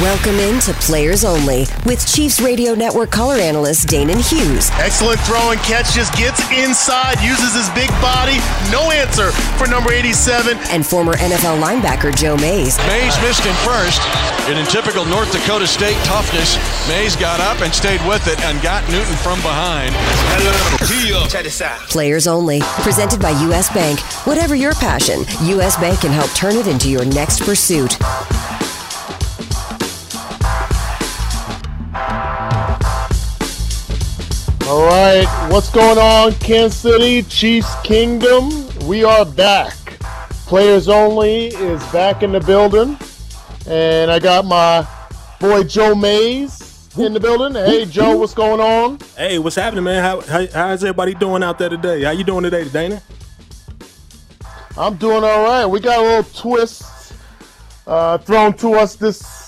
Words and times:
Welcome 0.00 0.36
into 0.38 0.72
Players 0.74 1.24
Only 1.24 1.64
with 1.86 2.06
Chiefs 2.06 2.40
Radio 2.40 2.74
Network 2.74 3.10
color 3.10 3.36
analyst 3.36 3.88
Danan 3.88 4.18
Hughes. 4.18 4.70
Excellent 4.74 5.18
throw 5.20 5.50
and 5.50 5.60
catch, 5.60 5.94
just 5.94 6.14
gets 6.16 6.40
inside, 6.52 7.20
uses 7.20 7.54
his 7.54 7.68
big 7.70 7.90
body. 8.00 8.38
No 8.70 8.90
answer 8.90 9.32
for 9.58 9.66
number 9.66 9.92
87. 9.92 10.58
And 10.70 10.84
former 10.84 11.14
NFL 11.14 11.60
linebacker 11.62 12.14
Joe 12.14 12.36
Mays. 12.36 12.78
Mays 12.86 13.20
missed 13.22 13.44
him 13.44 13.54
first. 13.66 14.00
And 14.48 14.58
in 14.58 14.66
typical 14.66 15.04
North 15.04 15.32
Dakota 15.32 15.66
State 15.66 15.96
toughness, 16.04 16.56
Mays 16.88 17.16
got 17.16 17.40
up 17.40 17.60
and 17.62 17.72
stayed 17.72 18.00
with 18.06 18.26
it 18.28 18.40
and 18.44 18.60
got 18.62 18.82
Newton 18.90 19.16
from 19.16 19.40
behind. 19.40 19.94
Check 21.30 21.44
this 21.44 21.60
out. 21.60 21.78
Players 21.88 22.26
Only, 22.26 22.60
presented 22.82 23.20
by 23.20 23.30
U.S. 23.48 23.72
Bank. 23.72 24.00
Whatever 24.26 24.54
your 24.54 24.74
passion, 24.74 25.24
U.S. 25.46 25.76
Bank 25.76 26.00
can 26.00 26.10
help 26.12 26.30
turn 26.32 26.56
it 26.56 26.66
into 26.66 26.90
your 26.90 27.04
next 27.04 27.40
pursuit. 27.40 27.96
All 34.72 34.86
right, 34.86 35.26
what's 35.50 35.70
going 35.70 35.98
on, 35.98 36.32
Kansas 36.36 36.80
City, 36.80 37.22
Chiefs 37.24 37.68
Kingdom? 37.82 38.48
We 38.88 39.04
are 39.04 39.26
back. 39.26 39.74
Players 40.46 40.88
Only 40.88 41.48
is 41.48 41.84
back 41.92 42.22
in 42.22 42.32
the 42.32 42.40
building. 42.40 42.96
And 43.66 44.10
I 44.10 44.18
got 44.18 44.46
my 44.46 44.88
boy 45.38 45.64
Joe 45.64 45.94
Mays 45.94 46.88
in 46.96 47.12
the 47.12 47.20
building. 47.20 47.54
Hey, 47.54 47.84
Joe, 47.84 48.16
what's 48.16 48.32
going 48.32 48.62
on? 48.62 48.98
Hey, 49.14 49.38
what's 49.38 49.56
happening, 49.56 49.84
man? 49.84 50.02
How, 50.02 50.22
how 50.22 50.46
how's 50.46 50.82
everybody 50.82 51.12
doing 51.12 51.42
out 51.42 51.58
there 51.58 51.68
today? 51.68 52.04
How 52.04 52.12
you 52.12 52.24
doing 52.24 52.44
today, 52.44 52.66
Dana? 52.66 53.02
I'm 54.78 54.96
doing 54.96 55.22
all 55.22 55.44
right. 55.44 55.66
We 55.66 55.80
got 55.80 55.98
a 55.98 56.02
little 56.02 56.32
twist 56.32 57.12
uh, 57.86 58.16
thrown 58.16 58.54
to 58.54 58.72
us 58.76 58.96
this 58.96 59.41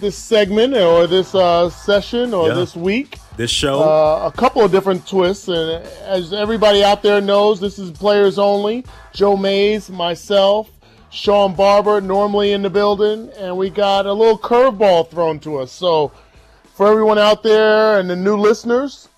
this 0.00 0.16
segment 0.16 0.74
or 0.74 1.06
this 1.06 1.34
uh, 1.34 1.70
session 1.70 2.34
or 2.34 2.48
Yeah. 2.48 2.54
this 2.54 2.76
week. 2.76 3.18
This 3.36 3.50
show. 3.50 3.80
Uh, 3.80 4.30
a 4.32 4.36
couple 4.36 4.62
of 4.62 4.70
different 4.72 5.06
twists, 5.06 5.48
and 5.48 5.84
as 6.04 6.32
everybody 6.32 6.82
out 6.82 7.02
there 7.02 7.20
knows, 7.20 7.60
this 7.60 7.78
is 7.78 7.90
players 7.90 8.38
only. 8.38 8.84
Joe 9.12 9.36
Mays, 9.36 9.90
myself, 9.90 10.70
Sean 11.10 11.54
Barber, 11.54 12.00
normally 12.00 12.52
in 12.52 12.62
the 12.62 12.70
building, 12.70 13.30
and 13.38 13.56
we 13.56 13.70
got 13.70 14.06
a 14.06 14.12
little 14.12 14.38
curveball 14.38 15.10
thrown 15.10 15.38
to 15.40 15.58
us. 15.58 15.72
So, 15.72 16.12
for 16.74 16.88
everyone 16.90 17.18
out 17.18 17.42
there 17.42 17.98
and 17.98 18.08
the 18.08 18.16
new 18.16 18.36
listeners, 18.36 19.08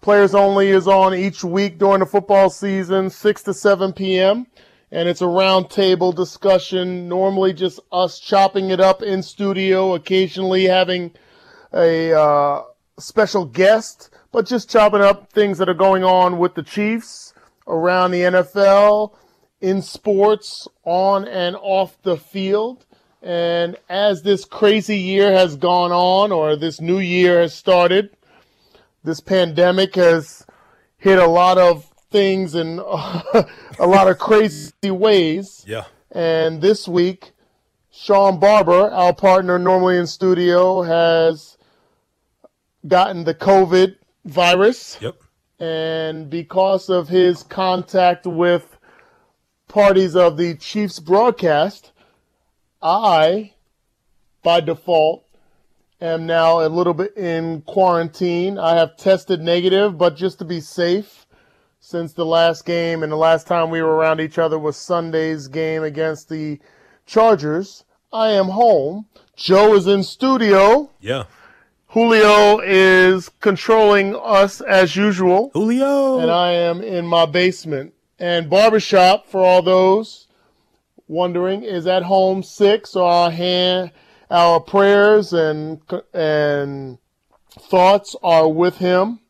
Players 0.00 0.34
Only 0.34 0.68
is 0.68 0.86
on 0.86 1.12
each 1.14 1.42
week 1.42 1.78
during 1.78 1.98
the 2.00 2.06
football 2.06 2.50
season, 2.50 3.10
6 3.10 3.42
to 3.42 3.52
7 3.54 3.92
p.m. 3.92 4.46
And 4.90 5.08
it's 5.08 5.20
a 5.20 5.26
roundtable 5.26 6.14
discussion, 6.14 7.08
normally 7.08 7.52
just 7.52 7.78
us 7.92 8.18
chopping 8.18 8.70
it 8.70 8.80
up 8.80 9.02
in 9.02 9.22
studio, 9.22 9.94
occasionally 9.94 10.64
having 10.64 11.12
a 11.74 12.12
uh, 12.18 12.62
special 12.98 13.44
guest, 13.44 14.10
but 14.32 14.46
just 14.46 14.70
chopping 14.70 15.02
up 15.02 15.30
things 15.30 15.58
that 15.58 15.68
are 15.68 15.74
going 15.74 16.04
on 16.04 16.38
with 16.38 16.54
the 16.54 16.62
Chiefs 16.62 17.34
around 17.66 18.12
the 18.12 18.22
NFL, 18.22 19.14
in 19.60 19.82
sports, 19.82 20.66
on 20.84 21.26
and 21.26 21.56
off 21.56 22.00
the 22.02 22.16
field. 22.16 22.86
And 23.22 23.76
as 23.88 24.22
this 24.22 24.44
crazy 24.44 24.96
year 24.96 25.32
has 25.32 25.56
gone 25.56 25.92
on, 25.92 26.32
or 26.32 26.56
this 26.56 26.80
new 26.80 26.98
year 26.98 27.40
has 27.40 27.52
started, 27.52 28.10
this 29.04 29.20
pandemic 29.20 29.96
has 29.96 30.46
hit 30.96 31.18
a 31.18 31.26
lot 31.26 31.58
of 31.58 31.87
things 32.10 32.54
in 32.54 32.78
a 32.84 33.46
lot 33.86 34.08
of 34.08 34.18
crazy 34.18 34.72
ways. 34.90 35.64
yeah. 35.66 35.84
And 36.10 36.62
this 36.62 36.88
week, 36.88 37.32
Sean 37.90 38.40
Barber, 38.40 38.90
our 38.90 39.12
partner 39.12 39.58
normally 39.58 39.98
in 39.98 40.06
studio, 40.06 40.82
has 40.82 41.58
gotten 42.86 43.24
the 43.24 43.34
COVID 43.34 43.96
virus. 44.24 44.96
Yep. 45.00 45.16
And 45.60 46.30
because 46.30 46.88
of 46.88 47.08
his 47.08 47.42
contact 47.42 48.24
with 48.26 48.78
parties 49.66 50.16
of 50.16 50.36
the 50.36 50.54
Chiefs 50.54 50.98
broadcast, 50.98 51.92
I, 52.80 53.52
by 54.42 54.60
default, 54.60 55.26
am 56.00 56.26
now 56.26 56.64
a 56.64 56.68
little 56.68 56.94
bit 56.94 57.16
in 57.16 57.62
quarantine. 57.62 58.58
I 58.58 58.76
have 58.76 58.96
tested 58.96 59.40
negative, 59.40 59.98
but 59.98 60.16
just 60.16 60.38
to 60.38 60.44
be 60.44 60.60
safe, 60.60 61.26
since 61.88 62.12
the 62.12 62.26
last 62.26 62.66
game 62.66 63.02
and 63.02 63.10
the 63.10 63.16
last 63.16 63.46
time 63.46 63.70
we 63.70 63.80
were 63.80 63.96
around 63.96 64.20
each 64.20 64.36
other 64.36 64.58
was 64.58 64.76
Sunday's 64.76 65.48
game 65.48 65.82
against 65.82 66.28
the 66.28 66.58
Chargers, 67.06 67.82
I 68.12 68.32
am 68.32 68.48
home. 68.48 69.06
Joe 69.36 69.74
is 69.74 69.86
in 69.86 70.02
studio. 70.02 70.90
Yeah. 71.00 71.24
Julio 71.86 72.60
is 72.62 73.30
controlling 73.40 74.14
us 74.16 74.60
as 74.60 74.96
usual. 74.96 75.50
Julio. 75.54 76.18
And 76.18 76.30
I 76.30 76.50
am 76.52 76.82
in 76.82 77.06
my 77.06 77.24
basement. 77.24 77.94
And 78.18 78.50
Barbershop, 78.50 79.26
for 79.26 79.40
all 79.40 79.62
those 79.62 80.28
wondering, 81.06 81.62
is 81.62 81.86
at 81.86 82.02
home 82.02 82.42
sick. 82.42 82.86
So 82.86 83.06
our 83.06 83.30
hand, 83.30 83.92
our 84.30 84.60
prayers 84.60 85.32
and 85.32 85.80
and 86.12 86.98
thoughts 87.48 88.14
are 88.22 88.46
with 88.46 88.76
him. 88.76 89.20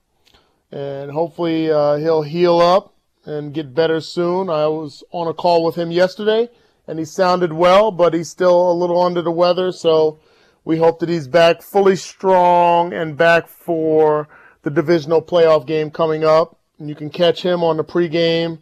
And 0.70 1.10
hopefully 1.10 1.70
uh, 1.70 1.96
he'll 1.96 2.22
heal 2.22 2.58
up 2.60 2.94
and 3.24 3.54
get 3.54 3.74
better 3.74 4.00
soon. 4.00 4.50
I 4.50 4.66
was 4.66 5.02
on 5.10 5.26
a 5.28 5.34
call 5.34 5.64
with 5.64 5.76
him 5.76 5.90
yesterday, 5.90 6.48
and 6.86 6.98
he 6.98 7.04
sounded 7.04 7.52
well, 7.52 7.90
but 7.90 8.14
he's 8.14 8.30
still 8.30 8.70
a 8.70 8.74
little 8.74 9.00
under 9.00 9.22
the 9.22 9.30
weather. 9.30 9.72
So 9.72 10.18
we 10.64 10.78
hope 10.78 10.98
that 11.00 11.08
he's 11.08 11.28
back 11.28 11.62
fully 11.62 11.96
strong 11.96 12.92
and 12.92 13.16
back 13.16 13.48
for 13.48 14.28
the 14.62 14.70
divisional 14.70 15.22
playoff 15.22 15.66
game 15.66 15.90
coming 15.90 16.24
up. 16.24 16.58
And 16.78 16.88
you 16.88 16.94
can 16.94 17.10
catch 17.10 17.42
him 17.42 17.64
on 17.64 17.76
the 17.76 17.84
pregame 17.84 18.58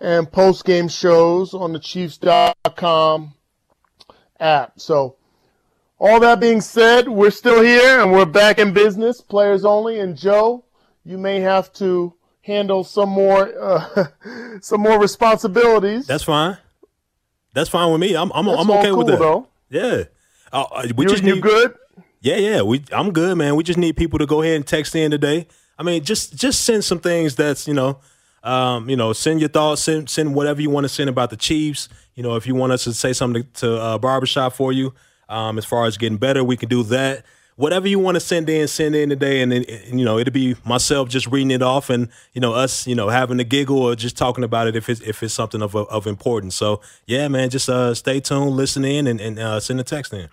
and 0.00 0.30
postgame 0.30 0.90
shows 0.90 1.54
on 1.54 1.72
the 1.72 1.78
Chiefs.com 1.78 3.34
app. 4.40 4.80
So, 4.80 5.16
all 5.98 6.20
that 6.20 6.40
being 6.40 6.60
said, 6.60 7.08
we're 7.08 7.30
still 7.30 7.62
here 7.62 8.00
and 8.00 8.12
we're 8.12 8.26
back 8.26 8.58
in 8.58 8.72
business, 8.72 9.20
players 9.20 9.64
only. 9.64 10.00
And 10.00 10.16
Joe, 10.16 10.64
you 11.04 11.18
may 11.18 11.40
have 11.40 11.72
to 11.74 12.14
handle 12.42 12.84
some 12.84 13.08
more 13.08 13.52
uh, 13.60 14.06
some 14.60 14.80
more 14.80 15.00
responsibilities. 15.00 16.06
That's 16.06 16.24
fine. 16.24 16.58
That's 17.52 17.68
fine 17.70 17.90
with 17.92 18.00
me. 18.00 18.16
I'm 18.16 18.30
I'm, 18.32 18.48
I'm 18.48 18.70
okay 18.70 18.88
cool, 18.88 18.98
with 18.98 19.06
that. 19.08 19.18
though. 19.18 19.48
Yeah. 19.70 20.04
Uh, 20.52 20.64
uh, 20.70 20.86
we 20.96 21.04
You, 21.04 21.10
just 21.10 21.22
you 21.24 21.34
need 21.34 21.42
good? 21.42 21.74
Yeah, 22.20 22.36
yeah. 22.36 22.62
We 22.62 22.82
I'm 22.92 23.12
good, 23.12 23.36
man. 23.36 23.56
We 23.56 23.62
just 23.64 23.78
need 23.78 23.96
people 23.96 24.18
to 24.18 24.26
go 24.26 24.42
ahead 24.42 24.56
and 24.56 24.66
text 24.66 24.94
in 24.94 25.10
today. 25.10 25.46
I 25.78 25.82
mean, 25.82 26.02
just 26.04 26.34
just 26.36 26.62
send 26.62 26.84
some 26.84 27.00
things 27.00 27.34
that's 27.36 27.66
you 27.68 27.74
know, 27.74 27.98
um, 28.42 28.88
you 28.88 28.96
know, 28.96 29.12
send 29.12 29.40
your 29.40 29.48
thoughts, 29.48 29.82
send 29.82 30.08
send 30.08 30.34
whatever 30.34 30.62
you 30.62 30.70
want 30.70 30.84
to 30.84 30.88
send 30.88 31.10
about 31.10 31.30
the 31.30 31.36
Chiefs. 31.36 31.88
You 32.14 32.22
know, 32.22 32.36
if 32.36 32.46
you 32.46 32.54
want 32.54 32.72
us 32.72 32.84
to 32.84 32.92
say 32.94 33.12
something 33.12 33.42
to, 33.42 33.48
to 33.60 33.76
uh, 33.80 33.98
barbershop 33.98 34.52
for 34.52 34.72
you, 34.72 34.94
um, 35.28 35.58
as 35.58 35.64
far 35.64 35.86
as 35.86 35.96
getting 35.96 36.18
better, 36.18 36.44
we 36.44 36.56
can 36.56 36.68
do 36.68 36.82
that. 36.84 37.24
Whatever 37.56 37.86
you 37.86 38.00
want 38.00 38.16
to 38.16 38.20
send 38.20 38.48
in, 38.48 38.66
send 38.66 38.96
in 38.96 39.10
today, 39.10 39.40
and 39.40 39.52
then 39.52 39.64
you 39.86 40.04
know 40.04 40.18
it'll 40.18 40.32
be 40.32 40.56
myself 40.64 41.08
just 41.08 41.28
reading 41.28 41.52
it 41.52 41.62
off, 41.62 41.88
and 41.88 42.08
you 42.32 42.40
know 42.40 42.52
us, 42.52 42.86
you 42.86 42.96
know, 42.96 43.08
having 43.08 43.38
a 43.38 43.44
giggle 43.44 43.78
or 43.78 43.94
just 43.94 44.16
talking 44.16 44.42
about 44.42 44.66
it 44.66 44.74
if 44.74 44.88
it's 44.88 45.00
if 45.02 45.22
it's 45.22 45.34
something 45.34 45.62
of 45.62 45.76
of 45.76 46.06
importance. 46.06 46.56
So 46.56 46.80
yeah, 47.06 47.28
man, 47.28 47.50
just 47.50 47.68
uh, 47.68 47.94
stay 47.94 48.18
tuned, 48.18 48.56
listen 48.56 48.84
in, 48.84 49.06
and, 49.06 49.20
and 49.20 49.38
uh, 49.38 49.60
send 49.60 49.78
a 49.78 49.84
text 49.84 50.12
in. 50.12 50.30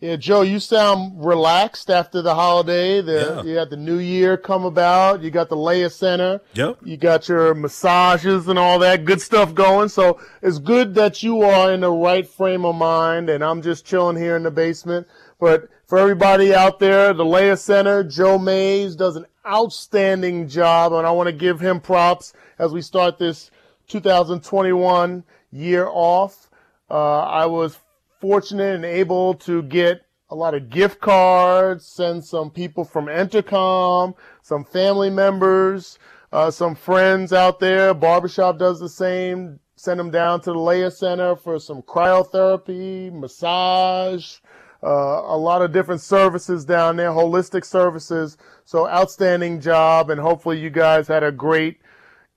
Yeah, 0.00 0.14
Joe, 0.14 0.42
you 0.42 0.60
sound 0.60 1.24
relaxed 1.24 1.90
after 1.90 2.22
the 2.22 2.32
holiday. 2.32 3.00
The, 3.00 3.12
Yeah. 3.12 3.42
You 3.42 3.54
got 3.56 3.70
the 3.70 3.76
new 3.76 3.98
year 3.98 4.36
come 4.36 4.64
about. 4.64 5.22
You 5.22 5.30
got 5.32 5.48
the 5.48 5.56
Leia 5.56 5.90
Center. 5.90 6.40
Yep. 6.54 6.78
You 6.84 6.96
got 6.96 7.28
your 7.28 7.52
massages 7.54 8.46
and 8.46 8.60
all 8.60 8.78
that 8.78 9.04
good 9.04 9.20
stuff 9.20 9.54
going. 9.54 9.88
So 9.88 10.20
it's 10.40 10.60
good 10.60 10.94
that 10.94 11.24
you 11.24 11.42
are 11.42 11.72
in 11.72 11.80
the 11.80 11.90
right 11.90 12.28
frame 12.28 12.64
of 12.64 12.76
mind. 12.76 13.28
And 13.28 13.42
I'm 13.42 13.60
just 13.60 13.84
chilling 13.84 14.16
here 14.16 14.36
in 14.36 14.44
the 14.44 14.52
basement. 14.52 15.08
But 15.38 15.68
for 15.86 15.98
everybody 15.98 16.54
out 16.54 16.78
there, 16.78 17.12
the 17.12 17.24
Leia 17.24 17.58
Center, 17.58 18.02
Joe 18.02 18.38
Mays 18.38 18.96
does 18.96 19.16
an 19.16 19.26
outstanding 19.46 20.48
job. 20.48 20.92
And 20.92 21.06
I 21.06 21.10
want 21.10 21.28
to 21.28 21.32
give 21.32 21.60
him 21.60 21.80
props 21.80 22.32
as 22.58 22.72
we 22.72 22.82
start 22.82 23.18
this 23.18 23.50
2021 23.88 25.24
year 25.52 25.86
off. 25.86 26.50
Uh, 26.90 27.20
I 27.20 27.46
was 27.46 27.78
fortunate 28.20 28.74
and 28.74 28.84
able 28.84 29.34
to 29.34 29.62
get 29.62 30.02
a 30.30 30.34
lot 30.34 30.54
of 30.54 30.68
gift 30.68 31.00
cards, 31.00 31.86
send 31.86 32.24
some 32.24 32.50
people 32.50 32.84
from 32.84 33.06
Entercom, 33.06 34.14
some 34.42 34.64
family 34.64 35.08
members, 35.08 35.98
uh, 36.32 36.50
some 36.50 36.74
friends 36.74 37.32
out 37.32 37.60
there. 37.60 37.94
Barbershop 37.94 38.58
does 38.58 38.78
the 38.78 38.88
same. 38.88 39.60
Send 39.76 40.00
them 40.00 40.10
down 40.10 40.40
to 40.40 40.50
the 40.50 40.58
Leia 40.58 40.92
Center 40.92 41.36
for 41.36 41.58
some 41.60 41.82
cryotherapy, 41.82 43.12
massage, 43.12 44.38
uh, 44.82 45.22
a 45.24 45.36
lot 45.36 45.62
of 45.62 45.72
different 45.72 46.00
services 46.00 46.64
down 46.64 46.96
there, 46.96 47.10
holistic 47.10 47.64
services. 47.64 48.36
So 48.64 48.88
outstanding 48.88 49.60
job, 49.60 50.10
and 50.10 50.20
hopefully 50.20 50.60
you 50.60 50.70
guys 50.70 51.08
had 51.08 51.22
a 51.22 51.32
great 51.32 51.80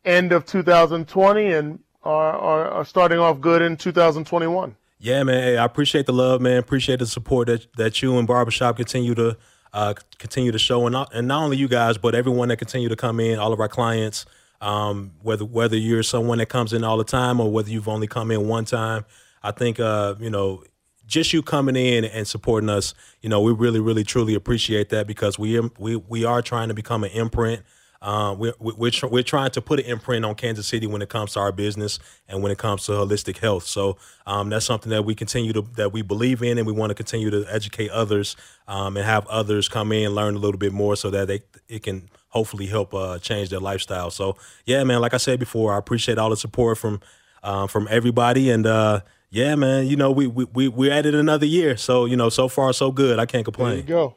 end 0.05 0.31
of 0.31 0.45
2020 0.45 1.51
and 1.51 1.79
are, 2.03 2.33
are, 2.67 2.85
starting 2.85 3.19
off 3.19 3.39
good 3.39 3.61
in 3.61 3.77
2021. 3.77 4.75
Yeah, 4.99 5.23
man. 5.23 5.43
Hey, 5.43 5.57
I 5.57 5.65
appreciate 5.65 6.07
the 6.07 6.13
love, 6.13 6.41
man. 6.41 6.57
Appreciate 6.57 6.99
the 6.99 7.05
support 7.05 7.47
that 7.47 7.67
that 7.75 8.01
you 8.01 8.17
and 8.17 8.27
Barbershop 8.27 8.77
continue 8.77 9.15
to 9.15 9.37
uh, 9.73 9.93
continue 10.17 10.51
to 10.51 10.59
show, 10.59 10.85
and 10.85 10.93
not, 10.93 11.13
and 11.13 11.27
not 11.27 11.43
only 11.43 11.57
you 11.57 11.67
guys, 11.67 11.97
but 11.97 12.13
everyone 12.13 12.49
that 12.49 12.57
continue 12.57 12.89
to 12.89 12.95
come 12.95 13.19
in, 13.19 13.39
all 13.39 13.53
of 13.53 13.59
our 13.59 13.67
clients. 13.67 14.25
Um, 14.61 15.13
whether 15.23 15.43
whether 15.43 15.75
you're 15.75 16.03
someone 16.03 16.37
that 16.37 16.47
comes 16.47 16.71
in 16.71 16.83
all 16.83 16.97
the 16.97 17.03
time 17.03 17.39
or 17.39 17.51
whether 17.51 17.69
you've 17.71 17.87
only 17.87 18.05
come 18.05 18.29
in 18.29 18.47
one 18.47 18.65
time, 18.65 19.05
I 19.41 19.51
think 19.51 19.79
uh, 19.79 20.15
you 20.19 20.29
know 20.29 20.63
just 21.11 21.33
you 21.33 21.43
coming 21.43 21.75
in 21.75 22.05
and 22.05 22.25
supporting 22.25 22.69
us. 22.69 22.93
You 23.21 23.29
know, 23.29 23.41
we 23.41 23.51
really, 23.51 23.79
really, 23.79 24.03
truly 24.03 24.33
appreciate 24.33 24.89
that 24.89 25.05
because 25.05 25.37
we 25.37 25.59
we 25.77 25.97
we 25.97 26.25
are 26.25 26.41
trying 26.41 26.69
to 26.69 26.73
become 26.73 27.03
an 27.03 27.11
imprint. 27.11 27.61
Uh, 28.01 28.33
we're 28.35 28.53
we're, 28.59 28.91
we're 29.03 29.21
trying 29.21 29.51
to 29.51 29.61
put 29.61 29.79
an 29.79 29.85
imprint 29.85 30.25
on 30.25 30.33
Kansas 30.33 30.65
City 30.65 30.87
when 30.87 31.03
it 31.03 31.09
comes 31.09 31.33
to 31.33 31.39
our 31.39 31.51
business 31.51 31.99
and 32.27 32.41
when 32.41 32.51
it 32.51 32.57
comes 32.57 32.85
to 32.85 32.93
holistic 32.93 33.37
health. 33.37 33.65
So 33.65 33.97
um, 34.25 34.49
that's 34.49 34.65
something 34.65 34.89
that 34.89 35.05
we 35.05 35.13
continue 35.13 35.53
to 35.53 35.61
that 35.75 35.91
we 35.91 36.01
believe 36.01 36.41
in, 36.41 36.57
and 36.57 36.65
we 36.65 36.73
want 36.73 36.89
to 36.89 36.95
continue 36.95 37.29
to 37.29 37.45
educate 37.47 37.91
others 37.91 38.35
um, 38.67 38.95
and 38.95 39.05
have 39.05 39.27
others 39.27 39.67
come 39.67 39.91
in 39.91 40.15
learn 40.15 40.35
a 40.35 40.39
little 40.39 40.57
bit 40.57 40.71
more 40.71 40.95
so 40.95 41.11
that 41.11 41.27
they 41.27 41.41
it 41.67 41.83
can 41.83 42.09
hopefully 42.29 42.67
help 42.67 42.93
uh, 42.93 43.19
change 43.19 43.49
their 43.49 43.59
lifestyle. 43.59 44.09
So 44.09 44.37
yeah, 44.65 44.83
man, 44.85 45.01
like 45.01 45.13
I 45.13 45.17
said 45.17 45.39
before, 45.39 45.73
I 45.73 45.77
appreciate 45.77 46.17
all 46.17 46.29
the 46.29 46.37
support 46.37 46.77
from 46.77 47.01
um, 47.43 47.67
from 47.67 47.87
everybody, 47.91 48.49
and 48.49 48.65
uh, 48.65 49.01
yeah, 49.31 49.55
man, 49.55 49.87
you 49.87 49.95
know 49.95 50.11
we 50.11 50.27
we 50.27 50.67
we 50.67 50.91
at 50.91 51.05
it 51.05 51.15
another 51.15 51.45
year, 51.45 51.77
so 51.77 52.05
you 52.05 52.15
know 52.15 52.29
so 52.29 52.47
far 52.47 52.71
so 52.73 52.91
good. 52.91 53.17
I 53.17 53.25
can't 53.25 53.45
complain. 53.45 53.69
There 53.71 53.77
you 53.79 53.83
go. 53.87 54.15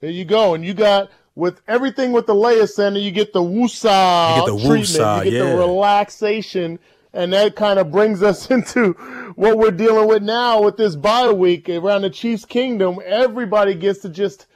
There 0.00 0.10
you 0.10 0.24
go. 0.24 0.54
And 0.54 0.64
you 0.64 0.74
got 0.74 1.10
with 1.34 1.60
everything 1.68 2.12
with 2.12 2.26
the 2.26 2.34
Leia 2.34 2.68
Center, 2.68 2.98
you 2.98 3.10
get 3.10 3.32
the 3.32 3.40
woosah 3.42 4.36
You 4.36 4.42
get 4.42 4.46
the 4.46 4.58
treatment. 4.58 4.84
woosah, 4.86 5.24
you 5.24 5.30
get 5.30 5.44
yeah. 5.44 5.50
the 5.50 5.56
relaxation. 5.56 6.78
And 7.12 7.32
that 7.32 7.56
kind 7.56 7.78
of 7.78 7.90
brings 7.90 8.22
us 8.22 8.50
into 8.50 8.92
what 9.34 9.56
we're 9.58 9.70
dealing 9.70 10.08
with 10.08 10.22
now 10.22 10.62
with 10.62 10.76
this 10.76 10.94
bye 10.96 11.30
week 11.32 11.68
around 11.68 12.02
the 12.02 12.10
Chiefs 12.10 12.44
Kingdom. 12.44 12.98
Everybody 13.04 13.74
gets 13.74 14.00
to 14.00 14.08
just 14.08 14.46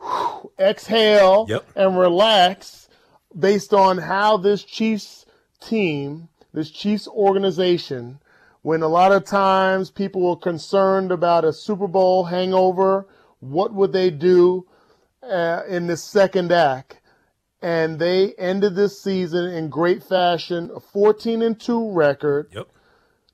whew, 0.00 0.50
exhale 0.58 1.46
Yep. 1.48 1.64
and 1.74 1.98
relax 1.98 2.88
based 3.36 3.72
on 3.74 3.98
how 3.98 4.36
this 4.36 4.62
Chiefs 4.62 5.26
team, 5.60 6.28
this 6.52 6.70
Chiefs 6.70 7.08
organization, 7.08 8.18
when 8.66 8.82
a 8.82 8.88
lot 8.88 9.12
of 9.12 9.24
times 9.24 9.92
people 9.92 10.28
were 10.28 10.34
concerned 10.34 11.12
about 11.12 11.44
a 11.44 11.52
Super 11.52 11.86
Bowl 11.86 12.24
hangover, 12.24 13.06
what 13.38 13.72
would 13.72 13.92
they 13.92 14.10
do 14.10 14.66
uh, 15.22 15.62
in 15.68 15.86
the 15.86 15.96
second 15.96 16.50
act? 16.50 17.00
And 17.62 18.00
they 18.00 18.32
ended 18.32 18.74
this 18.74 19.00
season 19.00 19.44
in 19.44 19.68
great 19.68 20.02
fashion, 20.02 20.72
a 20.74 20.80
14 20.80 21.42
and 21.42 21.60
2 21.60 21.92
record, 21.92 22.48
Yep. 22.52 22.66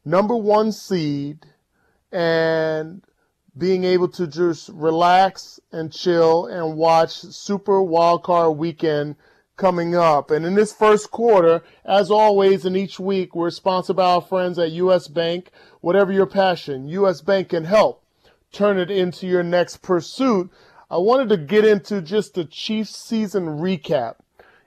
number 0.05 0.37
one 0.37 0.70
seed, 0.70 1.46
and 2.12 3.02
being 3.56 3.85
able 3.85 4.08
to 4.08 4.26
just 4.26 4.69
relax 4.69 5.58
and 5.73 5.90
chill 5.90 6.44
and 6.44 6.76
watch 6.76 7.12
Super 7.23 7.81
Wildcard 7.81 8.58
Weekend 8.58 9.17
coming 9.56 9.94
up. 9.94 10.31
And 10.31 10.44
in 10.44 10.54
this 10.54 10.72
first 10.72 11.10
quarter, 11.10 11.62
as 11.84 12.10
always, 12.10 12.64
in 12.64 12.76
each 12.76 12.99
week, 12.99 13.34
we're 13.34 13.50
sponsored 13.50 13.96
by 13.96 14.06
our 14.14 14.20
friends 14.20 14.58
at 14.58 14.72
U.S. 14.72 15.08
Bank. 15.08 15.50
Whatever 15.81 16.12
your 16.12 16.26
passion, 16.26 16.88
U.S. 16.88 17.20
Bank 17.20 17.50
can 17.50 17.64
help 17.64 18.02
turn 18.52 18.78
it 18.78 18.90
into 18.90 19.26
your 19.26 19.43
next 19.43 19.78
pursuit. 19.78 20.50
I 20.90 20.99
wanted 20.99 21.31
to 21.31 21.37
get 21.38 21.64
into 21.64 22.02
just 22.02 22.34
the 22.34 22.44
Chiefs 22.44 22.96
season 22.96 23.46
recap 23.46 24.16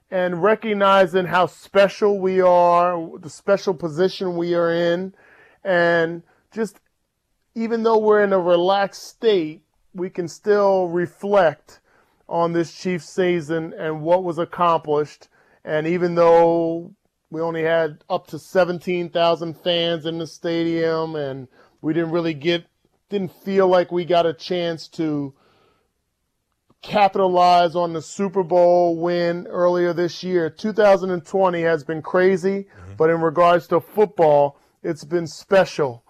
and 0.10 0.42
recognizing 0.42 1.26
how 1.26 1.46
special 1.46 2.20
we 2.20 2.42
are, 2.42 3.20
the 3.20 3.30
special 3.30 3.74
position 3.74 4.38
we 4.38 4.54
are 4.54 4.72
in, 4.72 5.14
and 5.64 6.24
just 6.52 6.80
even 7.54 7.84
though 7.84 7.98
we're 7.98 8.24
in 8.24 8.34
a 8.34 8.40
relaxed 8.40 9.04
state, 9.04 9.62
we 9.94 10.10
can 10.10 10.28
still 10.28 10.88
reflect 10.88 11.80
on 12.28 12.54
this 12.54 12.74
Chiefs 12.74 13.10
season 13.10 13.74
and 13.78 14.02
what 14.02 14.24
was 14.24 14.38
accomplished. 14.38 15.28
And 15.64 15.88
even 15.88 16.16
though 16.16 16.94
we 17.30 17.42
only 17.42 17.64
had 17.64 18.04
up 18.10 18.28
to 18.28 18.40
17,000 18.40 19.54
fans 19.56 20.06
in 20.06 20.18
the 20.18 20.28
stadium 20.28 21.16
and 21.16 21.48
we 21.82 21.94
didn't 21.94 22.12
really 22.12 22.34
get, 22.34 22.66
didn't 23.10 23.34
feel 23.44 23.68
like 23.68 23.92
we 23.92 24.06
got 24.06 24.26
a 24.26 24.34
chance 24.34 24.88
to 24.90 25.34
capitalize 26.82 27.76
on 27.76 27.94
the 27.94 28.02
Super 28.02 28.44
Bowl 28.44 28.96
win 28.98 29.48
earlier 29.48 29.92
this 29.92 30.24
year. 30.24 30.50
2020 30.50 31.62
has 31.62 31.84
been 31.84 32.02
crazy, 32.02 32.64
mm-hmm. 32.64 32.94
but 32.96 33.10
in 33.10 33.22
regards 33.22 33.68
to 33.68 33.80
football, 33.80 34.60
it's 34.84 35.04
been 35.04 35.26
special 35.26 36.04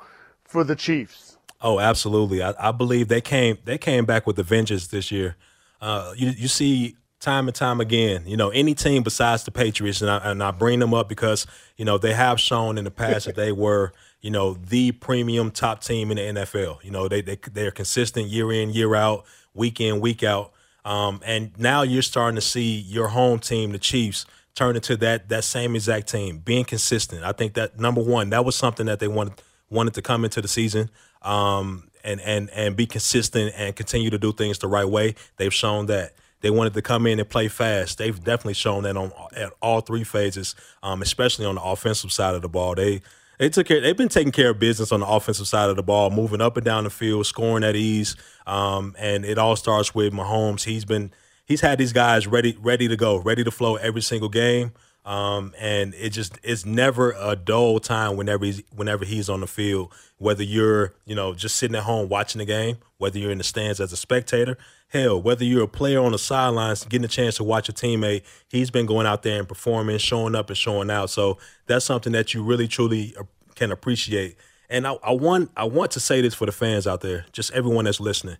for 0.43 0.63
the 0.63 0.75
Chiefs. 0.75 1.37
Oh, 1.61 1.79
absolutely. 1.79 2.43
I, 2.43 2.53
I 2.59 2.71
believe 2.71 3.07
they 3.07 3.21
came 3.21 3.57
they 3.63 3.77
came 3.77 4.05
back 4.05 4.27
with 4.27 4.37
a 4.37 4.43
vengeance 4.43 4.87
this 4.87 5.11
year. 5.11 5.37
Uh, 5.85 6.15
you 6.17 6.31
you 6.31 6.47
see 6.47 6.95
time 7.19 7.47
and 7.47 7.53
time 7.53 7.79
again, 7.79 8.23
you 8.25 8.35
know, 8.35 8.49
any 8.49 8.73
team 8.73 9.03
besides 9.03 9.43
the 9.43 9.51
Patriots, 9.51 10.01
and 10.01 10.09
I, 10.09 10.17
and 10.31 10.41
I 10.41 10.49
bring 10.49 10.79
them 10.79 10.95
up 10.95 11.07
because 11.07 11.45
you 11.77 11.85
know 11.85 11.99
they 11.99 12.13
have 12.13 12.39
shown 12.39 12.79
in 12.79 12.85
the 12.85 12.91
past 12.91 13.27
that 13.27 13.35
they 13.35 13.51
were 13.51 13.93
you 14.19 14.31
know 14.31 14.55
the 14.55 14.93
premium 14.93 15.51
top 15.51 15.83
team 15.83 16.09
in 16.09 16.17
the 16.17 16.41
NFL. 16.41 16.83
You 16.83 16.89
know 16.89 17.07
they 17.07 17.21
they 17.21 17.37
they're 17.53 17.69
consistent 17.69 18.29
year 18.29 18.51
in 18.51 18.71
year 18.71 18.95
out, 18.95 19.25
week 19.53 19.79
in 19.79 20.01
week 20.01 20.23
out. 20.23 20.53
Um, 20.85 21.21
and 21.23 21.51
now 21.59 21.83
you're 21.83 22.01
starting 22.01 22.35
to 22.35 22.41
see 22.41 22.77
your 22.79 23.09
home 23.09 23.37
team, 23.37 23.71
the 23.71 23.77
Chiefs, 23.77 24.25
turn 24.55 24.75
into 24.75 24.97
that 24.97 25.29
that 25.29 25.43
same 25.43 25.75
exact 25.75 26.07
team, 26.07 26.39
being 26.39 26.65
consistent. 26.65 27.23
I 27.23 27.31
think 27.31 27.53
that 27.53 27.79
number 27.79 28.01
one, 28.01 28.31
that 28.31 28.43
was 28.43 28.55
something 28.55 28.87
that 28.87 28.97
they 28.99 29.07
wanted 29.07 29.39
wanted 29.69 29.93
to 29.93 30.01
come 30.01 30.25
into 30.25 30.41
the 30.41 30.47
season 30.47 30.89
um, 31.25 31.89
and 32.05 32.21
and 32.21 32.49
and 32.51 32.75
be 32.75 32.85
consistent 32.85 33.53
and 33.57 33.75
continue 33.75 34.09
to 34.09 34.17
do 34.17 34.31
things 34.31 34.59
the 34.59 34.67
right 34.67 34.87
way. 34.87 35.15
They've 35.37 35.53
shown 35.53 35.87
that. 35.87 36.13
They 36.41 36.51
wanted 36.51 36.75
to 36.75 36.83
come 36.83 37.07
in 37.07 37.19
and 37.19 37.27
play 37.27 37.47
fast. 37.47 37.97
They've 37.97 38.23
definitely 38.23 38.53
shown 38.53 38.83
that 38.83 38.95
on 38.95 39.11
at 39.35 39.51
all 39.63 39.81
three 39.81 40.03
phases, 40.03 40.53
um, 40.83 41.01
especially 41.01 41.43
on 41.43 41.55
the 41.55 41.63
offensive 41.63 42.11
side 42.11 42.35
of 42.35 42.43
the 42.43 42.49
ball. 42.49 42.75
They 42.75 43.01
they 43.39 43.49
took 43.49 43.67
care. 43.67 43.81
They've 43.81 43.97
been 43.97 44.09
taking 44.09 44.31
care 44.31 44.51
of 44.51 44.59
business 44.59 44.91
on 44.91 44.99
the 44.99 45.07
offensive 45.07 45.47
side 45.47 45.69
of 45.69 45.75
the 45.75 45.83
ball, 45.83 46.11
moving 46.11 46.41
up 46.41 46.55
and 46.55 46.65
down 46.65 46.83
the 46.83 46.89
field, 46.89 47.25
scoring 47.25 47.63
at 47.63 47.75
ease. 47.75 48.15
Um, 48.45 48.95
and 48.99 49.25
it 49.25 49.37
all 49.37 49.55
starts 49.55 49.95
with 49.95 50.13
Mahomes. 50.13 50.65
He's 50.65 50.85
been 50.85 51.11
he's 51.45 51.61
had 51.61 51.79
these 51.79 51.93
guys 51.93 52.27
ready 52.27 52.57
ready 52.61 52.87
to 52.87 52.95
go, 52.95 53.17
ready 53.17 53.43
to 53.43 53.51
flow 53.51 53.75
every 53.77 54.01
single 54.01 54.29
game. 54.29 54.71
Um, 55.05 55.53
and 55.59 55.93
it 55.93 56.09
just 56.09 56.39
it's 56.41 56.65
never 56.65 57.15
a 57.19 57.35
dull 57.35 57.79
time 57.79 58.17
whenever 58.17 58.43
he's 58.43 58.63
whenever 58.75 59.05
he's 59.05 59.29
on 59.29 59.41
the 59.41 59.47
field. 59.47 59.93
Whether 60.17 60.43
you're 60.43 60.93
you 61.05 61.13
know 61.13 61.35
just 61.35 61.57
sitting 61.57 61.75
at 61.75 61.83
home 61.83 62.09
watching 62.09 62.39
the 62.39 62.45
game, 62.45 62.77
whether 62.97 63.19
you're 63.19 63.31
in 63.31 63.37
the 63.37 63.43
stands 63.43 63.79
as 63.79 63.93
a 63.93 63.97
spectator, 63.97 64.57
hell, 64.87 65.21
whether 65.21 65.45
you're 65.45 65.63
a 65.63 65.67
player 65.67 66.01
on 66.01 66.11
the 66.11 66.17
sidelines 66.17 66.83
getting 66.85 67.05
a 67.05 67.09
chance 67.09 67.35
to 67.35 67.43
watch 67.43 67.69
a 67.69 67.73
teammate, 67.73 68.23
he's 68.49 68.71
been 68.71 68.87
going 68.87 69.05
out 69.05 69.21
there 69.21 69.37
and 69.37 69.47
performing, 69.47 69.99
showing 69.99 70.33
up 70.33 70.49
and 70.49 70.57
showing 70.57 70.89
out. 70.89 71.11
So 71.11 71.37
that's 71.67 71.85
something 71.85 72.13
that 72.13 72.33
you 72.33 72.43
really 72.43 72.67
truly 72.67 73.15
uh, 73.19 73.23
can 73.53 73.71
appreciate. 73.71 74.37
And 74.71 74.87
I, 74.87 74.93
I 75.03 75.11
want 75.11 75.51
I 75.55 75.65
want 75.65 75.91
to 75.91 75.99
say 75.99 76.21
this 76.21 76.33
for 76.33 76.47
the 76.47 76.51
fans 76.51 76.87
out 76.87 77.01
there, 77.01 77.27
just 77.31 77.51
everyone 77.51 77.85
that's 77.85 77.99
listening. 77.99 78.37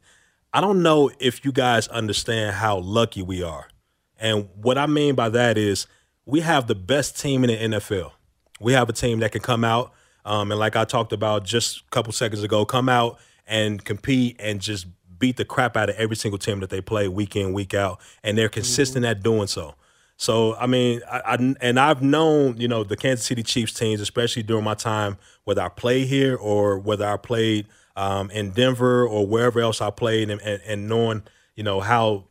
I 0.51 0.61
don't 0.61 0.81
know 0.81 1.11
if 1.19 1.45
you 1.45 1.51
guys 1.51 1.87
understand 1.89 2.55
how 2.55 2.79
lucky 2.79 3.21
we 3.21 3.43
are. 3.43 3.67
And 4.17 4.47
what 4.55 4.77
I 4.77 4.87
mean 4.87 5.13
by 5.13 5.29
that 5.29 5.57
is 5.57 5.85
we 6.25 6.41
have 6.41 6.67
the 6.67 6.75
best 6.75 7.19
team 7.19 7.43
in 7.43 7.49
the 7.49 7.77
NFL. 7.77 8.11
We 8.59 8.73
have 8.73 8.89
a 8.89 8.93
team 8.93 9.19
that 9.19 9.31
can 9.31 9.41
come 9.41 9.63
out, 9.63 9.91
um, 10.25 10.51
and 10.51 10.59
like 10.59 10.75
I 10.75 10.85
talked 10.85 11.13
about 11.13 11.43
just 11.43 11.79
a 11.79 11.89
couple 11.91 12.11
seconds 12.13 12.41
ago, 12.41 12.65
come 12.65 12.89
out 12.89 13.19
and 13.47 13.83
compete 13.83 14.37
and 14.39 14.59
just 14.59 14.87
beat 15.19 15.37
the 15.37 15.45
crap 15.45 15.77
out 15.77 15.89
of 15.89 15.95
every 15.97 16.15
single 16.15 16.37
team 16.37 16.59
that 16.59 16.69
they 16.69 16.81
play 16.81 17.07
week 17.07 17.35
in 17.35 17.53
week 17.53 17.73
out, 17.73 17.99
and 18.23 18.37
they're 18.37 18.49
consistent 18.49 19.05
at 19.05 19.23
doing 19.23 19.47
so. 19.47 19.75
So 20.17 20.55
I 20.55 20.67
mean, 20.67 21.01
I, 21.09 21.21
I, 21.25 21.55
and 21.61 21.79
I've 21.79 22.01
known 22.01 22.57
you 22.59 22.67
know 22.67 22.83
the 22.83 22.95
Kansas 22.95 23.25
City 23.25 23.43
Chiefs 23.43 23.73
teams, 23.73 24.01
especially 24.01 24.43
during 24.43 24.63
my 24.63 24.73
time 24.73 25.17
whether 25.43 25.61
I 25.61 25.69
played 25.69 26.07
here 26.07 26.35
or 26.35 26.79
whether 26.79 27.05
I 27.05 27.17
played 27.17 27.67
um, 27.95 28.31
in 28.31 28.51
Denver 28.51 29.07
or 29.07 29.27
wherever 29.27 29.59
else 29.59 29.81
I 29.81 29.89
played, 29.91 30.29
and, 30.29 30.41
and, 30.41 30.61
and 30.65 30.89
knowing 30.89 31.23
you 31.55 31.63
know 31.63 31.81
how 31.81 32.25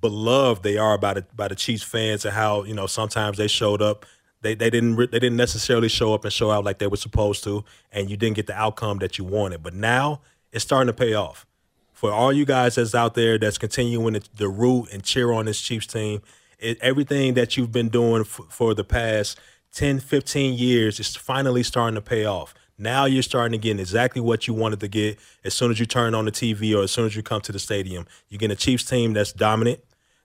beloved 0.00 0.62
they 0.62 0.76
are 0.76 0.98
by 0.98 1.14
the 1.14 1.26
by 1.34 1.48
the 1.48 1.54
Chiefs 1.54 1.82
fans 1.82 2.24
and 2.24 2.34
how 2.34 2.64
you 2.64 2.74
know 2.74 2.86
sometimes 2.86 3.38
they 3.38 3.48
showed 3.48 3.82
up. 3.82 4.06
They, 4.42 4.54
they 4.54 4.70
didn't 4.70 4.96
they 4.96 5.18
didn't 5.18 5.36
necessarily 5.36 5.88
show 5.88 6.14
up 6.14 6.24
and 6.24 6.32
show 6.32 6.50
out 6.50 6.64
like 6.64 6.78
they 6.78 6.86
were 6.86 6.96
supposed 6.96 7.42
to, 7.44 7.64
and 7.90 8.10
you 8.10 8.16
didn't 8.16 8.36
get 8.36 8.46
the 8.46 8.54
outcome 8.54 8.98
that 8.98 9.18
you 9.18 9.24
wanted. 9.24 9.62
But 9.62 9.74
now 9.74 10.20
it's 10.52 10.64
starting 10.64 10.86
to 10.88 10.92
pay 10.92 11.14
off 11.14 11.46
for 11.92 12.12
all 12.12 12.32
you 12.32 12.44
guys 12.44 12.74
that's 12.74 12.94
out 12.94 13.14
there 13.14 13.38
that's 13.38 13.58
continuing 13.58 14.12
the, 14.12 14.20
to 14.20 14.48
root 14.48 14.92
and 14.92 15.02
cheer 15.02 15.32
on 15.32 15.46
this 15.46 15.60
Chiefs 15.60 15.86
team 15.86 16.20
it, 16.58 16.78
everything 16.80 17.34
that 17.34 17.56
you've 17.56 17.72
been 17.72 17.88
doing 17.88 18.22
f- 18.22 18.40
for 18.48 18.74
the 18.74 18.84
past 18.84 19.38
10, 19.72 20.00
15 20.00 20.54
years 20.54 20.98
is 21.00 21.14
finally 21.16 21.62
starting 21.62 21.94
to 21.94 22.00
pay 22.00 22.24
off. 22.24 22.54
Now 22.78 23.06
you're 23.06 23.22
starting 23.22 23.52
to 23.52 23.62
get 23.62 23.80
exactly 23.80 24.20
what 24.20 24.46
you 24.46 24.54
wanted 24.54 24.80
to 24.80 24.88
get 24.88 25.18
as 25.44 25.54
soon 25.54 25.70
as 25.70 25.80
you 25.80 25.86
turn 25.86 26.14
on 26.14 26.24
the 26.26 26.32
TV 26.32 26.76
or 26.76 26.82
as 26.82 26.90
soon 26.90 27.06
as 27.06 27.16
you 27.16 27.22
come 27.22 27.40
to 27.42 27.52
the 27.52 27.58
stadium. 27.58 28.06
You 28.28 28.38
get 28.38 28.50
a 28.50 28.56
Chiefs 28.56 28.84
team 28.84 29.14
that's 29.14 29.32
dominant, 29.32 29.80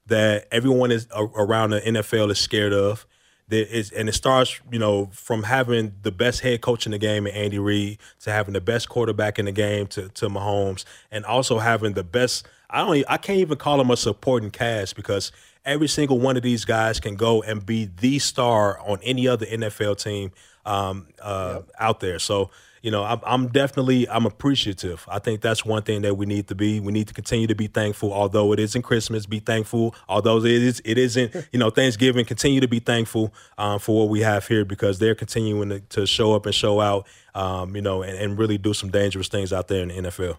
that 0.08 0.48
everyone 0.52 0.92
is 0.92 1.08
around 1.16 1.72
the 1.72 1.82
NFL 1.82 2.32
is 2.32 2.40
scared 2.40 2.74
of. 2.74 3.06
Is, 3.50 3.92
and 3.92 4.08
it 4.08 4.14
starts, 4.14 4.62
you 4.72 4.80
know, 4.80 5.08
from 5.12 5.44
having 5.44 5.94
the 6.04 6.12
best 6.12 6.40
head 6.40 6.62
coach 6.62 6.86
in 6.86 6.94
the 6.94 6.98
game, 6.98 7.28
Andy 7.28 7.60
Reid, 7.60 7.98
to 8.22 8.32
having 8.32 8.54
the 8.54 8.62
best 8.62 8.88
quarterback 8.88 9.40
in 9.40 9.46
the 9.46 9.52
game, 9.52 9.88
to 9.88 10.08
to 10.08 10.30
Mahomes, 10.30 10.86
and 11.12 11.26
also 11.26 11.60
having 11.60 11.92
the 11.92 12.04
best. 12.04 12.48
I 12.70 12.80
don't. 12.80 13.04
I 13.10 13.18
can't 13.18 13.40
even 13.40 13.58
call 13.58 13.78
them 13.78 13.92
a 13.92 13.98
supporting 13.98 14.52
cast 14.52 14.96
because 14.96 15.34
every 15.66 15.90
single 15.90 16.18
one 16.18 16.38
of 16.38 16.44
these 16.44 16.64
guys 16.64 17.02
can 17.02 17.16
go 17.16 17.42
and 17.44 17.66
be 17.66 17.90
the 18.00 18.20
star 18.20 18.80
on 18.80 19.00
any 19.04 19.28
other 19.28 19.46
NFL 19.46 20.02
team 20.02 20.32
um, 20.66 21.08
uh, 21.22 21.54
yep. 21.56 21.70
out 21.80 22.00
there. 22.00 22.20
So 22.20 22.50
you 22.82 22.90
know, 22.90 23.04
I'm, 23.04 23.20
I'm, 23.24 23.48
definitely 23.50 24.10
I'm 24.10 24.26
appreciative. 24.26 25.06
I 25.08 25.20
think 25.20 25.42
that's 25.42 25.64
one 25.64 25.84
thing 25.84 26.02
that 26.02 26.16
we 26.16 26.26
need 26.26 26.48
to 26.48 26.56
be. 26.56 26.80
We 26.80 26.92
need 26.92 27.08
to 27.10 27.14
continue 27.14 27.46
to 27.48 27.56
be 27.56 27.68
thankful, 27.68 28.12
although 28.12 28.54
it 28.54 28.60
isn't 28.60 28.82
Christmas. 28.82 29.28
Be 29.28 29.40
thankful, 29.40 29.94
although 30.10 30.40
it 30.40 30.46
is 30.46 30.82
it 30.84 30.98
isn't 30.98 31.36
you 31.52 31.60
know 31.60 31.70
Thanksgiving. 31.70 32.26
Continue 32.26 32.60
to 32.60 32.68
be 32.68 32.80
thankful 32.80 33.34
um, 33.58 33.80
for 33.80 34.00
what 34.00 34.10
we 34.10 34.22
have 34.22 34.48
here 34.48 34.66
because 34.66 34.98
they're 34.98 35.16
continuing 35.16 35.70
to, 35.70 35.80
to 35.80 36.08
show 36.08 36.34
up 36.34 36.46
and 36.46 36.56
show 36.56 36.82
out. 36.82 37.08
Um, 37.36 37.76
you 37.76 37.82
know, 37.82 38.02
and, 38.02 38.18
and 38.18 38.38
really 38.38 38.58
do 38.58 38.74
some 38.74 38.90
dangerous 38.90 39.28
things 39.28 39.54
out 39.54 39.68
there 39.68 39.84
in 39.84 39.90
the 39.90 40.10
NFL. 40.10 40.38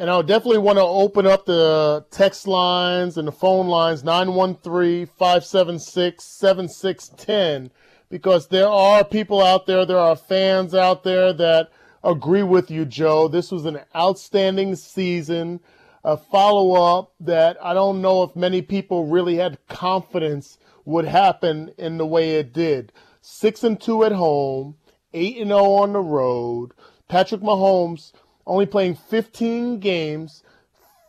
And 0.00 0.08
I'll 0.08 0.22
definitely 0.22 0.60
want 0.60 0.78
to 0.78 0.82
open 0.82 1.26
up 1.26 1.44
the 1.44 2.06
text 2.10 2.46
lines 2.46 3.18
and 3.18 3.28
the 3.28 3.32
phone 3.32 3.68
lines 3.68 4.02
913 4.02 5.04
576 5.04 6.24
7610 6.24 7.70
because 8.08 8.48
there 8.48 8.66
are 8.66 9.04
people 9.04 9.42
out 9.42 9.66
there, 9.66 9.84
there 9.84 9.98
are 9.98 10.16
fans 10.16 10.74
out 10.74 11.04
there 11.04 11.34
that 11.34 11.68
agree 12.02 12.42
with 12.42 12.70
you, 12.70 12.86
Joe. 12.86 13.28
This 13.28 13.52
was 13.52 13.66
an 13.66 13.80
outstanding 13.94 14.74
season, 14.74 15.60
a 16.02 16.16
follow 16.16 16.98
up 16.98 17.12
that 17.20 17.58
I 17.62 17.74
don't 17.74 18.00
know 18.00 18.22
if 18.22 18.34
many 18.34 18.62
people 18.62 19.04
really 19.04 19.36
had 19.36 19.58
confidence 19.68 20.56
would 20.86 21.04
happen 21.04 21.74
in 21.76 21.98
the 21.98 22.06
way 22.06 22.36
it 22.36 22.54
did. 22.54 22.90
6 23.20 23.64
and 23.64 23.78
2 23.78 24.04
at 24.04 24.12
home, 24.12 24.76
8 25.12 25.36
and 25.36 25.50
0 25.50 25.62
on 25.62 25.92
the 25.92 26.00
road. 26.00 26.72
Patrick 27.06 27.42
Mahomes 27.42 28.12
only 28.50 28.66
playing 28.66 28.96
15 28.96 29.78
games, 29.78 30.42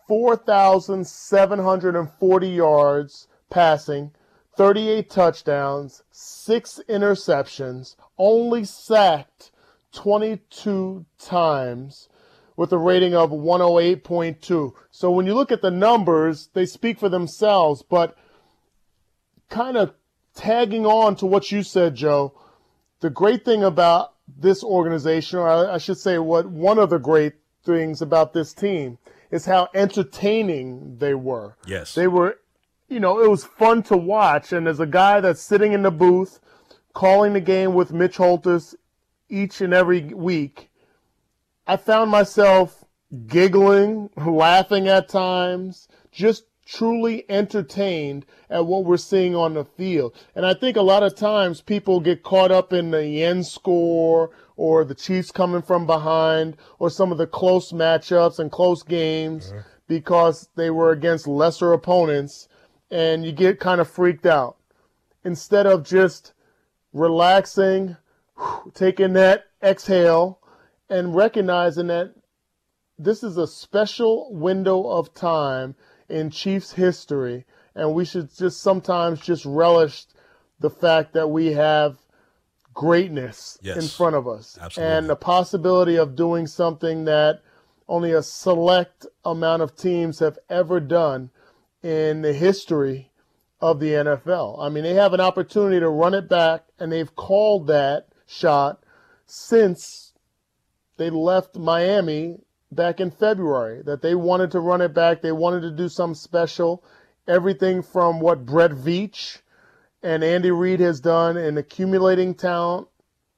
4,740 0.08 2.48
yards 2.48 3.28
passing, 3.50 4.12
38 4.56 5.10
touchdowns, 5.10 6.04
six 6.12 6.80
interceptions, 6.88 7.96
only 8.20 8.64
sacked 8.64 9.50
22 9.92 11.04
times 11.18 12.10
with 12.56 12.72
a 12.72 12.78
rating 12.78 13.16
of 13.16 13.32
108.2. 13.32 14.74
So 14.92 15.10
when 15.10 15.26
you 15.26 15.34
look 15.34 15.52
at 15.52 15.64
the 15.64 15.72
numbers, 15.72 16.50
they 16.54 16.68
speak 16.68 17.00
for 17.00 17.10
themselves, 17.10 17.82
but 17.82 18.16
kind 19.50 19.78
of 19.78 19.96
tagging 20.36 20.86
on 20.86 21.16
to 21.16 21.26
what 21.26 21.52
you 21.52 21.64
said, 21.64 21.96
Joe, 21.96 22.40
the 23.00 23.10
great 23.10 23.44
thing 23.44 23.64
about 23.64 24.11
this 24.38 24.64
organization, 24.64 25.40
or 25.40 25.70
I 25.70 25.78
should 25.78 25.98
say, 25.98 26.18
what 26.18 26.48
one 26.48 26.80
of 26.80 26.90
the 26.90 27.00
great 27.00 27.34
things 27.64 28.02
about 28.02 28.34
this 28.34 28.54
team 28.54 28.98
is 29.30 29.46
how 29.46 29.70
entertaining 29.74 30.98
they 30.98 31.14
were. 31.14 31.56
Yes. 31.66 31.96
They 31.96 32.08
were, 32.08 32.40
you 32.88 33.00
know, 33.00 33.22
it 33.22 33.30
was 33.30 33.44
fun 33.44 33.84
to 33.84 33.98
watch. 33.98 34.52
And 34.52 34.68
as 34.68 34.80
a 34.80 34.86
guy 34.86 35.22
that's 35.22 35.42
sitting 35.42 35.74
in 35.74 35.84
the 35.84 35.92
booth 35.92 36.40
calling 36.94 37.34
the 37.34 37.42
game 37.42 37.74
with 37.74 37.94
Mitch 37.94 38.18
Holthus 38.18 38.76
each 39.30 39.62
and 39.62 39.74
every 39.74 40.14
week, 40.14 40.70
I 41.66 41.78
found 41.78 42.12
myself 42.12 42.84
giggling, 43.28 44.10
laughing 44.18 44.88
at 44.88 45.08
times, 45.08 45.88
just 46.12 46.44
truly 46.66 47.26
entertained 47.30 48.26
at 48.50 48.66
what 48.66 48.86
we're 48.86 48.98
seeing 48.98 49.36
on 49.36 49.54
the 49.54 49.66
field. 49.66 50.16
And 50.36 50.46
I 50.46 50.54
think 50.54 50.78
a 50.78 50.82
lot 50.82 51.04
of 51.04 51.16
times 51.16 51.62
people 51.62 52.00
get 52.00 52.24
caught 52.24 52.52
up 52.52 52.72
in 52.72 52.92
the 52.92 53.24
end 53.24 53.46
score 53.46 54.32
or 54.56 54.84
the 54.86 54.96
Chiefs 54.96 55.32
coming 55.32 55.62
from 55.62 55.86
behind 55.86 56.58
or 56.80 56.90
some 56.90 57.12
of 57.12 57.18
the 57.18 57.28
close 57.28 57.72
matchups 57.72 58.40
and 58.40 58.52
close 58.52 58.84
games 58.84 59.48
mm-hmm. 59.48 59.60
because 59.88 60.50
they 60.56 60.70
were 60.70 60.92
against 60.92 61.28
lesser 61.28 61.74
opponents 61.74 62.48
and 62.90 63.26
you 63.26 63.32
get 63.32 63.60
kind 63.60 63.82
of 63.82 63.90
freaked 63.90 64.26
out. 64.26 64.58
Instead 65.24 65.66
of 65.66 65.86
just 65.86 66.34
relaxing, 66.94 67.98
taking 68.74 69.14
that 69.14 69.46
exhale 69.64 70.40
and 70.90 71.16
recognizing 71.16 71.88
that 71.88 72.14
this 72.98 73.24
is 73.24 73.38
a 73.38 73.48
special 73.48 74.34
window 74.34 74.86
of 74.88 75.14
time 75.14 75.76
in 76.12 76.30
Chiefs 76.30 76.74
history, 76.74 77.46
and 77.74 77.94
we 77.94 78.06
should 78.06 78.36
just 78.36 78.62
sometimes 78.62 79.22
just 79.22 79.46
relish 79.46 80.06
the 80.60 80.70
fact 80.70 81.14
that 81.14 81.30
we 81.30 81.48
have 81.54 81.98
greatness 82.74 83.58
yes. 83.62 83.78
in 83.78 83.88
front 83.88 84.16
of 84.16 84.28
us 84.28 84.58
Absolutely. 84.62 84.94
and 84.94 85.10
the 85.10 85.16
possibility 85.16 85.98
of 85.98 86.16
doing 86.16 86.48
something 86.48 87.06
that 87.06 87.42
only 87.90 88.12
a 88.12 88.24
select 88.24 89.06
amount 89.26 89.62
of 89.62 89.76
teams 89.76 90.20
have 90.20 90.38
ever 90.50 90.80
done 90.80 91.30
in 91.84 92.22
the 92.22 92.32
history 92.32 93.12
of 93.60 93.80
the 93.80 93.92
NFL. 93.92 94.64
I 94.64 94.70
mean, 94.70 94.84
they 94.84 94.94
have 94.94 95.14
an 95.14 95.20
opportunity 95.20 95.80
to 95.80 95.90
run 95.90 96.14
it 96.14 96.30
back, 96.30 96.64
and 96.80 96.92
they've 96.92 97.14
called 97.16 97.68
that 97.68 98.08
shot 98.26 98.84
since 99.26 100.14
they 100.98 101.10
left 101.10 101.58
Miami 101.58 102.40
back 102.72 103.00
in 103.00 103.12
February 103.12 103.82
that 103.84 104.02
they 104.02 104.16
wanted 104.16 104.52
to 104.52 104.60
run 104.60 104.82
it 104.82 104.94
back. 104.94 105.22
They 105.22 105.32
wanted 105.32 105.62
to 105.62 105.72
do 105.72 105.90
something 105.90 106.16
special. 106.16 106.84
Everything 107.28 107.82
from 107.84 108.20
what 108.20 108.46
Brett 108.46 108.72
Veach 108.72 109.40
and 110.02 110.24
Andy 110.24 110.52
Reid 110.52 110.80
has 110.80 111.00
done 111.00 111.38
in 111.38 111.58
accumulating 111.58 112.34
talent, 112.34 112.88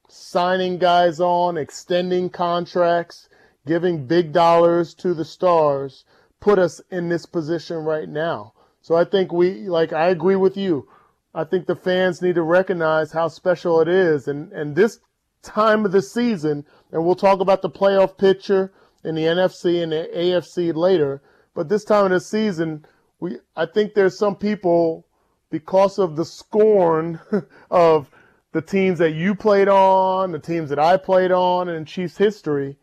signing 0.08 0.78
guys 0.78 1.20
on, 1.20 1.58
extending 1.58 2.30
contracts, 2.30 3.28
giving 3.66 4.06
big 4.06 4.32
dollars 4.32 4.94
to 4.94 5.14
the 5.14 5.24
stars, 5.24 6.04
put 6.40 6.58
us 6.58 6.80
in 6.90 7.08
this 7.08 7.26
position 7.26 7.78
right 7.78 8.08
now. 8.08 8.52
So 8.80 8.94
I 8.94 9.04
think 9.04 9.32
we, 9.32 9.68
like, 9.68 9.92
I 9.92 10.08
agree 10.08 10.36
with 10.36 10.56
you. 10.56 10.88
I 11.34 11.44
think 11.44 11.66
the 11.66 11.74
fans 11.74 12.22
need 12.22 12.36
to 12.36 12.42
recognize 12.42 13.12
how 13.12 13.28
special 13.28 13.80
it 13.80 13.88
is. 13.88 14.28
And, 14.28 14.52
and 14.52 14.76
this 14.76 15.00
time 15.42 15.84
of 15.84 15.92
the 15.92 16.02
season, 16.02 16.64
and 16.92 17.04
we'll 17.04 17.14
talk 17.14 17.40
about 17.40 17.62
the 17.62 17.70
playoff 17.70 18.16
picture 18.16 18.72
in 19.04 19.14
the 19.14 19.22
NFC 19.22 19.82
and 19.82 19.92
the 19.92 20.08
AFC 20.14 20.74
later. 20.74 21.22
But 21.54 21.68
this 21.68 21.84
time 21.84 22.06
of 22.06 22.10
the 22.10 22.20
season, 22.20 22.84
we 23.20 23.38
I 23.54 23.66
think 23.66 23.94
there's 23.94 24.18
some 24.18 24.36
people 24.36 25.06
because 25.50 25.98
of 25.98 26.16
the 26.16 26.24
scorn 26.24 27.20
of 27.70 28.10
the 28.52 28.62
teams 28.62 28.98
that 28.98 29.12
you 29.12 29.34
played 29.34 29.68
on, 29.68 30.32
the 30.32 30.38
teams 30.38 30.70
that 30.70 30.78
I 30.78 30.96
played 30.96 31.32
on 31.32 31.68
and 31.68 31.86
Chiefs 31.86 32.16
history, 32.16 32.76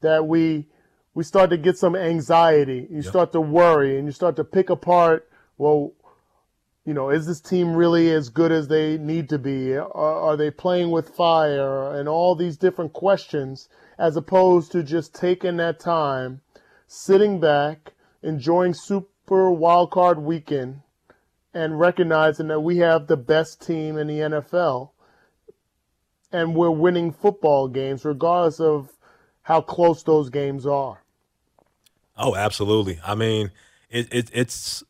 that 0.00 0.26
we 0.26 0.66
we 1.14 1.24
start 1.24 1.50
to 1.50 1.56
get 1.56 1.78
some 1.78 1.96
anxiety. 1.96 2.86
You 2.90 2.96
yep. 2.96 3.04
start 3.04 3.32
to 3.32 3.40
worry 3.40 3.98
and 3.98 4.06
you 4.06 4.12
start 4.12 4.36
to 4.36 4.44
pick 4.44 4.70
apart, 4.70 5.28
well, 5.56 5.92
you 6.84 6.94
know, 6.94 7.10
is 7.10 7.26
this 7.26 7.40
team 7.40 7.74
really 7.74 8.12
as 8.12 8.28
good 8.28 8.52
as 8.52 8.68
they 8.68 8.98
need 8.98 9.28
to 9.30 9.38
be? 9.38 9.76
Are, 9.76 9.86
are 9.94 10.36
they 10.36 10.50
playing 10.50 10.90
with 10.90 11.08
fire? 11.10 11.98
And 11.98 12.08
all 12.08 12.36
these 12.36 12.56
different 12.56 12.92
questions 12.92 13.68
as 13.98 14.16
opposed 14.16 14.72
to 14.72 14.82
just 14.82 15.14
taking 15.14 15.56
that 15.56 15.80
time, 15.80 16.40
sitting 16.86 17.40
back, 17.40 17.92
enjoying 18.22 18.74
Super 18.74 19.50
Wildcard 19.50 20.22
Weekend, 20.22 20.80
and 21.54 21.80
recognizing 21.80 22.48
that 22.48 22.60
we 22.60 22.78
have 22.78 23.06
the 23.06 23.16
best 23.16 23.64
team 23.64 23.96
in 23.96 24.06
the 24.06 24.18
NFL 24.18 24.90
and 26.32 26.54
we're 26.54 26.70
winning 26.70 27.12
football 27.12 27.68
games 27.68 28.04
regardless 28.04 28.60
of 28.60 28.90
how 29.42 29.60
close 29.60 30.02
those 30.02 30.28
games 30.28 30.66
are. 30.66 31.02
Oh, 32.18 32.34
absolutely. 32.34 32.98
I 33.04 33.14
mean, 33.14 33.50
it, 33.88 34.12
it, 34.12 34.30
it's 34.32 34.82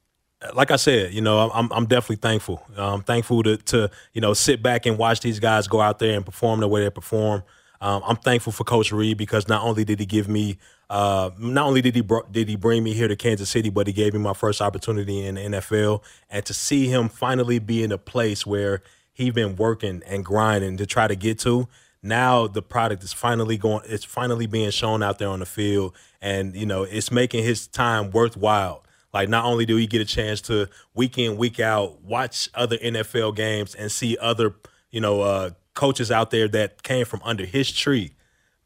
like 0.55 0.71
I 0.71 0.77
said, 0.77 1.13
you 1.13 1.21
know, 1.21 1.51
I'm 1.51 1.71
I'm 1.73 1.87
definitely 1.87 2.17
thankful. 2.17 2.65
I'm 2.77 3.03
thankful 3.03 3.43
to 3.45 3.57
to 3.57 3.91
you 4.13 4.21
know 4.21 4.35
sit 4.35 4.63
back 4.63 4.87
and 4.87 4.99
watch 4.99 5.21
these 5.21 5.41
guys 5.41 5.69
go 5.69 5.81
out 5.81 5.99
there 5.99 6.17
and 6.17 6.25
perform 6.25 6.61
the 6.61 6.69
way 6.69 6.83
they 6.83 6.91
perform. 6.91 7.43
Um, 7.81 8.03
I'm 8.07 8.17
thankful 8.17 8.53
for 8.53 8.65
Coach 8.65 8.93
Reid 8.93 9.19
because 9.19 9.49
not 9.49 9.63
only 9.63 9.85
did 9.85 10.01
he 10.01 10.07
give 10.07 10.29
me, 10.29 10.59
uh, 10.89 11.31
not 11.39 11.67
only 11.67 11.83
did 11.83 11.95
he 11.95 12.01
br- 12.01 12.27
did 12.31 12.49
he 12.49 12.57
bring 12.57 12.83
me 12.83 12.95
here 12.95 13.09
to 13.09 13.17
Kansas 13.17 13.51
City, 13.51 13.71
but 13.71 13.87
he 13.87 13.93
gave 13.93 14.13
me 14.13 14.19
my 14.19 14.33
first 14.33 14.61
opportunity 14.63 15.25
in 15.25 15.35
the 15.35 15.43
NFL, 15.43 16.03
and 16.31 16.45
to 16.47 16.55
see 16.55 16.89
him 16.89 17.09
finally 17.09 17.59
be 17.59 17.83
in 17.83 17.93
a 17.93 17.99
place 17.99 18.47
where 18.47 18.83
he's 19.13 19.33
been 19.33 19.57
working 19.57 20.03
and 20.07 20.25
grinding 20.25 20.77
to 20.77 20.87
try 20.87 21.09
to 21.09 21.17
get 21.17 21.39
to. 21.41 21.69
Now 22.03 22.47
the 22.47 22.63
product 22.63 23.03
is 23.03 23.13
finally 23.13 23.57
going. 23.57 23.83
It's 23.87 24.05
finally 24.05 24.47
being 24.47 24.71
shown 24.71 25.03
out 25.03 25.19
there 25.19 25.29
on 25.29 25.41
the 25.41 25.47
field, 25.47 25.95
and 26.21 26.55
you 26.55 26.67
know 26.67 26.85
it's 26.85 27.11
making 27.11 27.45
his 27.45 27.67
time 27.67 28.11
worthwhile. 28.11 28.85
Like 29.13 29.29
not 29.29 29.45
only 29.45 29.65
do 29.65 29.77
he 29.77 29.87
get 29.87 30.03
a 30.03 30.05
chance 30.05 30.41
to 30.43 30.69
week 30.95 31.17
in 31.19 31.37
week 31.37 31.59
out 31.59 32.03
watch 32.03 32.51
other 32.55 32.77
NFL 32.77 33.35
games 33.35 33.75
and 33.75 33.91
see 33.91 34.17
other 34.21 34.55
you 34.91 35.01
know 35.01 35.23
uh, 35.23 35.51
coaches 35.77 36.11
out 36.11 36.33
there 36.33 36.49
that 36.49 36.83
came 36.83 37.05
from 37.05 37.21
under 37.23 37.45
his 37.45 37.71
tree, 37.71 38.15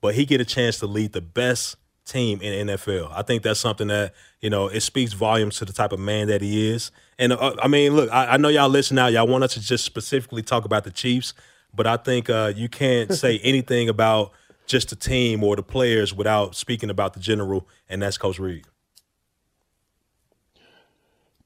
but 0.01 0.15
he 0.15 0.25
get 0.25 0.41
a 0.41 0.45
chance 0.47 0.79
to 0.79 0.87
lead 0.87 1.13
the 1.13 1.21
best 1.21 1.77
team 2.07 2.41
in 2.41 2.69
NFL. 2.69 3.13
I 3.13 3.23
think 3.23 3.43
that's 3.43 3.61
something 3.61 3.89
that 3.89 4.15
you 4.41 4.49
know 4.49 4.69
it 4.69 4.81
speaks 4.81 5.13
volumes 5.13 5.59
to 5.59 5.65
the 5.67 5.73
type 5.73 5.93
of 5.93 6.01
man 6.01 6.29
that 6.29 6.41
he 6.41 6.71
is. 6.71 6.91
And 7.19 7.33
uh, 7.33 7.55
I 7.63 7.69
mean, 7.69 7.95
look, 7.95 8.11
I, 8.11 8.35
I, 8.35 8.37
know 8.39 8.49
y'all 8.49 8.69
listen 8.69 8.95
now. 8.95 9.09
Y'all 9.09 9.27
want 9.27 9.45
us 9.45 9.55
to 9.55 9.61
just 9.61 9.85
specifically 9.85 10.43
talk 10.43 10.65
about 10.65 10.85
the 10.85 10.91
Chiefs, 10.91 11.35
but 11.75 11.87
I 11.87 11.97
think 11.99 12.31
uh, 12.31 12.53
you 12.57 12.69
can't 12.69 13.13
say 13.15 13.39
anything 13.41 13.89
about 13.89 14.33
just 14.67 14.91
the 14.91 14.97
team 14.97 15.45
or 15.45 15.57
the 15.57 15.63
players 15.63 16.15
without 16.15 16.55
speaking 16.55 16.91
about 16.91 17.13
the 17.13 17.21
general, 17.21 17.69
and 17.89 18.03
that's 18.03 18.17
Coach 18.17 18.39
Reid. 18.39 18.65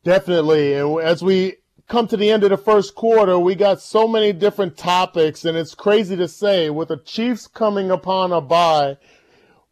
Definitely, 0.04 0.74
and 0.74 1.00
as 1.00 1.22
we 1.22 1.56
come 1.88 2.08
to 2.08 2.16
the 2.16 2.30
end 2.30 2.44
of 2.44 2.50
the 2.50 2.56
first 2.56 2.94
quarter, 2.94 3.38
we 3.38 3.54
got 3.54 3.80
so 3.80 4.08
many 4.08 4.32
different 4.32 4.76
topics, 4.76 5.44
and 5.44 5.56
it's 5.56 5.74
crazy 5.74 6.16
to 6.16 6.28
say 6.28 6.70
with 6.70 6.88
the 6.88 6.96
Chiefs 6.98 7.46
coming 7.46 7.90
upon 7.90 8.32
a 8.32 8.40
bye, 8.40 8.96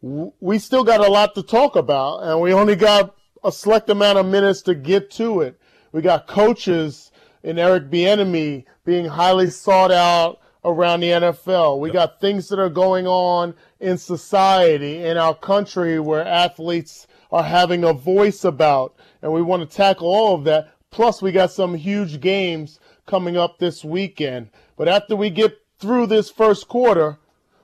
we 0.02 0.58
still 0.58 0.84
got 0.84 1.00
a 1.00 1.10
lot 1.10 1.34
to 1.34 1.42
talk 1.42 1.76
about, 1.76 2.24
and 2.24 2.40
we 2.40 2.52
only 2.52 2.76
got 2.76 3.14
a 3.44 3.52
select 3.52 3.88
amount 3.88 4.18
of 4.18 4.26
minutes 4.26 4.62
to 4.62 4.74
get 4.74 5.10
to 5.12 5.40
it. 5.40 5.58
We 5.92 6.02
got 6.02 6.26
coaches 6.26 7.12
in 7.42 7.58
Eric 7.58 7.90
Bieniemy 7.90 8.64
being 8.84 9.06
highly 9.06 9.50
sought 9.50 9.92
out 9.92 10.40
around 10.64 11.00
the 11.00 11.10
NFL. 11.10 11.80
We 11.80 11.90
got 11.90 12.20
things 12.20 12.48
that 12.48 12.58
are 12.58 12.68
going 12.70 13.06
on 13.06 13.54
in 13.80 13.98
society, 13.98 15.04
in 15.04 15.16
our 15.16 15.34
country, 15.34 15.98
where 15.98 16.26
athletes 16.26 17.06
are 17.30 17.42
having 17.42 17.84
a 17.84 17.92
voice 17.92 18.44
about, 18.44 18.94
and 19.22 19.32
we 19.32 19.42
want 19.42 19.68
to 19.68 19.76
tackle 19.76 20.08
all 20.08 20.34
of 20.34 20.44
that. 20.44 20.71
Plus, 20.92 21.22
we 21.22 21.32
got 21.32 21.50
some 21.50 21.74
huge 21.74 22.20
games 22.20 22.78
coming 23.06 23.36
up 23.36 23.58
this 23.58 23.82
weekend. 23.82 24.50
But 24.76 24.88
after 24.88 25.16
we 25.16 25.30
get 25.30 25.58
through 25.78 26.06
this 26.06 26.30
first 26.30 26.68
quarter, 26.68 27.18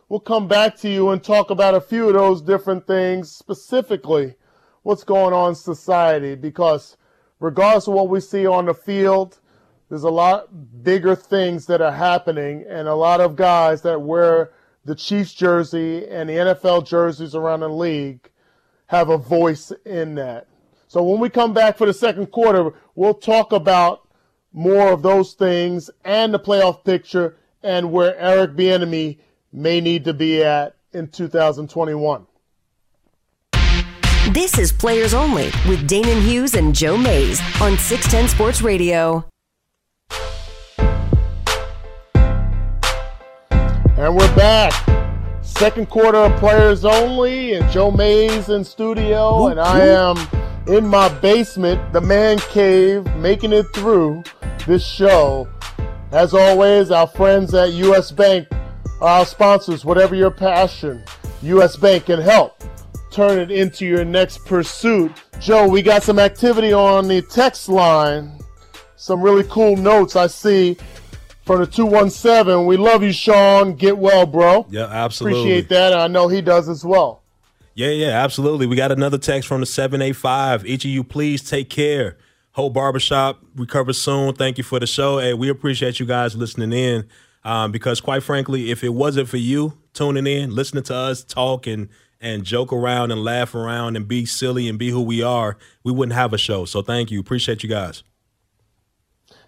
we'll 0.08 0.18
come 0.18 0.48
back 0.48 0.76
to 0.78 0.88
you 0.88 1.10
and 1.10 1.22
talk 1.22 1.50
about 1.50 1.74
a 1.74 1.80
few 1.80 2.08
of 2.08 2.14
those 2.14 2.40
different 2.40 2.86
things, 2.86 3.30
specifically 3.30 4.34
what's 4.82 5.04
going 5.04 5.34
on 5.34 5.50
in 5.50 5.54
society. 5.54 6.34
Because 6.36 6.96
regardless 7.38 7.86
of 7.86 7.92
what 7.92 8.08
we 8.08 8.20
see 8.20 8.46
on 8.46 8.64
the 8.64 8.72
field, 8.72 9.38
there's 9.90 10.04
a 10.04 10.10
lot 10.10 10.82
bigger 10.82 11.14
things 11.14 11.66
that 11.66 11.82
are 11.82 11.92
happening, 11.92 12.64
and 12.66 12.88
a 12.88 12.94
lot 12.94 13.20
of 13.20 13.36
guys 13.36 13.82
that 13.82 14.00
wear 14.00 14.52
the 14.86 14.94
Chiefs 14.94 15.34
jersey 15.34 16.08
and 16.08 16.30
the 16.30 16.34
NFL 16.34 16.86
jerseys 16.86 17.34
around 17.34 17.60
the 17.60 17.68
league 17.68 18.30
have 18.86 19.10
a 19.10 19.18
voice 19.18 19.70
in 19.84 20.14
that. 20.14 20.46
So 20.88 21.02
when 21.02 21.20
we 21.20 21.28
come 21.28 21.52
back 21.52 21.76
for 21.76 21.86
the 21.86 21.92
second 21.92 22.28
quarter, 22.28 22.72
we'll 22.94 23.14
talk 23.14 23.52
about 23.52 24.08
more 24.54 24.90
of 24.90 25.02
those 25.02 25.34
things 25.34 25.90
and 26.02 26.32
the 26.32 26.40
playoff 26.40 26.82
picture 26.82 27.36
and 27.62 27.92
where 27.92 28.16
Eric 28.16 28.52
Bieniemy 28.52 29.18
may 29.52 29.82
need 29.82 30.04
to 30.04 30.14
be 30.14 30.42
at 30.42 30.76
in 30.94 31.08
2021. 31.08 32.26
This 34.32 34.58
is 34.58 34.72
Players 34.72 35.12
Only 35.12 35.46
with 35.68 35.86
Danan 35.86 36.22
Hughes 36.22 36.54
and 36.54 36.74
Joe 36.74 36.96
Mays 36.96 37.40
on 37.60 37.76
610 37.76 38.28
Sports 38.28 38.62
Radio. 38.62 39.26
And 43.50 44.16
we're 44.16 44.36
back. 44.36 44.97
Second 45.58 45.90
quarter 45.90 46.18
of 46.18 46.38
Players 46.38 46.84
Only, 46.84 47.54
and 47.54 47.68
Joe 47.68 47.90
Mays 47.90 48.48
in 48.48 48.62
studio, 48.62 49.48
and 49.48 49.58
I 49.58 49.80
am 49.86 50.16
in 50.68 50.86
my 50.86 51.08
basement, 51.18 51.92
the 51.92 52.00
man 52.00 52.38
cave, 52.38 53.04
making 53.16 53.52
it 53.52 53.66
through 53.74 54.22
this 54.68 54.86
show. 54.86 55.48
As 56.12 56.32
always, 56.32 56.92
our 56.92 57.08
friends 57.08 57.54
at 57.54 57.72
US 57.72 58.12
Bank 58.12 58.46
are 59.00 59.08
our 59.18 59.26
sponsors. 59.26 59.84
Whatever 59.84 60.14
your 60.14 60.30
passion, 60.30 61.02
US 61.42 61.74
Bank 61.74 62.06
can 62.06 62.20
help 62.20 62.62
turn 63.10 63.40
it 63.40 63.50
into 63.50 63.84
your 63.84 64.04
next 64.04 64.46
pursuit. 64.46 65.10
Joe, 65.40 65.66
we 65.66 65.82
got 65.82 66.04
some 66.04 66.20
activity 66.20 66.72
on 66.72 67.08
the 67.08 67.20
text 67.20 67.68
line. 67.68 68.30
Some 68.94 69.20
really 69.20 69.44
cool 69.50 69.76
notes 69.76 70.14
I 70.14 70.28
see 70.28 70.76
from 71.48 71.60
the 71.60 71.66
217. 71.66 72.66
We 72.66 72.76
love 72.76 73.02
you, 73.02 73.10
Sean. 73.10 73.74
Get 73.74 73.96
well, 73.96 74.26
bro. 74.26 74.66
Yeah, 74.68 74.84
absolutely. 74.84 75.40
Appreciate 75.40 75.68
that. 75.70 75.94
I 75.94 76.06
know 76.06 76.28
he 76.28 76.42
does 76.42 76.68
as 76.68 76.84
well. 76.84 77.22
Yeah, 77.74 77.88
yeah, 77.88 78.22
absolutely. 78.22 78.66
We 78.66 78.76
got 78.76 78.92
another 78.92 79.16
text 79.16 79.48
from 79.48 79.60
the 79.60 79.66
785. 79.66 80.66
Each 80.66 80.84
of 80.84 80.90
you, 80.90 81.02
please 81.02 81.42
take 81.42 81.70
care. 81.70 82.18
Hope 82.52 82.74
Barbershop 82.74 83.42
recover 83.56 83.94
soon. 83.94 84.34
Thank 84.34 84.58
you 84.58 84.64
for 84.64 84.78
the 84.78 84.86
show. 84.86 85.20
Hey, 85.20 85.32
we 85.32 85.48
appreciate 85.48 85.98
you 85.98 86.04
guys 86.04 86.36
listening 86.36 86.72
in 86.74 87.08
um, 87.44 87.72
because, 87.72 88.02
quite 88.02 88.22
frankly, 88.22 88.70
if 88.70 88.84
it 88.84 88.90
wasn't 88.90 89.30
for 89.30 89.38
you 89.38 89.72
tuning 89.94 90.26
in, 90.26 90.54
listening 90.54 90.84
to 90.84 90.94
us 90.94 91.24
talk 91.24 91.66
and, 91.66 91.88
and 92.20 92.44
joke 92.44 92.74
around 92.74 93.10
and 93.10 93.24
laugh 93.24 93.54
around 93.54 93.96
and 93.96 94.06
be 94.06 94.26
silly 94.26 94.68
and 94.68 94.78
be 94.78 94.90
who 94.90 95.00
we 95.00 95.22
are, 95.22 95.56
we 95.82 95.92
wouldn't 95.92 96.14
have 96.14 96.34
a 96.34 96.38
show. 96.38 96.66
So 96.66 96.82
thank 96.82 97.10
you. 97.10 97.18
Appreciate 97.20 97.62
you 97.62 97.70
guys. 97.70 98.02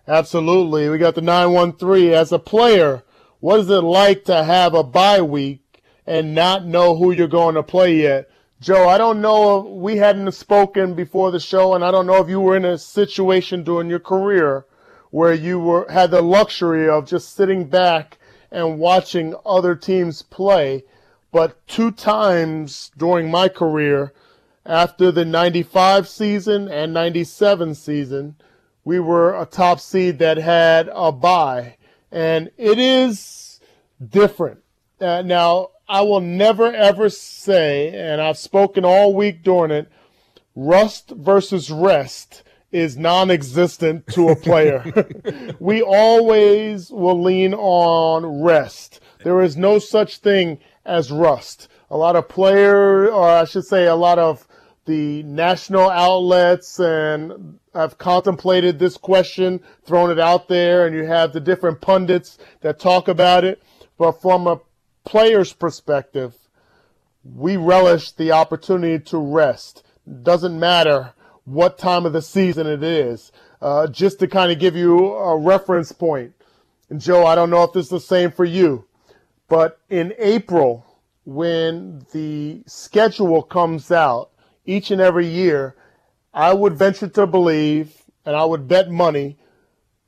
Absolutely. 0.08 0.88
We 0.88 0.98
got 0.98 1.14
the 1.14 1.20
913. 1.20 2.12
As 2.12 2.32
a 2.32 2.38
player, 2.38 3.04
what 3.40 3.60
is 3.60 3.70
it 3.70 3.82
like 3.82 4.24
to 4.24 4.44
have 4.44 4.74
a 4.74 4.82
bye 4.82 5.20
week 5.20 5.70
and 6.10 6.34
not 6.34 6.66
know 6.66 6.96
who 6.96 7.12
you're 7.12 7.28
going 7.28 7.54
to 7.54 7.62
play 7.62 7.94
yet. 7.94 8.28
Joe, 8.60 8.88
I 8.88 8.98
don't 8.98 9.20
know 9.20 9.60
if 9.60 9.66
we 9.66 9.96
hadn't 9.96 10.32
spoken 10.32 10.94
before 10.94 11.30
the 11.30 11.38
show, 11.38 11.74
and 11.74 11.84
I 11.84 11.92
don't 11.92 12.06
know 12.06 12.20
if 12.20 12.28
you 12.28 12.40
were 12.40 12.56
in 12.56 12.64
a 12.64 12.78
situation 12.78 13.62
during 13.62 13.88
your 13.88 14.00
career 14.00 14.66
where 15.10 15.32
you 15.32 15.60
were 15.60 15.86
had 15.88 16.10
the 16.10 16.20
luxury 16.20 16.88
of 16.88 17.06
just 17.06 17.34
sitting 17.34 17.66
back 17.66 18.18
and 18.50 18.80
watching 18.80 19.36
other 19.46 19.76
teams 19.76 20.22
play. 20.22 20.82
But 21.30 21.64
two 21.68 21.92
times 21.92 22.90
during 22.96 23.30
my 23.30 23.48
career, 23.48 24.12
after 24.66 25.12
the 25.12 25.24
95 25.24 26.08
season 26.08 26.68
and 26.68 26.92
97 26.92 27.76
season, 27.76 28.34
we 28.90 28.98
were 28.98 29.40
a 29.40 29.46
top 29.46 29.79
seed 29.79 30.18
that 30.18 30.37
had 30.37 30.90
a 30.92 31.12
bye. 31.12 31.76
And 32.11 32.50
it 32.59 32.76
is 32.76 33.61
different. 34.05 34.64
Uh, 35.00 35.22
now, 35.22 35.68
I 35.88 36.00
will 36.00 36.20
never 36.20 36.74
ever 36.74 37.09
say, 37.09 37.96
and 37.96 38.20
I've 38.20 38.37
spoken 38.37 38.85
all 38.85 39.14
week 39.14 39.44
during 39.44 39.70
it, 39.70 39.88
rust 40.57 41.11
versus 41.11 41.70
rest 41.70 42.42
is 42.72 42.96
non-existent 42.96 44.09
to 44.09 44.31
a 44.31 44.35
player. 44.35 44.83
we 45.61 45.83
always 45.83 46.90
will 46.90 47.22
lean 47.22 47.55
on 47.55 48.42
rest. 48.42 48.98
There 49.22 49.40
is 49.40 49.57
no 49.57 49.79
such 49.79 50.16
thing 50.16 50.59
as 50.85 51.12
rust. 51.12 51.68
A 51.90 51.96
lot 51.96 52.16
of 52.16 52.29
player, 52.29 53.09
or 53.09 53.29
I 53.29 53.44
should 53.44 53.66
say 53.66 53.87
a 53.87 53.94
lot 53.94 54.18
of 54.18 54.48
the 54.90 55.22
national 55.22 55.88
outlets 55.88 56.81
and 56.81 57.61
I've 57.72 57.96
contemplated 57.96 58.81
this 58.81 58.96
question, 58.96 59.61
thrown 59.85 60.11
it 60.11 60.18
out 60.18 60.48
there, 60.48 60.85
and 60.85 60.96
you 60.96 61.05
have 61.05 61.33
the 61.33 61.38
different 61.38 61.81
pundits 61.81 62.38
that 62.62 62.81
talk 62.81 63.07
about 63.07 63.44
it. 63.44 63.62
But 63.96 64.20
from 64.20 64.48
a 64.48 64.61
player's 65.05 65.53
perspective, 65.53 66.35
we 67.22 67.57
relish 67.57 68.11
the 68.11 68.33
opportunity 68.33 68.98
to 69.11 69.18
rest. 69.18 69.85
Doesn't 70.22 70.59
matter 70.59 71.12
what 71.44 71.79
time 71.79 72.05
of 72.05 72.12
the 72.12 72.22
season 72.22 72.66
it 72.66 72.83
is. 72.83 73.31
Uh, 73.62 73.87
just 73.87 74.18
to 74.18 74.26
kind 74.26 74.50
of 74.50 74.59
give 74.59 74.74
you 74.74 75.14
a 75.14 75.38
reference 75.38 75.92
point. 75.92 76.33
And 76.88 77.00
Joe, 77.00 77.26
I 77.26 77.37
don't 77.37 77.50
know 77.50 77.62
if 77.62 77.72
this 77.72 77.87
is 77.87 77.90
the 77.90 78.00
same 78.00 78.33
for 78.33 78.44
you, 78.44 78.87
but 79.48 79.79
in 79.88 80.14
April, 80.18 80.85
when 81.24 82.05
the 82.12 82.62
schedule 82.66 83.42
comes 83.42 83.92
out 83.92 84.29
each 84.70 84.90
and 84.90 85.00
every 85.00 85.26
year, 85.26 85.74
I 86.33 86.54
would 86.54 86.74
venture 86.74 87.09
to 87.09 87.26
believe, 87.26 88.04
and 88.24 88.37
I 88.37 88.44
would 88.44 88.68
bet 88.68 88.90
money, 88.90 89.37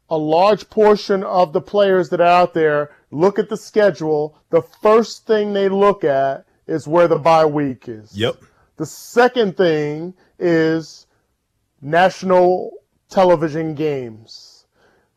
a 0.09 0.16
large 0.16 0.70
portion 0.70 1.25
of 1.25 1.53
the 1.53 1.61
players 1.61 2.11
that 2.11 2.20
are 2.20 2.42
out 2.42 2.55
there 2.55 2.90
look 3.11 3.38
at 3.38 3.48
the 3.48 3.57
schedule. 3.57 4.38
The 4.51 4.62
first 4.62 5.27
thing 5.27 5.53
they 5.53 5.68
look 5.68 6.05
at 6.05 6.46
is 6.66 6.87
where 6.87 7.09
the 7.09 7.18
bye 7.18 7.46
week 7.46 7.88
is. 7.88 8.16
Yep. 8.16 8.37
The 8.77 8.87
second 8.87 9.57
thing 9.57 10.14
is 10.38 11.07
national 11.81 12.72
television 13.09 13.75
games. 13.75 14.66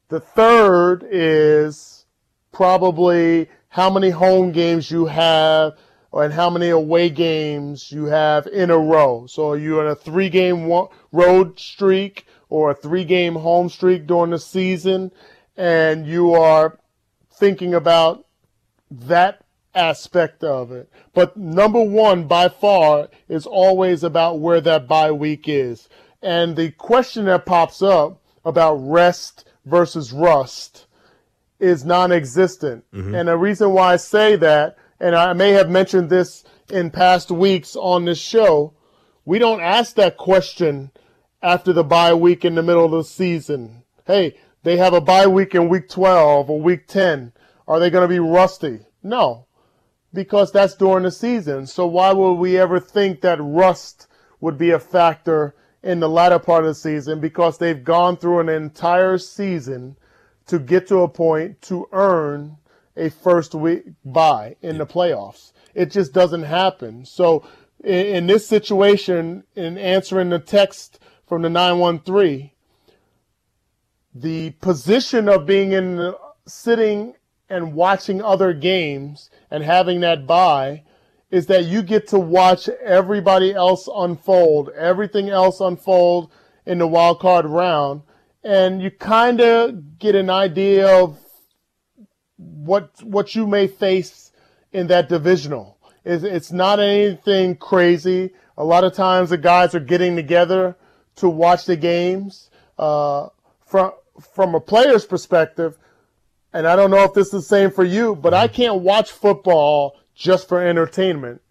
The 0.09 0.19
third 0.19 1.05
is 1.09 2.05
probably 2.51 3.49
how 3.69 3.89
many 3.89 4.09
home 4.09 4.51
games 4.51 4.89
you 4.89 5.05
have 5.05 5.77
and 6.23 6.33
how 6.33 6.49
many 6.49 6.69
away 6.69 7.09
games 7.09 7.91
you 7.91 8.05
have 8.05 8.47
in 8.47 8.69
a 8.69 8.77
row. 8.77 9.25
So 9.27 9.49
are 9.51 9.57
you 9.57 9.79
on 9.79 9.87
a 9.87 9.95
three 9.95 10.29
game 10.29 10.71
road 11.11 11.59
streak 11.59 12.25
or 12.49 12.71
a 12.71 12.75
three 12.75 13.03
game 13.03 13.35
home 13.35 13.69
streak 13.69 14.07
during 14.07 14.31
the 14.31 14.39
season 14.39 15.11
and 15.57 16.07
you 16.07 16.33
are 16.33 16.79
thinking 17.31 17.73
about 17.73 18.25
that 18.89 19.41
aspect 19.73 20.43
of 20.43 20.71
it. 20.71 20.89
But 21.13 21.35
number 21.35 21.81
one 21.81 22.27
by 22.27 22.49
far 22.49 23.09
is 23.27 23.45
always 23.45 24.03
about 24.03 24.39
where 24.39 24.61
that 24.61 24.87
bye 24.87 25.11
week 25.11 25.47
is. 25.47 25.89
And 26.21 26.55
the 26.55 26.71
question 26.71 27.25
that 27.25 27.45
pops 27.45 27.81
up 27.81 28.21
about 28.43 28.75
rest 28.75 29.45
versus 29.65 30.11
rust 30.11 30.87
is 31.59 31.85
non 31.85 32.11
existent. 32.11 32.85
Mm-hmm. 32.93 33.15
And 33.15 33.27
the 33.27 33.37
reason 33.37 33.71
why 33.71 33.93
I 33.93 33.97
say 33.97 34.35
that, 34.37 34.77
and 34.99 35.15
I 35.15 35.33
may 35.33 35.51
have 35.51 35.69
mentioned 35.69 36.09
this 36.09 36.43
in 36.69 36.91
past 36.91 37.31
weeks 37.31 37.75
on 37.75 38.05
this 38.05 38.19
show, 38.19 38.73
we 39.25 39.39
don't 39.39 39.61
ask 39.61 39.95
that 39.95 40.17
question 40.17 40.91
after 41.41 41.73
the 41.73 41.83
bye 41.83 42.13
week 42.13 42.45
in 42.45 42.55
the 42.55 42.63
middle 42.63 42.85
of 42.85 42.91
the 42.91 43.03
season. 43.03 43.83
Hey, 44.05 44.37
they 44.63 44.77
have 44.77 44.93
a 44.93 45.01
bye 45.01 45.27
week 45.27 45.53
in 45.53 45.69
week 45.69 45.89
12 45.89 46.49
or 46.49 46.61
week 46.61 46.87
10. 46.87 47.33
Are 47.67 47.79
they 47.79 47.89
going 47.89 48.03
to 48.03 48.13
be 48.13 48.19
rusty? 48.19 48.79
No, 49.03 49.45
because 50.13 50.51
that's 50.51 50.75
during 50.75 51.03
the 51.03 51.11
season. 51.11 51.67
So 51.67 51.85
why 51.85 52.13
would 52.13 52.33
we 52.33 52.57
ever 52.57 52.79
think 52.79 53.21
that 53.21 53.39
rust 53.41 54.07
would 54.39 54.57
be 54.57 54.71
a 54.71 54.79
factor 54.79 55.55
in 55.83 55.99
the 55.99 56.09
latter 56.09 56.39
part 56.39 56.63
of 56.63 56.69
the 56.69 56.75
season? 56.75 57.19
Because 57.19 57.57
they've 57.57 57.83
gone 57.83 58.17
through 58.17 58.39
an 58.39 58.49
entire 58.49 59.17
season 59.17 59.97
to 60.47 60.59
get 60.59 60.87
to 60.87 60.99
a 60.99 61.07
point 61.07 61.61
to 61.63 61.87
earn 61.91 62.57
a 62.97 63.09
first 63.09 63.53
week 63.53 63.83
bye 64.03 64.55
in 64.61 64.77
the 64.77 64.85
playoffs. 64.85 65.51
It 65.73 65.91
just 65.91 66.13
doesn't 66.13 66.43
happen. 66.43 67.05
So 67.05 67.45
in, 67.83 68.05
in 68.05 68.27
this 68.27 68.47
situation, 68.47 69.43
in 69.55 69.77
answering 69.77 70.29
the 70.29 70.39
text 70.39 70.99
from 71.27 71.41
the 71.41 71.49
913, 71.49 72.51
the 74.13 74.51
position 74.51 75.27
of 75.27 75.45
being 75.45 75.73
in 75.73 75.97
the, 75.97 76.17
sitting 76.47 77.15
and 77.49 77.73
watching 77.73 78.21
other 78.21 78.53
games 78.53 79.29
and 79.51 79.63
having 79.63 79.99
that 80.01 80.25
bye 80.25 80.83
is 81.31 81.47
that 81.47 81.65
you 81.65 81.81
get 81.81 82.07
to 82.07 82.19
watch 82.19 82.69
everybody 82.83 83.53
else 83.53 83.89
unfold, 83.93 84.69
everything 84.69 85.29
else 85.29 85.59
unfold 85.59 86.31
in 86.65 86.77
the 86.77 86.87
wild 86.87 87.19
card 87.19 87.45
round, 87.45 88.01
and 88.43 88.81
you 88.81 88.89
kind 88.91 89.41
of 89.41 89.99
get 89.99 90.15
an 90.15 90.29
idea 90.29 90.87
of 90.87 91.19
what 92.45 92.91
what 93.03 93.35
you 93.35 93.47
may 93.47 93.67
face 93.67 94.31
in 94.71 94.87
that 94.87 95.09
divisional. 95.09 95.77
It's, 96.03 96.23
it's 96.23 96.51
not 96.51 96.79
anything 96.79 97.55
crazy. 97.55 98.31
A 98.57 98.63
lot 98.63 98.83
of 98.83 98.93
times 98.93 99.29
the 99.29 99.37
guys 99.37 99.73
are 99.73 99.79
getting 99.79 100.15
together 100.15 100.75
to 101.17 101.29
watch 101.29 101.65
the 101.65 101.75
games. 101.75 102.49
Uh, 102.77 103.29
from 103.65 103.91
from 104.33 104.55
a 104.55 104.59
player's 104.59 105.05
perspective, 105.05 105.77
and 106.53 106.67
I 106.67 106.75
don't 106.75 106.91
know 106.91 107.03
if 107.03 107.13
this 107.13 107.27
is 107.27 107.31
the 107.31 107.41
same 107.41 107.71
for 107.71 107.83
you, 107.83 108.15
but 108.15 108.33
I 108.33 108.47
can't 108.47 108.81
watch 108.81 109.11
football 109.11 109.97
just 110.13 110.47
for 110.47 110.61
entertainment. 110.65 111.41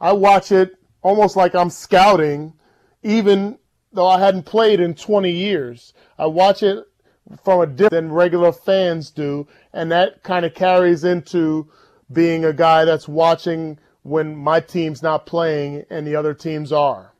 I 0.00 0.12
watch 0.12 0.52
it 0.52 0.76
almost 1.02 1.36
like 1.36 1.54
I'm 1.54 1.70
scouting, 1.70 2.54
even 3.02 3.58
though 3.92 4.06
I 4.06 4.18
hadn't 4.18 4.44
played 4.44 4.80
in 4.80 4.94
20 4.94 5.30
years. 5.30 5.92
I 6.18 6.26
watch 6.26 6.62
it 6.62 6.84
from 7.42 7.60
a 7.60 7.66
different 7.66 7.90
than 7.90 8.12
regular 8.12 8.52
fans 8.52 9.10
do, 9.10 9.46
and 9.72 9.90
that 9.92 10.22
kind 10.22 10.44
of 10.44 10.54
carries 10.54 11.04
into 11.04 11.68
being 12.12 12.44
a 12.44 12.52
guy 12.52 12.84
that's 12.84 13.08
watching 13.08 13.78
when 14.02 14.36
my 14.36 14.60
team's 14.60 15.02
not 15.02 15.26
playing 15.26 15.84
and 15.90 16.06
the 16.06 16.14
other 16.14 16.34
teams 16.34 16.70
are. 16.70 17.12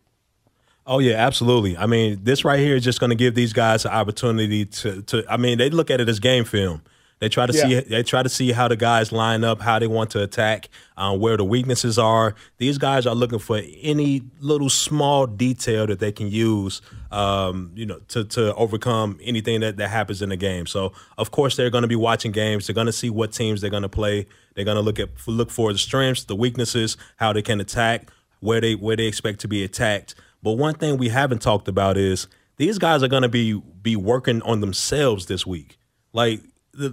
Oh 0.87 0.99
yeah, 0.99 1.15
absolutely. 1.15 1.77
I 1.77 1.87
mean, 1.87 2.21
this 2.23 2.45
right 2.45 2.61
here 2.61 2.77
is 2.77 2.85
just 2.85 3.01
going 3.01 3.11
to 3.11 3.17
give 3.17 3.35
these 3.35 3.55
guys 3.55 3.87
an 3.87 3.93
opportunity 3.93 4.67
to 4.67 5.03
to. 5.03 5.25
I 5.29 5.39
mean, 5.39 5.57
they 5.57 5.71
look 5.71 5.91
at 5.91 6.01
it 6.01 6.09
as 6.09 6.21
game 6.21 6.45
film. 6.45 6.83
They 7.25 7.31
try 7.31 7.47
to 7.47 7.55
yeah. 7.55 7.81
see 7.81 7.81
they 7.89 8.03
try 8.03 8.23
to 8.23 8.29
see 8.29 8.53
how 8.53 8.69
the 8.69 8.77
guys 8.77 9.11
line 9.11 9.45
up, 9.45 9.63
how 9.63 9.79
they 9.79 9.87
want 9.87 10.11
to 10.11 10.23
attack, 10.23 10.69
uh, 10.99 11.17
where 11.17 11.39
the 11.39 11.45
weaknesses 11.45 11.99
are. 11.99 12.35
These 12.59 12.77
guys 12.77 13.07
are 13.07 13.15
looking 13.15 13.39
for 13.39 13.63
any 13.81 14.21
little 14.41 14.69
small 14.69 15.27
detail 15.27 15.87
that 15.87 16.01
they 16.01 16.13
can 16.13 16.29
use, 16.29 16.83
um, 17.11 17.73
you 17.75 17.87
know, 17.87 17.99
to 18.09 18.25
to 18.25 18.55
overcome 18.57 19.19
anything 19.23 19.61
that, 19.61 19.79
that 19.79 19.89
happens 19.89 20.21
in 20.21 20.29
the 20.29 20.37
game. 20.37 20.67
So 20.67 20.93
of 21.17 21.31
course 21.31 21.57
they're 21.57 21.71
going 21.71 21.81
to 21.81 21.89
be 21.89 21.97
watching 21.97 22.31
games. 22.31 22.67
They're 22.67 22.75
going 22.75 22.89
to 22.89 22.93
see 22.93 23.09
what 23.09 23.33
teams 23.33 23.63
they're 23.63 23.71
going 23.71 23.85
to 23.85 23.89
play. 23.89 24.27
They're 24.55 24.67
going 24.67 24.77
to 24.77 24.83
look 24.83 24.99
at 24.99 25.09
look 25.27 25.51
for 25.51 25.73
the 25.73 25.79
strengths, 25.79 26.25
the 26.25 26.37
weaknesses, 26.37 26.99
how 27.17 27.33
they 27.33 27.41
can 27.41 27.59
attack, 27.59 28.11
where 28.41 28.61
they 28.61 28.75
where 28.75 28.97
they 28.97 29.07
expect 29.07 29.41
to 29.41 29.49
be 29.49 29.65
attacked. 29.65 30.15
But 30.43 30.59
one 30.59 30.75
thing 30.75 30.99
we 30.99 31.09
haven't 31.09 31.41
talked 31.41 31.69
about 31.69 31.97
is 31.97 32.29
these 32.59 32.77
guys 32.77 33.03
are 33.03 33.09
going 33.09 33.23
to 33.23 33.31
be 33.31 33.59
be 33.81 33.97
working 33.97 34.43
on 34.43 34.61
themselves 34.61 35.25
this 35.25 35.47
week. 35.47 35.79
Like 36.13 36.43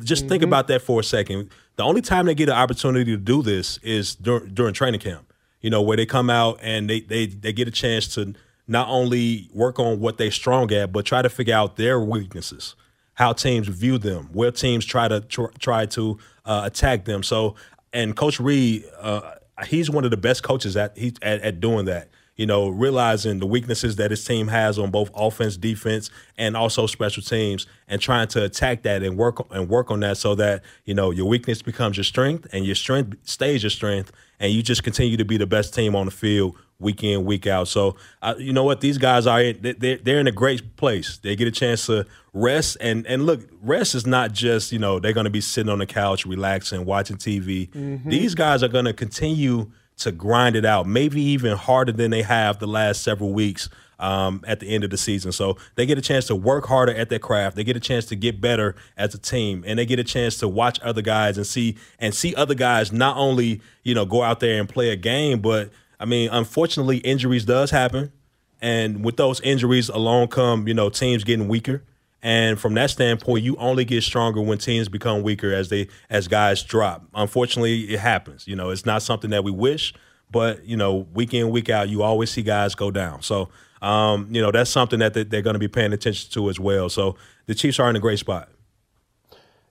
just 0.04 0.24
mm-hmm. 0.24 0.30
think 0.30 0.44
about 0.44 0.68
that 0.68 0.82
for 0.82 1.00
a 1.00 1.04
second. 1.04 1.50
The 1.76 1.84
only 1.84 2.02
time 2.02 2.26
they 2.26 2.36
get 2.36 2.50
an 2.50 2.56
opportunity 2.56 3.12
to 3.12 3.18
do 3.18 3.42
this 3.42 3.78
is 3.80 4.16
during, 4.16 4.54
during 4.54 4.74
training 4.74 5.00
camp. 5.00 5.34
You 5.62 5.70
know, 5.70 5.82
where 5.82 5.96
they 5.96 6.06
come 6.08 6.30
out 6.30 6.60
and 6.62 6.90
they, 6.90 7.02
they 7.02 7.28
they 7.28 7.54
get 7.54 7.68
a 7.68 7.72
chance 7.72 8.08
to 8.16 8.34
not 8.68 8.88
only 8.88 9.50
work 9.54 9.80
on 9.80 10.00
what 10.00 10.18
they're 10.18 10.32
strong 10.32 10.72
at, 10.74 10.92
but 10.92 11.06
try 11.06 11.22
to 11.22 11.30
figure 11.30 11.54
out 11.54 11.76
their 11.76 12.00
weaknesses, 12.00 12.76
how 13.14 13.34
teams 13.34 13.68
view 13.68 14.00
them, 14.00 14.30
where 14.34 14.50
teams 14.50 14.86
try 14.86 15.08
to 15.08 15.22
tr- 15.22 15.54
try 15.60 15.86
to 15.86 16.18
uh, 16.46 16.62
attack 16.66 17.06
them. 17.06 17.22
So, 17.22 17.56
and 17.94 18.16
Coach 18.16 18.40
Reid, 18.40 18.86
uh, 19.00 19.36
he's 19.68 19.90
one 19.90 20.04
of 20.04 20.10
the 20.10 20.18
best 20.18 20.42
coaches 20.42 20.76
at, 20.76 20.98
he, 20.98 21.14
at 21.22 21.42
at 21.42 21.60
doing 21.60 21.86
that 21.86 22.10
you 22.42 22.48
know, 22.48 22.70
realizing 22.70 23.38
the 23.38 23.46
weaknesses 23.46 23.98
that 23.98 24.10
his 24.10 24.26
team 24.26 24.48
has 24.48 24.80
on 24.80 24.90
both 24.90 25.12
offense, 25.14 25.58
defense, 25.58 26.10
and 26.40 26.58
also 26.58 26.88
special 26.88 27.22
teams, 27.22 27.68
and 27.88 28.02
trying 28.02 28.28
to 28.30 28.44
attack 28.44 28.82
that 28.82 29.04
and 29.04 29.16
work 29.16 29.46
and 29.52 29.70
work 29.70 29.92
on 29.92 30.00
that 30.00 30.18
so 30.18 30.34
that 30.34 30.64
you 30.86 30.96
know 30.96 31.12
your 31.12 31.28
weakness 31.28 31.62
becomes 31.62 31.98
your 31.98 32.04
strength 32.04 32.48
and 32.52 32.66
your 32.66 32.74
strength 32.74 33.16
stays 33.22 33.62
your 33.62 33.70
strength, 33.70 34.12
and 34.40 34.52
you 34.52 34.64
just 34.64 34.84
continue 34.84 35.18
to 35.18 35.24
be 35.24 35.38
the 35.38 35.46
best 35.46 35.76
team 35.76 35.96
on 35.96 36.06
the 36.06 36.12
field 36.12 36.58
week 36.80 37.04
in, 37.04 37.26
week 37.26 37.46
out. 37.46 37.68
So, 37.68 37.96
uh, 38.24 38.34
you 38.40 38.54
know 38.54 38.64
what? 38.64 38.82
These 38.82 38.98
guys 38.98 39.28
are 39.28 39.54
they're, 39.54 39.98
they're 39.98 40.20
in 40.20 40.26
a 40.26 40.32
great 40.32 40.76
place. 40.78 41.20
They 41.20 41.36
get 41.36 41.48
a 41.48 41.52
chance 41.52 41.86
to 41.86 42.08
rest. 42.34 42.78
And, 42.82 43.06
and 43.06 43.28
look, 43.28 43.42
rest 43.62 43.94
is 43.94 44.08
not 44.08 44.32
just, 44.32 44.72
you 44.72 44.80
know, 44.80 45.00
they're 45.00 45.14
going 45.14 45.26
to 45.26 45.30
be 45.30 45.42
sitting 45.42 45.72
on 45.72 45.78
the 45.78 45.86
couch, 45.86 46.26
relaxing, 46.26 46.86
watching 46.86 47.18
TV. 47.18 47.70
Mm-hmm. 47.70 48.10
These 48.10 48.34
guys 48.34 48.64
are 48.64 48.68
going 48.68 48.86
to 48.86 48.94
continue 48.94 49.72
to 50.04 50.12
grind 50.12 50.56
it 50.56 50.66
out, 50.66 50.88
maybe 50.88 51.22
even 51.22 51.56
harder 51.56 51.92
than 51.92 52.12
they 52.12 52.22
have 52.22 52.60
the 52.60 52.68
last 52.68 53.02
several 53.02 53.34
weeks 53.34 53.70
um, 54.02 54.44
at 54.48 54.60
the 54.60 54.68
end 54.68 54.84
of 54.84 54.90
the 54.90 54.98
season. 54.98 55.32
So 55.32 55.58
they 55.76 55.86
get 55.86 55.98
a 55.98 56.02
chance 56.02 56.26
to 56.28 56.36
work 56.36 56.66
harder 56.66 56.94
at 56.94 57.10
their 57.10 57.20
craft. 57.20 57.56
They 57.56 57.64
get 57.64 57.78
a 57.78 57.82
chance 57.82 58.06
to 58.06 58.16
get 58.16 58.42
better 58.42 58.76
as 58.98 59.14
a 59.14 59.18
team, 59.18 59.64
and 59.66 59.78
they 59.80 59.86
get 59.86 60.00
a 60.00 60.04
chance 60.04 60.38
to 60.38 60.48
watch 60.48 60.80
other 60.82 61.02
guys 61.02 61.38
and 61.38 61.46
see 61.46 61.78
and 62.00 62.14
see 62.14 62.36
other 62.36 62.56
guys 62.56 62.92
not 62.92 63.16
only 63.16 63.62
you 63.84 63.94
know 63.94 64.06
go 64.06 64.24
out 64.24 64.40
there 64.40 64.60
and 64.60 64.68
play 64.68 64.90
a 64.90 64.96
game, 64.96 65.40
but 65.40 65.70
I 66.00 66.06
mean, 66.06 66.30
unfortunately, 66.32 66.98
injuries 66.98 67.46
does 67.46 67.70
happen, 67.70 68.12
and 68.60 69.06
with 69.06 69.18
those 69.18 69.40
injuries 69.42 69.88
along 69.88 70.30
come 70.30 70.68
you 70.68 70.74
know 70.74 70.90
teams 70.90 71.24
getting 71.24 71.48
weaker. 71.48 71.84
And 72.24 72.60
from 72.60 72.76
that 72.76 72.92
standpoint, 72.92 73.44
you 73.44 73.56
only 73.58 73.84
get 73.84 74.04
stronger 74.04 74.42
when 74.42 74.60
teams 74.60 74.90
become 74.90 75.24
weaker 75.24 75.54
as 75.54 75.70
they 75.70 75.88
as 76.10 76.28
guys 76.28 76.62
drop. 76.64 77.04
Unfortunately, 77.16 77.94
it 77.94 78.00
happens. 78.00 78.48
You 78.48 78.56
know, 78.56 78.70
it's 78.70 78.86
not 78.86 79.02
something 79.02 79.32
that 79.32 79.44
we 79.44 79.52
wish, 79.52 79.94
but 80.30 80.64
you 80.66 80.78
know, 80.78 81.08
week 81.14 81.34
in 81.34 81.50
week 81.50 81.70
out, 81.70 81.90
you 81.90 82.04
always 82.04 82.30
see 82.30 82.44
guys 82.44 82.76
go 82.76 82.92
down. 82.92 83.24
So, 83.24 83.50
um, 83.82 84.28
you 84.32 84.42
know, 84.42 84.52
that's 84.52 84.70
something 84.70 85.00
that 85.00 85.14
they're 85.14 85.42
going 85.42 85.56
to 85.56 85.60
be 85.60 85.68
paying 85.68 85.94
attention 85.94 86.30
to 86.34 86.50
as 86.50 86.60
well. 86.60 86.90
So 86.90 87.16
the 87.48 87.56
Chiefs 87.56 87.80
are 87.80 87.90
in 87.90 87.96
a 87.96 88.00
great 88.00 88.20
spot. 88.20 88.50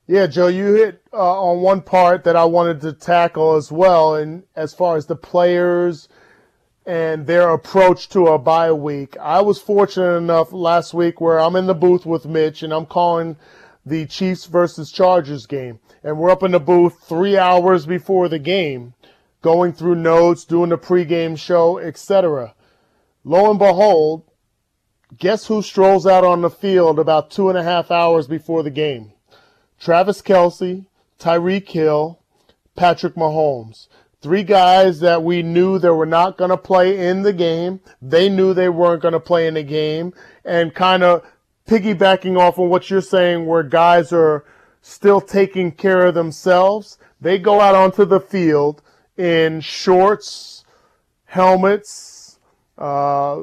Yeah, 0.09 0.27
Joe, 0.27 0.49
you 0.49 0.75
hit 0.75 1.03
uh, 1.13 1.41
on 1.41 1.61
one 1.61 1.83
part 1.83 2.25
that 2.25 2.35
I 2.35 2.45
wanted 2.45 2.81
to 2.81 2.93
tackle 2.93 3.55
as 3.55 3.71
well, 3.71 4.17
and 4.17 4.43
as 4.57 4.75
far 4.75 4.97
as 4.97 5.07
the 5.07 5.15
players 5.15 6.09
and 6.91 7.29
their 7.29 7.51
approach 7.51 8.09
to 8.09 8.27
a 8.27 8.37
bye 8.37 8.73
week. 8.73 9.17
I 9.19 9.43
was 9.43 9.61
fortunate 9.61 10.17
enough 10.17 10.53
last 10.53 10.93
week 10.93 11.21
where 11.21 11.39
I'm 11.39 11.55
in 11.55 11.69
the 11.69 11.75
booth 11.75 12.05
with 12.05 12.27
Mitch 12.27 12.65
and 12.65 12.73
I'm 12.73 12.87
calling 12.87 13.37
the 13.87 14.07
Chiefs 14.07 14.47
versus 14.47 14.91
Chargers 14.91 15.47
game. 15.47 15.79
And 16.03 16.19
we're 16.19 16.31
up 16.31 16.43
in 16.43 16.51
the 16.51 16.59
booth 16.59 16.99
three 17.01 17.39
hours 17.39 17.87
before 17.87 18.29
the 18.29 18.41
game, 18.41 18.95
going 19.41 19.73
through 19.73 19.95
notes, 19.95 20.45
doing 20.45 20.71
the 20.71 20.79
pregame 20.79 21.39
show, 21.39 21.79
etc. 21.79 22.57
Lo 23.23 23.49
and 23.49 23.61
behold, 23.61 24.25
guess 25.17 25.47
who 25.47 25.63
strolls 25.63 26.09
out 26.09 26.25
on 26.25 26.41
the 26.41 26.51
field 26.51 26.99
about 26.99 27.31
two 27.31 27.49
and 27.49 27.57
a 27.57 27.63
half 27.63 27.93
hours 27.93 28.27
before 28.27 28.65
the 28.65 28.71
game? 28.71 29.13
Travis 29.79 30.21
Kelce, 30.21 30.87
Tyreek 31.21 31.69
Hill, 31.69 32.19
Patrick 32.75 33.15
Mahomes. 33.15 33.87
Three 34.23 34.43
guys 34.43 35.01
that 35.01 35.23
we 35.23 35.43
knew 35.43 35.79
they 35.79 35.89
were 35.89 36.05
not 36.05 36.37
going 36.37 36.51
to 36.51 36.57
play 36.59 37.09
in 37.09 37.23
the 37.23 37.33
game. 37.33 37.81
They 38.03 38.29
knew 38.29 38.53
they 38.53 38.69
weren't 38.69 39.01
going 39.01 39.13
to 39.13 39.21
play 39.21 39.47
in 39.47 39.55
the 39.55 39.63
game 39.63 40.13
and 40.45 40.75
kind 40.75 41.03
of 41.03 41.25
piggybacking 41.67 42.39
off 42.39 42.59
of 42.59 42.69
what 42.69 42.91
you're 42.91 43.01
saying 43.01 43.47
where 43.47 43.63
guys 43.63 44.13
are 44.13 44.45
still 44.83 45.23
taking 45.23 45.73
care 45.73 46.07
of 46.07 46.15
themselves. 46.15 46.99
They 47.21 47.39
go 47.39 47.61
out 47.61 47.75
onto 47.75 48.05
the 48.05 48.21
field 48.21 48.83
in 49.17 49.63
shorts, 49.63 50.65
helmets, 51.25 52.39
uh, 52.77 53.43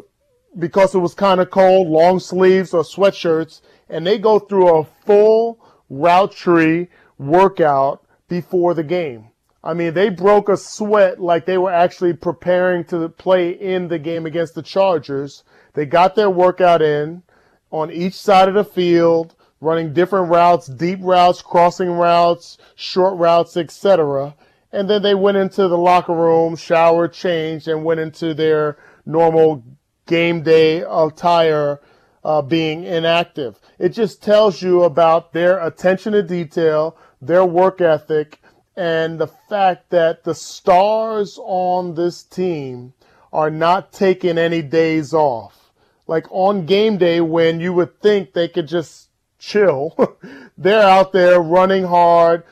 because 0.60 0.94
it 0.94 1.00
was 1.00 1.14
kind 1.14 1.40
of 1.40 1.50
cold, 1.50 1.88
long 1.88 2.20
sleeves 2.20 2.74
or 2.74 2.84
sweatshirts, 2.84 3.62
and 3.90 4.06
they 4.06 4.18
go 4.18 4.38
through 4.38 4.76
a 4.78 4.84
full 4.84 5.60
route 5.90 6.34
tree 6.34 6.88
workout 7.18 8.04
before 8.28 8.74
the 8.74 8.84
game. 8.84 9.30
I 9.64 9.74
mean, 9.74 9.94
they 9.94 10.10
broke 10.10 10.50
a 10.50 10.58
sweat 10.58 11.20
like 11.20 11.46
they 11.46 11.58
were 11.58 11.72
actually 11.72 12.14
preparing 12.14 12.86
to 12.86 13.10
play 13.10 13.50
in 13.50 13.88
the 13.88 14.00
game 14.00 14.26
against 14.26 14.56
the 14.56 14.62
Chargers. 14.62 15.44
They 15.74 15.86
got 15.86 16.16
their 16.16 16.30
workout 16.30 16.82
in 16.82 17.24
on 17.72 17.92
each 17.92 18.14
side 18.14 18.48
of 18.48 18.54
the 18.54 18.64
field, 18.64 19.36
running 19.60 19.94
different 19.94 20.30
routes, 20.30 20.68
deep 20.68 21.00
routes, 21.02 21.42
crossing 21.42 21.90
routes, 21.90 22.58
short 22.76 23.18
routes, 23.18 23.58
etc. 23.58 24.36
And 24.72 24.90
then 24.90 25.02
they 25.02 25.16
went 25.16 25.38
into 25.38 25.68
the 25.68 25.78
locker 25.78 26.14
room, 26.14 26.56
showered, 26.56 27.14
changed, 27.14 27.68
and 27.68 27.84
went 27.84 28.00
into 28.00 28.34
their 28.34 28.78
normal 29.06 29.64
game 30.06 30.44
day 30.44 30.84
attire 30.88 31.82
uh, 32.24 32.42
being 32.42 32.84
inactive. 32.84 33.60
It 33.80 33.90
just 33.90 34.22
tells 34.22 34.62
you 34.62 34.84
about 34.84 35.34
their 35.34 35.66
attention 35.66 36.14
to 36.14 36.24
detail, 36.24 36.98
their 37.22 37.46
work 37.46 37.82
ethic, 37.82 38.42
and 38.78 39.20
the 39.20 39.28
fact 39.28 39.90
that 39.90 40.24
the 40.24 40.36
stars 40.36 41.40
on 41.42 41.96
this 41.96 42.22
team 42.22 42.94
are 43.34 43.50
not 43.50 43.92
taking 43.92 44.38
any 44.38 44.62
days 44.62 45.14
off. 45.14 45.72
Like 46.06 46.28
on 46.30 46.68
game 46.68 46.98
day, 46.98 47.20
when 47.20 47.60
you 47.60 47.74
would 47.74 48.00
think 48.00 48.32
they 48.32 48.48
could 48.48 48.68
just 48.68 49.10
chill, 49.40 50.16
they're 50.58 50.88
out 50.88 51.12
there 51.12 51.42
running 51.42 51.86
hard, 51.86 52.44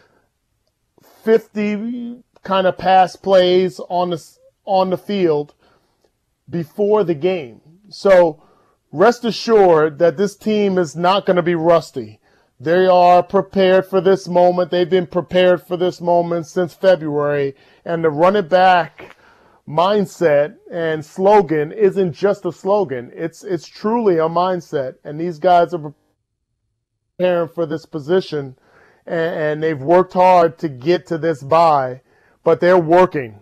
50 1.24 2.24
kind 2.44 2.68
of 2.68 2.78
pass 2.78 3.16
plays 3.16 3.80
on 3.88 4.10
the, 4.10 4.38
on 4.66 4.90
the 4.90 4.98
field 4.98 5.54
before 6.50 7.04
the 7.04 7.16
game. 7.16 7.62
So 7.90 8.44
rest 8.92 9.24
assured 9.26 10.00
that 10.00 10.18
this 10.18 10.36
team 10.36 10.80
is 10.80 10.96
not 10.96 11.28
going 11.28 11.38
to 11.38 11.44
be 11.44 11.56
rusty. 11.56 12.20
They 12.60 12.88
are 12.88 13.22
prepared 13.22 13.86
for 13.86 14.00
this 14.00 14.28
moment. 14.28 14.72
They've 14.72 14.90
been 14.90 15.08
prepared 15.08 15.62
for 15.62 15.76
this 15.76 16.00
moment 16.00 16.48
since 16.48 16.74
February. 16.74 17.56
And 17.84 18.04
the 18.04 18.10
run 18.10 18.36
it 18.36 18.50
back 18.50 19.18
mindset 19.68 20.56
and 20.72 21.04
slogan 21.04 21.72
isn't 21.72 22.14
just 22.14 22.46
a 22.46 22.52
slogan. 22.52 23.12
It's, 23.14 23.44
it's 23.44 23.68
truly 23.68 24.16
a 24.16 24.30
mindset. 24.30 24.96
And 25.04 25.20
these 25.20 25.38
guys 25.38 25.74
are 25.74 25.94
preparing 27.18 27.50
for 27.50 27.66
this 27.66 27.86
position 27.86 28.56
and, 29.06 29.36
and 29.36 29.64
they've 29.64 29.82
worked 29.82 30.14
hard 30.14 30.58
to 30.60 30.70
get 30.70 31.08
to 31.08 31.18
this 31.18 31.44
bye, 31.44 32.02
but 32.44 32.60
they're 32.60 32.80
working 32.80 33.40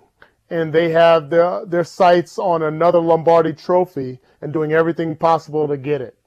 and 0.50 0.74
they 0.74 0.92
have 0.92 1.30
their, 1.30 1.66
their 1.66 1.84
sights 1.84 2.38
on 2.38 2.62
another 2.62 3.00
Lombardi 3.00 3.54
trophy 3.54 4.20
and 4.42 4.54
doing 4.54 4.72
everything 4.72 5.16
possible 5.16 5.68
to 5.68 5.78
get 5.78 6.02
it. 6.02 6.18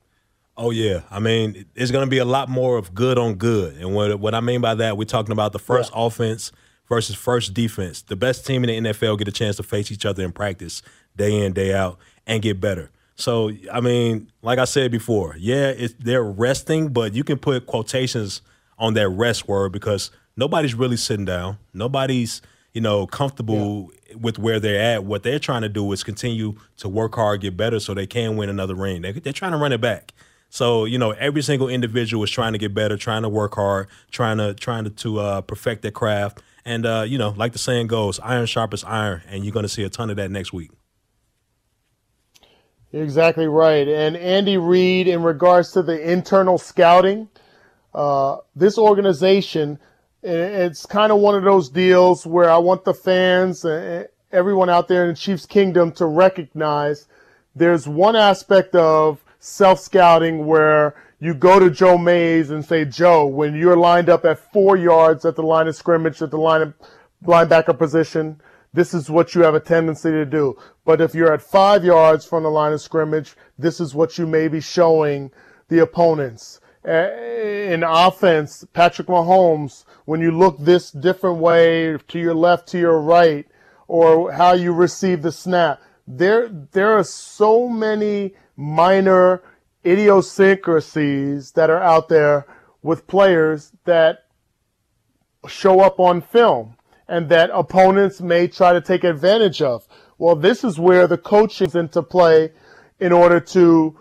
Oh 0.58 0.70
yeah, 0.70 1.02
I 1.10 1.20
mean, 1.20 1.66
it's 1.74 1.90
going 1.90 2.06
to 2.06 2.10
be 2.10 2.18
a 2.18 2.24
lot 2.24 2.48
more 2.48 2.78
of 2.78 2.94
good 2.94 3.18
on 3.18 3.34
good, 3.34 3.76
and 3.76 3.94
what 3.94 4.18
what 4.18 4.34
I 4.34 4.40
mean 4.40 4.60
by 4.60 4.74
that, 4.76 4.96
we're 4.96 5.04
talking 5.04 5.32
about 5.32 5.52
the 5.52 5.58
first 5.58 5.92
yeah. 5.94 6.06
offense 6.06 6.50
versus 6.88 7.14
first 7.14 7.52
defense. 7.52 8.02
The 8.02 8.16
best 8.16 8.46
team 8.46 8.64
in 8.64 8.84
the 8.84 8.90
NFL 8.90 9.18
get 9.18 9.28
a 9.28 9.32
chance 9.32 9.56
to 9.56 9.62
face 9.62 9.92
each 9.92 10.06
other 10.06 10.24
in 10.24 10.32
practice, 10.32 10.82
day 11.16 11.44
in 11.44 11.52
day 11.52 11.74
out, 11.74 11.98
and 12.26 12.42
get 12.42 12.60
better. 12.60 12.90
So 13.16 13.50
I 13.72 13.80
mean, 13.80 14.30
like 14.42 14.58
I 14.58 14.64
said 14.64 14.90
before, 14.90 15.36
yeah, 15.38 15.68
it's 15.68 15.94
they're 15.98 16.24
resting, 16.24 16.88
but 16.88 17.14
you 17.14 17.24
can 17.24 17.38
put 17.38 17.66
quotations 17.66 18.42
on 18.78 18.94
that 18.94 19.08
rest 19.08 19.48
word 19.48 19.72
because 19.72 20.10
nobody's 20.36 20.74
really 20.74 20.96
sitting 20.96 21.24
down. 21.24 21.58
Nobody's 21.74 22.40
you 22.72 22.80
know 22.80 23.06
comfortable 23.06 23.90
yeah. 24.08 24.16
with 24.16 24.38
where 24.38 24.60
they're 24.60 24.80
at. 24.80 25.04
What 25.04 25.22
they're 25.22 25.38
trying 25.38 25.62
to 25.62 25.68
do 25.68 25.90
is 25.92 26.02
continue 26.02 26.54
to 26.78 26.88
work 26.88 27.14
hard, 27.14 27.40
get 27.40 27.56
better, 27.56 27.80
so 27.80 27.94
they 27.94 28.06
can 28.06 28.36
win 28.36 28.48
another 28.48 28.74
ring. 28.74 29.02
They, 29.02 29.12
they're 29.12 29.32
trying 29.32 29.52
to 29.52 29.58
run 29.58 29.72
it 29.72 29.80
back. 29.80 30.12
So 30.48 30.84
you 30.84 30.98
know, 30.98 31.10
every 31.12 31.42
single 31.42 31.68
individual 31.68 32.24
is 32.24 32.30
trying 32.30 32.52
to 32.52 32.58
get 32.58 32.74
better, 32.74 32.96
trying 32.96 33.22
to 33.22 33.28
work 33.28 33.54
hard, 33.54 33.88
trying 34.10 34.38
to 34.38 34.54
trying 34.54 34.84
to, 34.84 34.90
to 34.90 35.20
uh, 35.20 35.40
perfect 35.42 35.82
their 35.82 35.90
craft. 35.90 36.42
And 36.64 36.84
uh, 36.84 37.04
you 37.06 37.18
know, 37.18 37.30
like 37.30 37.52
the 37.52 37.58
saying 37.58 37.86
goes, 37.86 38.18
iron 38.20 38.46
sharpens 38.46 38.84
iron, 38.84 39.22
and 39.28 39.44
you're 39.44 39.52
going 39.52 39.64
to 39.64 39.68
see 39.68 39.84
a 39.84 39.88
ton 39.88 40.10
of 40.10 40.16
that 40.16 40.30
next 40.30 40.52
week. 40.52 40.70
Exactly 42.92 43.46
right. 43.46 43.86
And 43.86 44.16
Andy 44.16 44.56
Reid, 44.56 45.08
in 45.08 45.22
regards 45.22 45.72
to 45.72 45.82
the 45.82 46.10
internal 46.10 46.56
scouting, 46.56 47.28
uh, 47.94 48.38
this 48.54 48.78
organization, 48.78 49.78
it's 50.22 50.86
kind 50.86 51.12
of 51.12 51.18
one 51.18 51.34
of 51.34 51.44
those 51.44 51.68
deals 51.68 52.26
where 52.26 52.48
I 52.48 52.58
want 52.58 52.84
the 52.84 52.94
fans, 52.94 53.64
uh, 53.64 54.04
everyone 54.32 54.70
out 54.70 54.88
there 54.88 55.02
in 55.02 55.10
the 55.10 55.14
Chiefs 55.14 55.46
Kingdom, 55.46 55.92
to 55.92 56.06
recognize 56.06 57.06
there's 57.54 57.86
one 57.86 58.16
aspect 58.16 58.74
of 58.74 59.22
self 59.46 59.78
scouting 59.78 60.44
where 60.44 60.96
you 61.20 61.32
go 61.32 61.60
to 61.60 61.70
Joe 61.70 61.96
Mays 61.96 62.50
and 62.50 62.64
say, 62.64 62.84
Joe, 62.84 63.26
when 63.26 63.54
you're 63.54 63.76
lined 63.76 64.10
up 64.10 64.24
at 64.24 64.52
four 64.52 64.76
yards 64.76 65.24
at 65.24 65.36
the 65.36 65.42
line 65.42 65.68
of 65.68 65.76
scrimmage 65.76 66.20
at 66.20 66.32
the 66.32 66.36
line 66.36 66.62
of 66.62 66.74
linebacker 67.24 67.78
position, 67.78 68.40
this 68.74 68.92
is 68.92 69.08
what 69.08 69.34
you 69.34 69.42
have 69.42 69.54
a 69.54 69.60
tendency 69.60 70.10
to 70.10 70.26
do. 70.26 70.58
But 70.84 71.00
if 71.00 71.14
you're 71.14 71.32
at 71.32 71.42
five 71.42 71.84
yards 71.84 72.26
from 72.26 72.42
the 72.42 72.50
line 72.50 72.72
of 72.72 72.80
scrimmage, 72.80 73.36
this 73.56 73.80
is 73.80 73.94
what 73.94 74.18
you 74.18 74.26
may 74.26 74.48
be 74.48 74.60
showing 74.60 75.30
the 75.68 75.78
opponents. 75.78 76.60
In 76.84 77.84
offense, 77.84 78.64
Patrick 78.72 79.06
Mahomes, 79.06 79.84
when 80.06 80.20
you 80.20 80.32
look 80.32 80.58
this 80.58 80.90
different 80.90 81.38
way 81.38 81.96
to 81.96 82.18
your 82.18 82.34
left, 82.34 82.68
to 82.70 82.78
your 82.78 83.00
right, 83.00 83.46
or 83.86 84.32
how 84.32 84.54
you 84.54 84.72
receive 84.72 85.22
the 85.22 85.32
snap, 85.32 85.80
there, 86.06 86.48
there 86.48 86.98
are 86.98 87.04
so 87.04 87.68
many 87.68 88.34
minor 88.56 89.42
idiosyncrasies 89.84 91.52
that 91.52 91.70
are 91.70 91.82
out 91.82 92.08
there 92.08 92.46
with 92.82 93.06
players 93.06 93.72
that 93.84 94.24
show 95.46 95.80
up 95.80 96.00
on 96.00 96.20
film 96.20 96.76
and 97.08 97.28
that 97.28 97.50
opponents 97.52 98.20
may 98.20 98.48
try 98.48 98.72
to 98.72 98.80
take 98.80 99.04
advantage 99.04 99.62
of. 99.62 99.86
Well, 100.18 100.34
this 100.34 100.64
is 100.64 100.78
where 100.78 101.06
the 101.06 101.18
coaching 101.18 101.68
is 101.68 101.76
into 101.76 102.02
play 102.02 102.52
in 102.98 103.12
order 103.12 103.38
to 103.38 103.98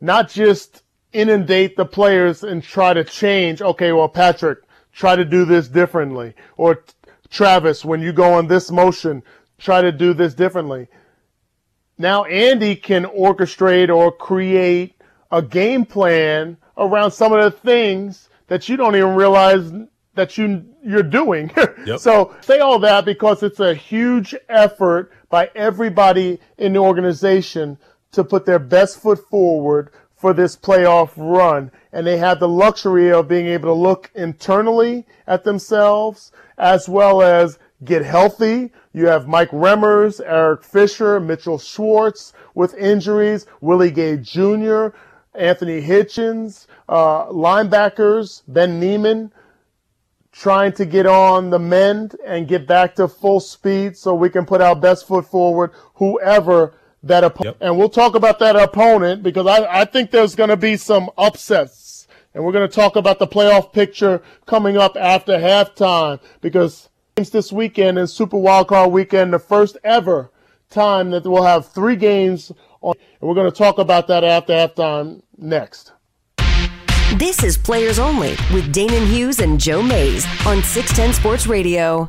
not 0.00 0.28
just 0.28 0.82
inundate 1.12 1.76
the 1.76 1.84
players 1.84 2.42
and 2.42 2.62
try 2.62 2.94
to 2.94 3.04
change. 3.04 3.62
Okay, 3.62 3.92
well, 3.92 4.08
Patrick, 4.08 4.58
try 4.92 5.14
to 5.14 5.24
do 5.24 5.44
this 5.44 5.68
differently. 5.68 6.34
Or 6.56 6.84
Travis, 7.30 7.84
when 7.84 8.00
you 8.00 8.12
go 8.12 8.32
on 8.34 8.48
this 8.48 8.70
motion, 8.70 9.22
try 9.58 9.82
to 9.82 9.92
do 9.92 10.14
this 10.14 10.34
differently 10.34 10.88
now 11.98 12.24
Andy 12.24 12.76
can 12.76 13.04
orchestrate 13.04 13.94
or 13.94 14.12
create 14.12 14.94
a 15.30 15.42
game 15.42 15.84
plan 15.84 16.56
around 16.76 17.10
some 17.10 17.32
of 17.32 17.42
the 17.42 17.50
things 17.50 18.28
that 18.46 18.68
you 18.68 18.76
don't 18.76 18.96
even 18.96 19.14
realize 19.14 19.72
that 20.14 20.38
you 20.38 20.64
you're 20.82 21.02
doing. 21.02 21.50
Yep. 21.86 22.00
so 22.00 22.34
say 22.42 22.58
all 22.58 22.78
that 22.80 23.06
because 23.06 23.42
it's 23.42 23.60
a 23.60 23.72
huge 23.72 24.34
effort 24.48 25.10
by 25.30 25.50
everybody 25.54 26.38
in 26.58 26.74
the 26.74 26.80
organization 26.80 27.78
to 28.12 28.24
put 28.24 28.44
their 28.44 28.58
best 28.58 29.00
foot 29.00 29.18
forward 29.30 29.90
for 30.16 30.34
this 30.34 30.54
playoff 30.56 31.12
run. 31.16 31.70
And 31.92 32.06
they 32.06 32.18
have 32.18 32.40
the 32.40 32.48
luxury 32.48 33.10
of 33.10 33.28
being 33.28 33.46
able 33.46 33.68
to 33.68 33.80
look 33.80 34.10
internally 34.14 35.06
at 35.26 35.44
themselves 35.44 36.32
as 36.58 36.88
well 36.88 37.22
as 37.22 37.58
get 37.84 38.04
healthy. 38.04 38.72
You 38.92 39.06
have 39.06 39.28
Mike 39.28 39.50
Remmers, 39.50 40.20
Eric 40.24 40.64
Fisher, 40.64 41.20
Mitchell 41.20 41.58
Schwartz 41.58 42.32
with 42.54 42.74
injuries, 42.74 43.46
Willie 43.60 43.90
Gay 43.90 44.16
Jr., 44.16 44.88
Anthony 45.34 45.80
Hitchens, 45.80 46.66
uh, 46.88 47.26
linebackers, 47.26 48.42
Ben 48.48 48.80
Niemann, 48.80 49.32
trying 50.32 50.72
to 50.72 50.84
get 50.84 51.06
on 51.06 51.50
the 51.50 51.58
mend 51.58 52.16
and 52.26 52.48
get 52.48 52.66
back 52.66 52.94
to 52.96 53.08
full 53.08 53.40
speed 53.40 53.96
so 53.96 54.14
we 54.14 54.30
can 54.30 54.46
put 54.46 54.60
our 54.60 54.74
best 54.74 55.06
foot 55.06 55.26
forward, 55.26 55.70
whoever 55.94 56.74
that 57.02 57.24
opponent. 57.24 57.56
Yep. 57.60 57.68
And 57.68 57.78
we'll 57.78 57.88
talk 57.88 58.14
about 58.14 58.38
that 58.40 58.56
opponent 58.56 59.22
because 59.22 59.46
I, 59.46 59.80
I 59.80 59.84
think 59.84 60.10
there's 60.10 60.34
going 60.34 60.50
to 60.50 60.56
be 60.56 60.76
some 60.76 61.10
upsets. 61.16 62.06
And 62.34 62.44
we're 62.44 62.52
going 62.52 62.68
to 62.68 62.74
talk 62.74 62.96
about 62.96 63.18
the 63.18 63.26
playoff 63.26 63.72
picture 63.72 64.22
coming 64.46 64.76
up 64.76 64.96
after 64.96 65.38
halftime 65.38 66.20
because 66.40 66.88
this 67.26 67.52
weekend 67.52 67.98
is 67.98 68.12
Super 68.12 68.36
Wildcard 68.36 68.92
Weekend, 68.92 69.32
the 69.32 69.40
first 69.40 69.76
ever 69.82 70.30
time 70.70 71.10
that 71.10 71.24
we'll 71.24 71.42
have 71.42 71.66
three 71.66 71.96
games 71.96 72.52
on. 72.80 72.94
And 73.20 73.28
we're 73.28 73.34
going 73.34 73.50
to 73.50 73.56
talk 73.56 73.78
about 73.78 74.06
that 74.06 74.22
after 74.22 74.52
halftime 74.52 75.22
next. 75.36 75.92
This 77.16 77.42
is 77.42 77.58
Players 77.58 77.98
Only 77.98 78.30
with 78.54 78.72
Danan 78.72 79.04
Hughes 79.08 79.40
and 79.40 79.58
Joe 79.58 79.82
Mays 79.82 80.24
on 80.46 80.62
610 80.62 81.12
Sports 81.12 81.48
Radio. 81.48 82.08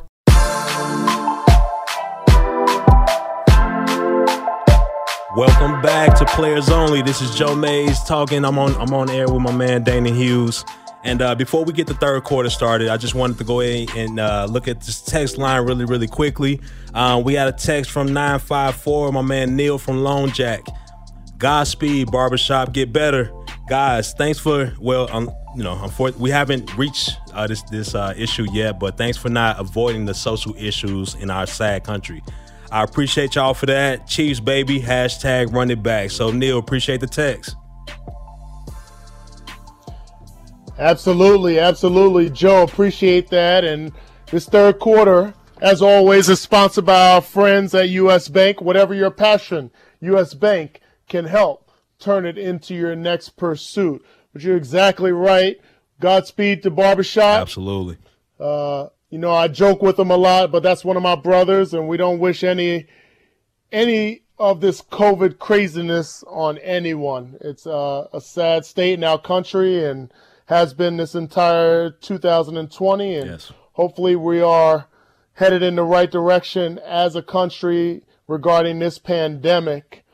Welcome 5.36 5.82
back 5.82 6.16
to 6.18 6.24
Players 6.26 6.68
Only. 6.68 7.02
This 7.02 7.20
is 7.20 7.34
Joe 7.34 7.56
Mays 7.56 8.00
talking. 8.04 8.44
I'm 8.44 8.60
on 8.60 8.76
I'm 8.76 8.94
on 8.94 9.10
air 9.10 9.26
with 9.26 9.42
my 9.42 9.52
man 9.52 9.82
Dana 9.82 10.10
Hughes. 10.10 10.64
And 11.02 11.22
uh, 11.22 11.34
before 11.34 11.64
we 11.64 11.72
get 11.72 11.86
the 11.86 11.94
third 11.94 12.24
quarter 12.24 12.50
started, 12.50 12.88
I 12.88 12.96
just 12.96 13.14
wanted 13.14 13.38
to 13.38 13.44
go 13.44 13.60
ahead 13.60 13.88
and 13.96 14.20
uh, 14.20 14.46
look 14.50 14.68
at 14.68 14.80
this 14.80 15.00
text 15.00 15.38
line 15.38 15.64
really, 15.64 15.86
really 15.86 16.06
quickly. 16.06 16.60
Um, 16.92 17.24
we 17.24 17.34
had 17.34 17.48
a 17.48 17.52
text 17.52 17.90
from 17.90 18.12
954, 18.12 19.12
my 19.12 19.22
man 19.22 19.56
Neil 19.56 19.78
from 19.78 20.02
Lone 20.02 20.30
Jack. 20.30 20.60
Godspeed, 21.38 22.10
barbershop, 22.10 22.72
get 22.74 22.92
better. 22.92 23.32
Guys, 23.68 24.12
thanks 24.12 24.38
for, 24.38 24.74
well, 24.78 25.08
um, 25.10 25.30
you 25.56 25.62
know, 25.62 25.90
we 26.18 26.28
haven't 26.28 26.76
reached 26.76 27.16
uh, 27.32 27.46
this, 27.46 27.62
this 27.70 27.94
uh, 27.94 28.12
issue 28.16 28.46
yet, 28.52 28.78
but 28.78 28.98
thanks 28.98 29.16
for 29.16 29.30
not 29.30 29.58
avoiding 29.58 30.04
the 30.04 30.14
social 30.14 30.54
issues 30.56 31.14
in 31.14 31.30
our 31.30 31.46
sad 31.46 31.82
country. 31.82 32.22
I 32.70 32.82
appreciate 32.82 33.34
y'all 33.34 33.54
for 33.54 33.66
that. 33.66 34.06
Chiefs, 34.06 34.38
baby, 34.38 34.80
hashtag 34.80 35.52
run 35.52 35.70
it 35.70 35.82
back. 35.82 36.10
So, 36.10 36.30
Neil, 36.30 36.58
appreciate 36.58 37.00
the 37.00 37.06
text. 37.06 37.56
Absolutely, 40.80 41.58
absolutely. 41.58 42.30
Joe, 42.30 42.62
appreciate 42.62 43.28
that. 43.28 43.64
And 43.64 43.92
this 44.30 44.48
third 44.48 44.78
quarter, 44.78 45.34
as 45.60 45.82
always, 45.82 46.30
is 46.30 46.40
sponsored 46.40 46.86
by 46.86 47.10
our 47.10 47.20
friends 47.20 47.74
at 47.74 47.90
US 47.90 48.28
Bank. 48.28 48.62
Whatever 48.62 48.94
your 48.94 49.10
passion, 49.10 49.70
US 50.00 50.32
Bank 50.32 50.80
can 51.06 51.26
help 51.26 51.70
turn 51.98 52.24
it 52.24 52.38
into 52.38 52.74
your 52.74 52.96
next 52.96 53.36
pursuit. 53.36 54.02
But 54.32 54.42
you're 54.42 54.56
exactly 54.56 55.12
right. 55.12 55.60
Godspeed 56.00 56.62
to 56.62 56.70
Barbershop. 56.70 57.42
Absolutely. 57.42 57.98
Uh, 58.38 58.86
you 59.10 59.18
know, 59.18 59.32
I 59.32 59.48
joke 59.48 59.82
with 59.82 59.98
them 59.98 60.10
a 60.10 60.16
lot, 60.16 60.50
but 60.50 60.62
that's 60.62 60.84
one 60.84 60.96
of 60.96 61.02
my 61.02 61.14
brothers, 61.14 61.74
and 61.74 61.88
we 61.88 61.98
don't 61.98 62.20
wish 62.20 62.42
any 62.42 62.86
any 63.70 64.22
of 64.38 64.62
this 64.62 64.80
COVID 64.80 65.38
craziness 65.38 66.24
on 66.26 66.56
anyone. 66.58 67.36
It's 67.42 67.66
uh, 67.66 68.06
a 68.14 68.20
sad 68.20 68.64
state 68.64 68.94
in 68.94 69.04
our 69.04 69.20
country 69.20 69.84
and 69.84 70.10
has 70.50 70.74
been 70.74 70.96
this 70.96 71.14
entire 71.14 71.90
2020, 71.90 73.14
and 73.14 73.30
yes. 73.30 73.52
hopefully 73.74 74.16
we 74.16 74.40
are 74.40 74.88
headed 75.34 75.62
in 75.62 75.76
the 75.76 75.84
right 75.84 76.10
direction 76.10 76.76
as 76.80 77.14
a 77.14 77.22
country 77.22 78.02
regarding 78.26 78.80
this 78.80 78.98
pandemic. 78.98 80.04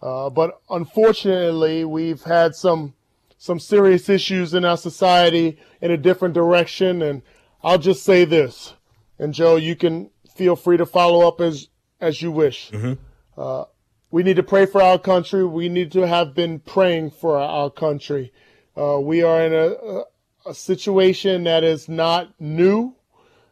Uh, 0.00 0.30
but 0.30 0.62
unfortunately, 0.70 1.84
we've 1.84 2.22
had 2.22 2.54
some 2.54 2.94
some 3.36 3.60
serious 3.60 4.08
issues 4.08 4.54
in 4.54 4.64
our 4.64 4.78
society 4.78 5.58
in 5.82 5.90
a 5.90 5.96
different 5.98 6.32
direction, 6.32 7.02
and 7.02 7.20
I'll 7.62 7.76
just 7.76 8.02
say 8.02 8.24
this, 8.24 8.72
and 9.18 9.34
Joe, 9.34 9.56
you 9.56 9.76
can 9.76 10.08
feel 10.34 10.56
free 10.56 10.78
to 10.78 10.86
follow 10.86 11.28
up 11.28 11.38
as 11.42 11.68
as 12.00 12.22
you 12.22 12.32
wish. 12.32 12.70
Mm-hmm. 12.70 12.94
Uh, 13.38 13.64
we 14.10 14.22
need 14.22 14.36
to 14.36 14.42
pray 14.42 14.64
for 14.64 14.82
our 14.82 14.98
country. 14.98 15.44
We 15.44 15.68
need 15.68 15.92
to 15.92 16.06
have 16.06 16.34
been 16.34 16.60
praying 16.60 17.10
for 17.10 17.36
our 17.38 17.68
country. 17.68 18.32
Uh, 18.76 18.98
we 19.00 19.22
are 19.22 19.42
in 19.42 19.52
a, 19.52 20.02
a 20.48 20.54
situation 20.54 21.44
that 21.44 21.62
is 21.64 21.88
not 21.88 22.32
new, 22.40 22.94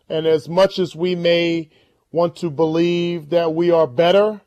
and 0.08 0.26
as 0.26 0.48
much 0.48 0.78
as 0.78 0.96
we 0.96 1.14
may 1.14 1.70
want 2.12 2.36
to 2.36 2.50
believe 2.50 3.30
that 3.30 3.54
we 3.54 3.70
are 3.70 3.86
better, 3.86 4.40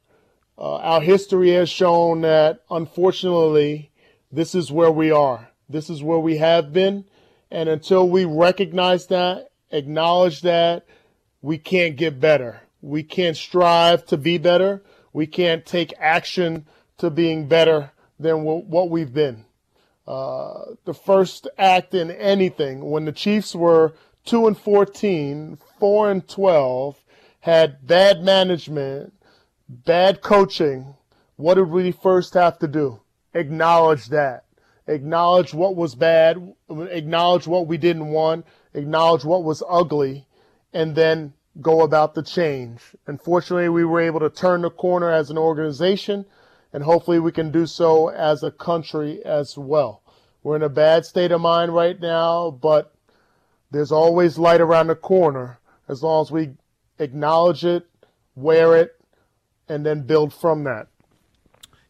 uh, 0.57 0.75
our 0.75 1.01
history 1.01 1.51
has 1.51 1.69
shown 1.69 2.21
that 2.21 2.61
unfortunately 2.69 3.91
this 4.31 4.55
is 4.55 4.71
where 4.71 4.91
we 4.91 5.11
are. 5.11 5.49
This 5.69 5.89
is 5.89 6.03
where 6.03 6.19
we 6.19 6.37
have 6.37 6.73
been. 6.73 7.05
And 7.49 7.69
until 7.69 8.09
we 8.09 8.25
recognize 8.25 9.07
that 9.07 9.51
acknowledge 9.71 10.41
that 10.41 10.85
we 11.41 11.57
can't 11.57 11.95
get 11.95 12.19
better. 12.19 12.61
We 12.81 13.03
can't 13.03 13.35
strive 13.35 14.05
to 14.07 14.17
be 14.17 14.37
better. 14.37 14.83
We 15.11 15.27
can't 15.27 15.65
take 15.65 15.93
action 15.99 16.65
to 16.97 17.09
being 17.09 17.47
better 17.47 17.91
than 18.19 18.43
what 18.43 18.89
we've 18.89 19.13
been. 19.13 19.45
Uh, 20.05 20.75
the 20.85 20.93
first 20.93 21.47
act 21.57 21.93
in 21.93 22.11
anything, 22.11 22.89
when 22.89 23.05
the 23.05 23.11
Chiefs 23.11 23.55
were 23.55 23.93
2 24.25 24.47
and 24.47 24.57
14, 24.57 25.57
4 25.79 26.11
and 26.11 26.27
12, 26.27 27.03
had 27.41 27.85
bad 27.85 28.21
management, 28.21 29.13
bad 29.67 30.21
coaching, 30.21 30.95
what 31.35 31.55
did 31.55 31.69
we 31.69 31.91
first 31.91 32.33
have 32.33 32.59
to 32.59 32.67
do? 32.67 33.01
Acknowledge 33.33 34.07
that. 34.07 34.45
Acknowledge 34.87 35.53
what 35.53 35.75
was 35.75 35.95
bad, 35.95 36.53
acknowledge 36.69 37.47
what 37.47 37.67
we 37.67 37.77
didn't 37.77 38.07
want, 38.07 38.45
acknowledge 38.73 39.23
what 39.23 39.43
was 39.43 39.63
ugly, 39.69 40.27
and 40.73 40.95
then 40.95 41.33
go 41.61 41.81
about 41.81 42.15
the 42.15 42.23
change. 42.23 42.81
Unfortunately, 43.07 43.69
we 43.69 43.85
were 43.85 44.01
able 44.01 44.19
to 44.19 44.29
turn 44.29 44.61
the 44.61 44.69
corner 44.69 45.09
as 45.09 45.29
an 45.29 45.37
organization, 45.37 46.25
and 46.73 46.83
hopefully 46.83 47.19
we 47.19 47.31
can 47.31 47.51
do 47.51 47.65
so 47.65 48.09
as 48.09 48.43
a 48.43 48.51
country 48.51 49.23
as 49.23 49.57
well. 49.57 50.01
We're 50.41 50.57
in 50.57 50.63
a 50.63 50.69
bad 50.69 51.05
state 51.05 51.31
of 51.31 51.39
mind 51.39 51.73
right 51.73 51.99
now, 51.99 52.51
but 52.51 52.93
there's 53.71 53.91
always 53.91 54.37
light 54.37 54.59
around 54.59 54.87
the 54.87 54.95
corner 54.95 55.59
as 55.87 56.03
long 56.03 56.21
as 56.23 56.31
we 56.31 56.51
acknowledge 56.99 57.63
it, 57.63 57.87
wear 58.35 58.75
it, 58.75 58.99
and 59.69 59.85
then 59.85 60.01
build 60.01 60.33
from 60.33 60.63
that. 60.65 60.87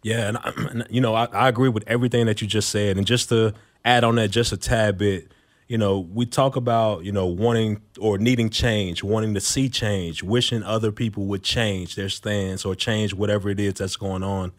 Yeah, 0.03 0.33
and, 0.69 0.85
you 0.89 1.01
know, 1.01 1.15
I, 1.15 1.25
I 1.25 1.49
agree 1.49 1.69
with 1.69 1.83
everything 1.87 2.25
that 2.27 2.41
you 2.41 2.47
just 2.47 2.69
said. 2.69 2.97
And 2.97 3.07
just 3.07 3.29
to 3.29 3.53
add 3.85 4.03
on 4.03 4.15
that 4.15 4.29
just 4.29 4.51
a 4.51 4.57
tad 4.57 4.97
bit, 4.97 5.31
you 5.67 5.77
know, 5.77 5.99
we 5.99 6.25
talk 6.25 6.55
about, 6.55 7.03
you 7.05 7.11
know, 7.11 7.25
wanting 7.25 7.81
or 7.99 8.17
needing 8.17 8.49
change, 8.49 9.01
wanting 9.01 9.33
to 9.33 9.41
see 9.41 9.69
change, 9.69 10.21
wishing 10.21 10.61
other 10.61 10.91
people 10.91 11.25
would 11.25 11.41
change 11.41 11.95
their 11.95 12.09
stance 12.09 12.65
or 12.65 12.75
change 12.75 13.13
whatever 13.13 13.49
it 13.49 13.59
is 13.59 13.75
that's 13.75 13.95
going 13.95 14.23
on. 14.23 14.51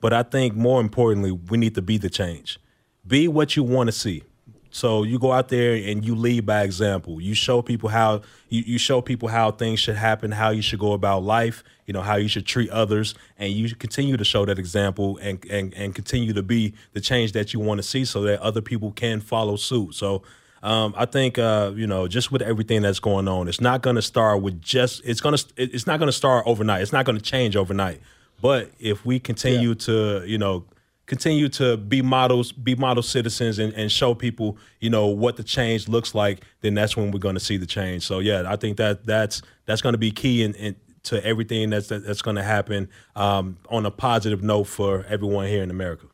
But 0.00 0.12
I 0.12 0.22
think 0.22 0.54
more 0.54 0.80
importantly, 0.80 1.32
we 1.32 1.58
need 1.58 1.74
to 1.74 1.82
be 1.82 1.98
the 1.98 2.10
change. 2.10 2.58
Be 3.06 3.28
what 3.28 3.56
you 3.56 3.62
want 3.62 3.88
to 3.88 3.92
see. 3.92 4.22
So 4.70 5.02
you 5.02 5.18
go 5.18 5.32
out 5.32 5.48
there 5.48 5.74
and 5.74 6.04
you 6.04 6.14
lead 6.14 6.46
by 6.46 6.62
example. 6.62 7.20
You 7.20 7.34
show 7.34 7.60
people 7.60 7.88
how 7.88 8.22
you, 8.48 8.62
you 8.64 8.78
show 8.78 9.00
people 9.00 9.28
how 9.28 9.50
things 9.50 9.80
should 9.80 9.96
happen, 9.96 10.30
how 10.30 10.50
you 10.50 10.62
should 10.62 10.78
go 10.78 10.92
about 10.92 11.24
life, 11.24 11.64
you 11.86 11.92
know, 11.92 12.02
how 12.02 12.14
you 12.16 12.28
should 12.28 12.46
treat 12.46 12.70
others, 12.70 13.14
and 13.36 13.52
you 13.52 13.74
continue 13.74 14.16
to 14.16 14.24
show 14.24 14.44
that 14.44 14.58
example 14.58 15.18
and 15.20 15.44
and, 15.50 15.74
and 15.74 15.94
continue 15.94 16.32
to 16.32 16.42
be 16.42 16.74
the 16.92 17.00
change 17.00 17.32
that 17.32 17.52
you 17.52 17.58
want 17.58 17.78
to 17.78 17.82
see 17.82 18.04
so 18.04 18.22
that 18.22 18.40
other 18.40 18.60
people 18.60 18.92
can 18.92 19.20
follow 19.20 19.56
suit. 19.56 19.94
So 19.94 20.22
um, 20.62 20.94
I 20.96 21.04
think 21.04 21.36
uh, 21.36 21.72
you 21.74 21.88
know, 21.88 22.06
just 22.06 22.30
with 22.30 22.42
everything 22.42 22.82
that's 22.82 23.00
going 23.00 23.26
on, 23.26 23.48
it's 23.48 23.60
not 23.60 23.82
going 23.82 23.96
to 23.96 24.02
start 24.02 24.40
with 24.40 24.60
just. 24.60 25.02
It's 25.04 25.20
gonna. 25.20 25.38
It's 25.56 25.86
not 25.86 25.98
going 25.98 26.08
to 26.08 26.12
start 26.12 26.46
overnight. 26.46 26.82
It's 26.82 26.92
not 26.92 27.06
going 27.06 27.18
to 27.18 27.24
change 27.24 27.56
overnight. 27.56 28.00
But 28.40 28.70
if 28.78 29.04
we 29.04 29.18
continue 29.18 29.70
yeah. 29.70 29.74
to, 29.74 30.24
you 30.26 30.38
know, 30.38 30.64
continue 31.06 31.48
to 31.48 31.76
be 31.76 32.02
models, 32.02 32.52
be 32.52 32.76
model 32.76 33.02
citizens, 33.02 33.58
and, 33.58 33.72
and 33.74 33.90
show 33.90 34.14
people, 34.14 34.56
you 34.78 34.88
know, 34.88 35.06
what 35.06 35.36
the 35.36 35.42
change 35.42 35.88
looks 35.88 36.14
like, 36.14 36.44
then 36.60 36.74
that's 36.74 36.96
when 36.96 37.10
we're 37.10 37.18
going 37.18 37.34
to 37.34 37.40
see 37.40 37.56
the 37.56 37.66
change. 37.66 38.06
So 38.06 38.20
yeah, 38.20 38.44
I 38.46 38.56
think 38.56 38.76
that 38.76 39.04
that's 39.04 39.42
that's 39.66 39.82
going 39.82 39.94
to 39.94 39.98
be 39.98 40.12
key 40.12 40.42
in, 40.42 40.54
in, 40.54 40.76
to 41.04 41.24
everything 41.24 41.70
that's 41.70 41.88
that, 41.88 42.06
that's 42.06 42.22
going 42.22 42.36
to 42.36 42.42
happen 42.42 42.88
um, 43.16 43.58
on 43.68 43.86
a 43.86 43.90
positive 43.90 44.42
note 44.42 44.64
for 44.64 45.04
everyone 45.08 45.48
here 45.48 45.62
in 45.62 45.70
America. 45.70 46.06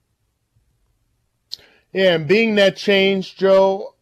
Yeah, 1.93 2.15
and 2.15 2.27
being 2.27 2.57
that 2.57 2.77
change, 2.77 3.37
Joe, 3.37 3.95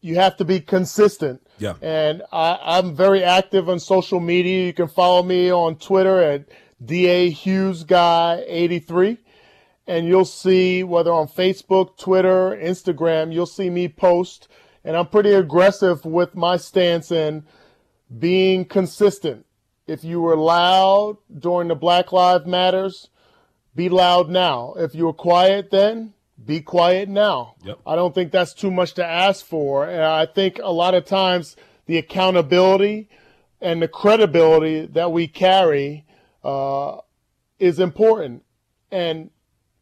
you 0.00 0.16
have 0.16 0.36
to 0.36 0.44
be 0.44 0.60
consistent. 0.60 1.46
Yeah. 1.58 1.74
And 1.80 2.22
I, 2.32 2.78
am 2.78 2.94
very 2.94 3.22
active 3.22 3.68
on 3.68 3.78
social 3.78 4.20
media. 4.20 4.66
You 4.66 4.72
can 4.72 4.88
follow 4.88 5.22
me 5.22 5.52
on 5.52 5.76
Twitter 5.76 6.20
at 6.20 6.48
DA 6.84 7.30
Hughes 7.30 7.84
Guy 7.84 8.42
83. 8.46 9.18
And 9.86 10.06
you'll 10.06 10.24
see 10.24 10.84
whether 10.84 11.12
on 11.12 11.26
Facebook, 11.26 11.98
Twitter, 11.98 12.50
Instagram, 12.50 13.32
you'll 13.32 13.46
see 13.46 13.68
me 13.68 13.88
post. 13.88 14.48
And 14.84 14.96
I'm 14.96 15.08
pretty 15.08 15.32
aggressive 15.32 16.04
with 16.04 16.34
my 16.34 16.56
stance 16.56 17.10
in 17.10 17.44
being 18.18 18.64
consistent. 18.64 19.46
If 19.86 20.04
you 20.04 20.20
were 20.20 20.36
loud 20.36 21.18
during 21.36 21.68
the 21.68 21.74
Black 21.74 22.12
Lives 22.12 22.46
Matters, 22.46 23.08
be 23.74 23.88
loud 23.88 24.28
now. 24.28 24.74
If 24.76 24.94
you 24.94 25.06
were 25.06 25.12
quiet 25.12 25.70
then, 25.70 26.14
be 26.44 26.60
quiet 26.60 27.08
now. 27.08 27.56
Yep. 27.64 27.80
I 27.86 27.96
don't 27.96 28.14
think 28.14 28.32
that's 28.32 28.54
too 28.54 28.70
much 28.70 28.94
to 28.94 29.04
ask 29.04 29.44
for. 29.44 29.84
And 29.86 30.02
I 30.02 30.26
think 30.26 30.60
a 30.62 30.72
lot 30.72 30.94
of 30.94 31.04
times 31.04 31.56
the 31.86 31.98
accountability 31.98 33.08
and 33.60 33.80
the 33.80 33.88
credibility 33.88 34.86
that 34.86 35.12
we 35.12 35.28
carry 35.28 36.04
uh, 36.44 36.98
is 37.58 37.78
important. 37.78 38.44
And 38.90 39.30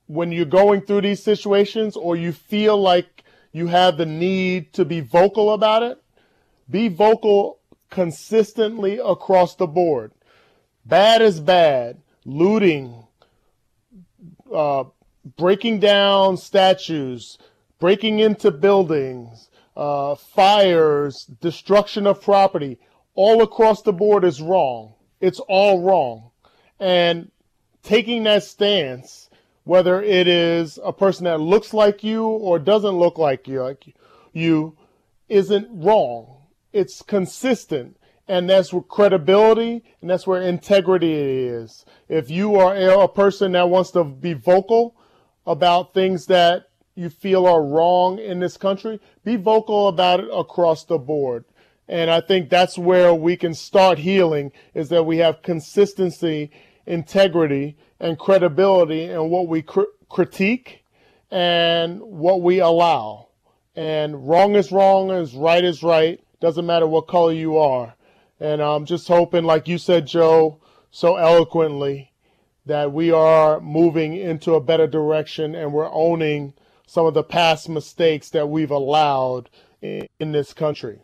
when 0.06 0.32
you're 0.32 0.44
going 0.44 0.82
through 0.82 1.02
these 1.02 1.22
situations 1.22 1.96
or 1.96 2.16
you 2.16 2.32
feel 2.32 2.80
like 2.80 3.24
you 3.52 3.66
have 3.66 3.96
the 3.96 4.06
need 4.06 4.72
to 4.74 4.84
be 4.84 5.00
vocal 5.00 5.52
about 5.52 5.82
it, 5.82 6.02
be 6.68 6.88
vocal 6.88 7.58
consistently 7.90 8.98
across 8.98 9.56
the 9.56 9.66
board. 9.66 10.12
Bad 10.84 11.22
is 11.22 11.40
bad. 11.40 12.00
Looting, 12.24 13.06
uh, 14.52 14.84
breaking 15.36 15.80
down 15.80 16.36
statues, 16.36 17.38
breaking 17.78 18.20
into 18.20 18.50
buildings, 18.50 19.50
uh, 19.76 20.14
fires, 20.14 21.24
destruction 21.40 22.06
of 22.06 22.22
property, 22.22 22.78
all 23.14 23.42
across 23.42 23.82
the 23.82 23.92
board 23.92 24.24
is 24.24 24.40
wrong. 24.40 24.94
It's 25.20 25.40
all 25.48 25.82
wrong. 25.82 26.29
And 26.80 27.30
taking 27.82 28.24
that 28.24 28.42
stance, 28.42 29.30
whether 29.64 30.02
it 30.02 30.26
is 30.26 30.78
a 30.82 30.92
person 30.92 31.24
that 31.24 31.40
looks 31.40 31.72
like 31.72 32.02
you 32.02 32.24
or 32.24 32.58
doesn't 32.58 32.98
look 32.98 33.18
like 33.18 33.46
you, 33.46 33.62
like 33.62 33.94
you, 34.32 34.76
isn't 35.28 35.68
wrong. 35.70 36.38
It's 36.72 37.02
consistent. 37.02 37.96
And 38.26 38.48
that's 38.48 38.72
where 38.72 38.82
credibility 38.82 39.84
and 40.00 40.08
that's 40.08 40.26
where 40.26 40.40
integrity 40.40 41.12
is. 41.12 41.84
If 42.08 42.30
you 42.30 42.56
are 42.56 42.74
a 42.76 43.08
person 43.08 43.52
that 43.52 43.68
wants 43.68 43.90
to 43.92 44.04
be 44.04 44.32
vocal 44.32 44.96
about 45.46 45.94
things 45.94 46.26
that 46.26 46.68
you 46.94 47.10
feel 47.10 47.46
are 47.46 47.62
wrong 47.62 48.18
in 48.18 48.40
this 48.40 48.56
country, 48.56 49.00
be 49.24 49.36
vocal 49.36 49.88
about 49.88 50.20
it 50.20 50.28
across 50.32 50.84
the 50.84 50.98
board. 50.98 51.44
And 51.88 52.08
I 52.08 52.20
think 52.20 52.50
that's 52.50 52.78
where 52.78 53.12
we 53.12 53.36
can 53.36 53.52
start 53.52 53.98
healing 53.98 54.52
is 54.74 54.90
that 54.90 55.04
we 55.04 55.18
have 55.18 55.42
consistency, 55.42 56.52
integrity, 56.86 57.76
and 58.00 58.18
credibility 58.18 59.04
in 59.04 59.30
what 59.30 59.48
we 59.48 59.62
cr- 59.62 59.82
critique 60.08 60.84
and 61.30 62.00
what 62.00 62.42
we 62.42 62.58
allow. 62.58 63.28
And 63.76 64.28
wrong 64.28 64.56
is 64.56 64.72
wrong, 64.72 65.10
is 65.10 65.34
right 65.34 65.62
is 65.62 65.82
right. 65.82 66.20
Doesn't 66.40 66.66
matter 66.66 66.86
what 66.86 67.06
color 67.06 67.32
you 67.32 67.58
are. 67.58 67.94
And 68.40 68.62
I'm 68.62 68.86
just 68.86 69.06
hoping, 69.06 69.44
like 69.44 69.68
you 69.68 69.78
said, 69.78 70.06
Joe, 70.06 70.60
so 70.90 71.16
eloquently, 71.16 72.12
that 72.66 72.92
we 72.92 73.10
are 73.10 73.60
moving 73.60 74.16
into 74.16 74.54
a 74.54 74.60
better 74.60 74.86
direction 74.86 75.54
and 75.54 75.72
we're 75.72 75.92
owning 75.92 76.54
some 76.86 77.06
of 77.06 77.14
the 77.14 77.22
past 77.22 77.68
mistakes 77.68 78.30
that 78.30 78.48
we've 78.48 78.70
allowed 78.70 79.50
in, 79.82 80.06
in 80.18 80.32
this 80.32 80.52
country. 80.52 81.00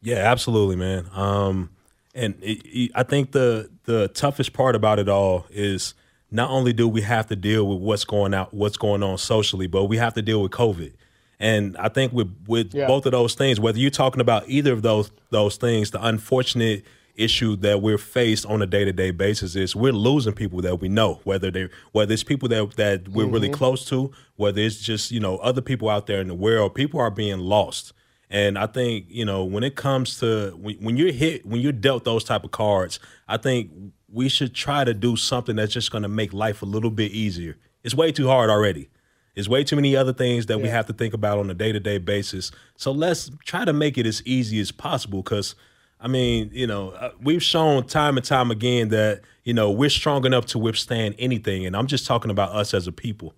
Yeah, 0.00 0.16
absolutely, 0.16 0.76
man. 0.76 1.08
Um, 1.12 1.70
and 2.14 2.34
it, 2.42 2.62
it, 2.64 2.90
I 2.94 3.02
think 3.02 3.32
the 3.32 3.70
the 3.84 4.08
toughest 4.08 4.52
part 4.52 4.74
about 4.74 4.98
it 4.98 5.08
all 5.08 5.46
is 5.50 5.94
not 6.30 6.50
only 6.50 6.72
do 6.72 6.86
we 6.88 7.02
have 7.02 7.26
to 7.28 7.36
deal 7.36 7.66
with 7.66 7.78
what's 7.78 8.04
going 8.04 8.34
out, 8.34 8.52
what's 8.52 8.76
going 8.76 9.02
on 9.02 9.18
socially, 9.18 9.66
but 9.66 9.84
we 9.84 9.96
have 9.96 10.14
to 10.14 10.22
deal 10.22 10.42
with 10.42 10.52
COVID. 10.52 10.92
And 11.40 11.76
I 11.76 11.88
think 11.88 12.12
with 12.12 12.34
with 12.46 12.74
yeah. 12.74 12.86
both 12.86 13.06
of 13.06 13.12
those 13.12 13.34
things, 13.34 13.60
whether 13.60 13.78
you're 13.78 13.90
talking 13.90 14.20
about 14.20 14.48
either 14.48 14.72
of 14.72 14.82
those 14.82 15.10
those 15.30 15.56
things, 15.56 15.90
the 15.90 16.04
unfortunate 16.04 16.84
issue 17.14 17.56
that 17.56 17.82
we're 17.82 17.98
faced 17.98 18.46
on 18.46 18.62
a 18.62 18.66
day 18.66 18.84
to 18.84 18.92
day 18.92 19.10
basis 19.10 19.56
is 19.56 19.74
we're 19.74 19.92
losing 19.92 20.32
people 20.32 20.60
that 20.62 20.80
we 20.80 20.88
know, 20.88 21.20
whether 21.24 21.50
they 21.50 21.68
whether 21.92 22.12
it's 22.12 22.24
people 22.24 22.48
that 22.48 22.76
that 22.76 23.08
we're 23.08 23.24
mm-hmm. 23.24 23.32
really 23.32 23.50
close 23.50 23.84
to, 23.86 24.10
whether 24.36 24.60
it's 24.60 24.80
just 24.80 25.10
you 25.10 25.20
know 25.20 25.36
other 25.38 25.60
people 25.60 25.88
out 25.88 26.06
there 26.06 26.20
in 26.20 26.28
the 26.28 26.34
world, 26.34 26.74
people 26.74 27.00
are 27.00 27.10
being 27.10 27.38
lost. 27.38 27.92
And 28.30 28.58
I 28.58 28.66
think 28.66 29.06
you 29.08 29.24
know 29.24 29.44
when 29.44 29.64
it 29.64 29.74
comes 29.74 30.18
to 30.20 30.50
when, 30.60 30.76
when 30.76 30.96
you're 30.96 31.12
hit 31.12 31.46
when 31.46 31.60
you're 31.60 31.72
dealt 31.72 32.04
those 32.04 32.24
type 32.24 32.44
of 32.44 32.50
cards, 32.50 33.00
I 33.26 33.36
think 33.36 33.70
we 34.10 34.28
should 34.28 34.54
try 34.54 34.84
to 34.84 34.94
do 34.94 35.16
something 35.16 35.56
that's 35.56 35.72
just 35.72 35.90
going 35.90 36.02
to 36.02 36.08
make 36.08 36.32
life 36.32 36.62
a 36.62 36.66
little 36.66 36.90
bit 36.90 37.12
easier. 37.12 37.56
It's 37.84 37.94
way 37.94 38.12
too 38.12 38.26
hard 38.26 38.50
already. 38.50 38.88
There's 39.34 39.48
way 39.48 39.62
too 39.62 39.76
many 39.76 39.94
other 39.94 40.12
things 40.12 40.46
that 40.46 40.56
yeah. 40.56 40.64
we 40.64 40.68
have 40.68 40.86
to 40.86 40.92
think 40.92 41.14
about 41.14 41.38
on 41.38 41.48
a 41.48 41.54
day 41.54 41.70
to 41.70 41.78
day 41.78 41.98
basis. 41.98 42.50
So 42.76 42.90
let's 42.90 43.30
try 43.44 43.64
to 43.64 43.72
make 43.72 43.96
it 43.96 44.04
as 44.04 44.20
easy 44.26 44.58
as 44.58 44.72
possible. 44.72 45.22
Because, 45.22 45.54
I 46.00 46.08
mean, 46.08 46.50
you 46.52 46.66
know, 46.66 46.90
uh, 46.90 47.12
we've 47.22 47.42
shown 47.42 47.86
time 47.86 48.16
and 48.16 48.26
time 48.26 48.50
again 48.50 48.88
that, 48.88 49.20
you 49.44 49.54
know, 49.54 49.70
we're 49.70 49.90
strong 49.90 50.24
enough 50.26 50.46
to 50.46 50.58
withstand 50.58 51.14
anything. 51.18 51.64
And 51.66 51.76
I'm 51.76 51.86
just 51.86 52.04
talking 52.04 52.32
about 52.32 52.50
us 52.50 52.74
as 52.74 52.88
a 52.88 52.92
people. 52.92 53.34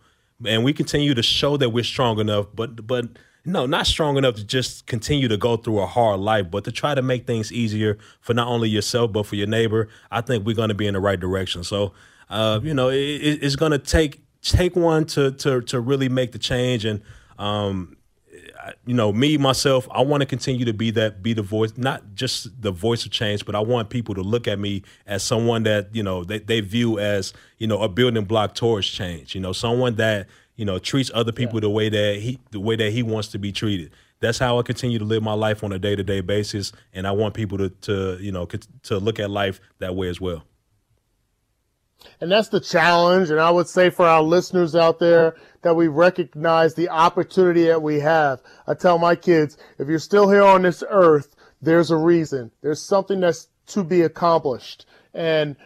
And 0.47 0.65
we 0.65 0.73
continue 0.73 1.13
to 1.13 1.23
show 1.23 1.59
that 1.59 1.69
we're 1.69 1.85
strong 1.85 2.19
enough, 2.19 2.47
but, 2.55 2.87
but, 2.87 3.05
no, 3.45 3.67
not 3.67 3.87
strong 3.87 4.17
enough 4.17 4.35
to 4.37 4.45
just 4.45 4.87
continue 4.87 5.29
to 5.29 5.37
go 5.37 5.57
through 5.57 5.81
a 5.81 5.87
hard 5.87 6.21
life, 6.21 6.51
but 6.51 6.65
to 6.65 6.73
try 6.73 6.95
to 6.95 7.03
make 7.03 7.27
things 7.27 7.53
easier 7.53 7.99
for 8.21 8.35
not 8.35 8.49
only 8.49 8.69
yourself 8.69 9.13
but 9.13 9.27
for 9.27 9.37
your 9.37 9.47
neighbor. 9.47 9.89
I 10.11 10.21
think 10.21 10.45
we're 10.45 10.57
going 10.57 10.69
to 10.69 10.75
be 10.75 10.87
in 10.87 10.95
the 10.95 11.01
right 11.01 11.19
direction. 11.19 11.65
So, 11.65 11.93
uh, 12.29 12.61
you 12.63 12.75
know, 12.75 12.91
it, 12.91 12.97
it's 12.97 13.57
going 13.57 13.73
to 13.73 13.79
take 13.79 14.21
take 14.43 14.77
one 14.77 15.05
to 15.07 15.33
to 15.33 15.61
to 15.63 15.81
really 15.81 16.09
make 16.09 16.33
the 16.33 16.39
change 16.39 16.85
and 16.85 17.03
um, 17.39 17.97
you 18.87 18.95
know 18.95 19.13
me 19.13 19.37
myself 19.37 19.89
i 19.91 20.01
want 20.01 20.21
to 20.21 20.27
continue 20.27 20.65
to 20.65 20.73
be 20.73 20.91
that 20.91 21.23
be 21.23 21.33
the 21.33 21.43
voice 21.43 21.73
not 21.77 22.03
just 22.15 22.61
the 22.61 22.71
voice 22.71 23.05
of 23.05 23.11
change 23.11 23.45
but 23.45 23.55
i 23.55 23.59
want 23.59 23.91
people 23.91 24.15
to 24.15 24.23
look 24.23 24.47
at 24.47 24.59
me 24.59 24.83
as 25.07 25.23
someone 25.23 25.63
that 25.63 25.95
you 25.95 26.03
know 26.03 26.25
they, 26.25 26.39
they 26.39 26.61
view 26.61 26.99
as 26.99 27.33
you 27.59 27.67
know 27.67 27.83
a 27.83 27.89
building 27.89 28.25
block 28.25 28.55
towards 28.55 28.87
change 28.87 29.35
you 29.35 29.41
know 29.41 29.53
someone 29.53 29.97
that 29.97 30.27
you 30.61 30.67
know 30.67 30.79
treats 30.79 31.11
other 31.15 31.33
people 31.33 31.55
yeah. 31.57 31.61
the 31.63 31.71
way 31.71 31.89
that 31.89 32.19
he 32.21 32.39
the 32.51 32.61
way 32.61 32.77
that 32.77 32.93
he 32.93 33.03
wants 33.03 33.29
to 33.29 33.39
be 33.39 33.51
treated 33.51 33.91
that's 34.21 34.39
how 34.39 34.59
i 34.59 34.63
continue 34.63 34.99
to 34.99 35.05
live 35.07 35.23
my 35.23 35.33
life 35.33 35.65
on 35.65 35.73
a 35.73 35.79
day-to-day 35.79 36.21
basis 36.21 36.71
and 36.93 37.07
i 37.07 37.11
want 37.11 37.33
people 37.33 37.57
to 37.57 37.71
to 37.71 38.19
you 38.21 38.31
know 38.31 38.47
to 38.83 38.99
look 38.99 39.19
at 39.19 39.31
life 39.31 39.59
that 39.79 39.97
way 39.97 40.09
as 40.09 40.21
well 40.21 40.45
and 42.21 42.31
that's 42.31 42.49
the 42.49 42.61
challenge. 42.61 43.31
And 43.31 43.41
I 43.41 43.51
would 43.51 43.69
say 43.69 43.91
for 43.91 44.07
our 44.07 44.23
listeners 44.23 44.75
out 44.75 44.99
there 44.99 45.37
that 45.63 45.77
we 45.77 45.89
recognize 45.89 46.75
the 46.75 46.89
opportunity 46.89 47.67
that 47.67 47.83
we 47.83 48.01
have. 48.01 48.41
I 48.67 48.75
tell 48.75 48.99
my 48.99 49.17
kids, 49.17 49.57
if 49.79 49.89
you're 49.89 49.99
still 49.99 50.31
here 50.31 50.43
on 50.43 50.63
this 50.63 50.83
earth, 50.89 51.35
there's 51.61 51.91
a 51.91 51.97
reason. 51.97 52.51
There's 52.63 52.83
something 52.83 53.21
that's 53.21 53.49
to 53.69 53.85
be 53.85 54.03
accomplished. 54.03 54.87
And 55.13 55.57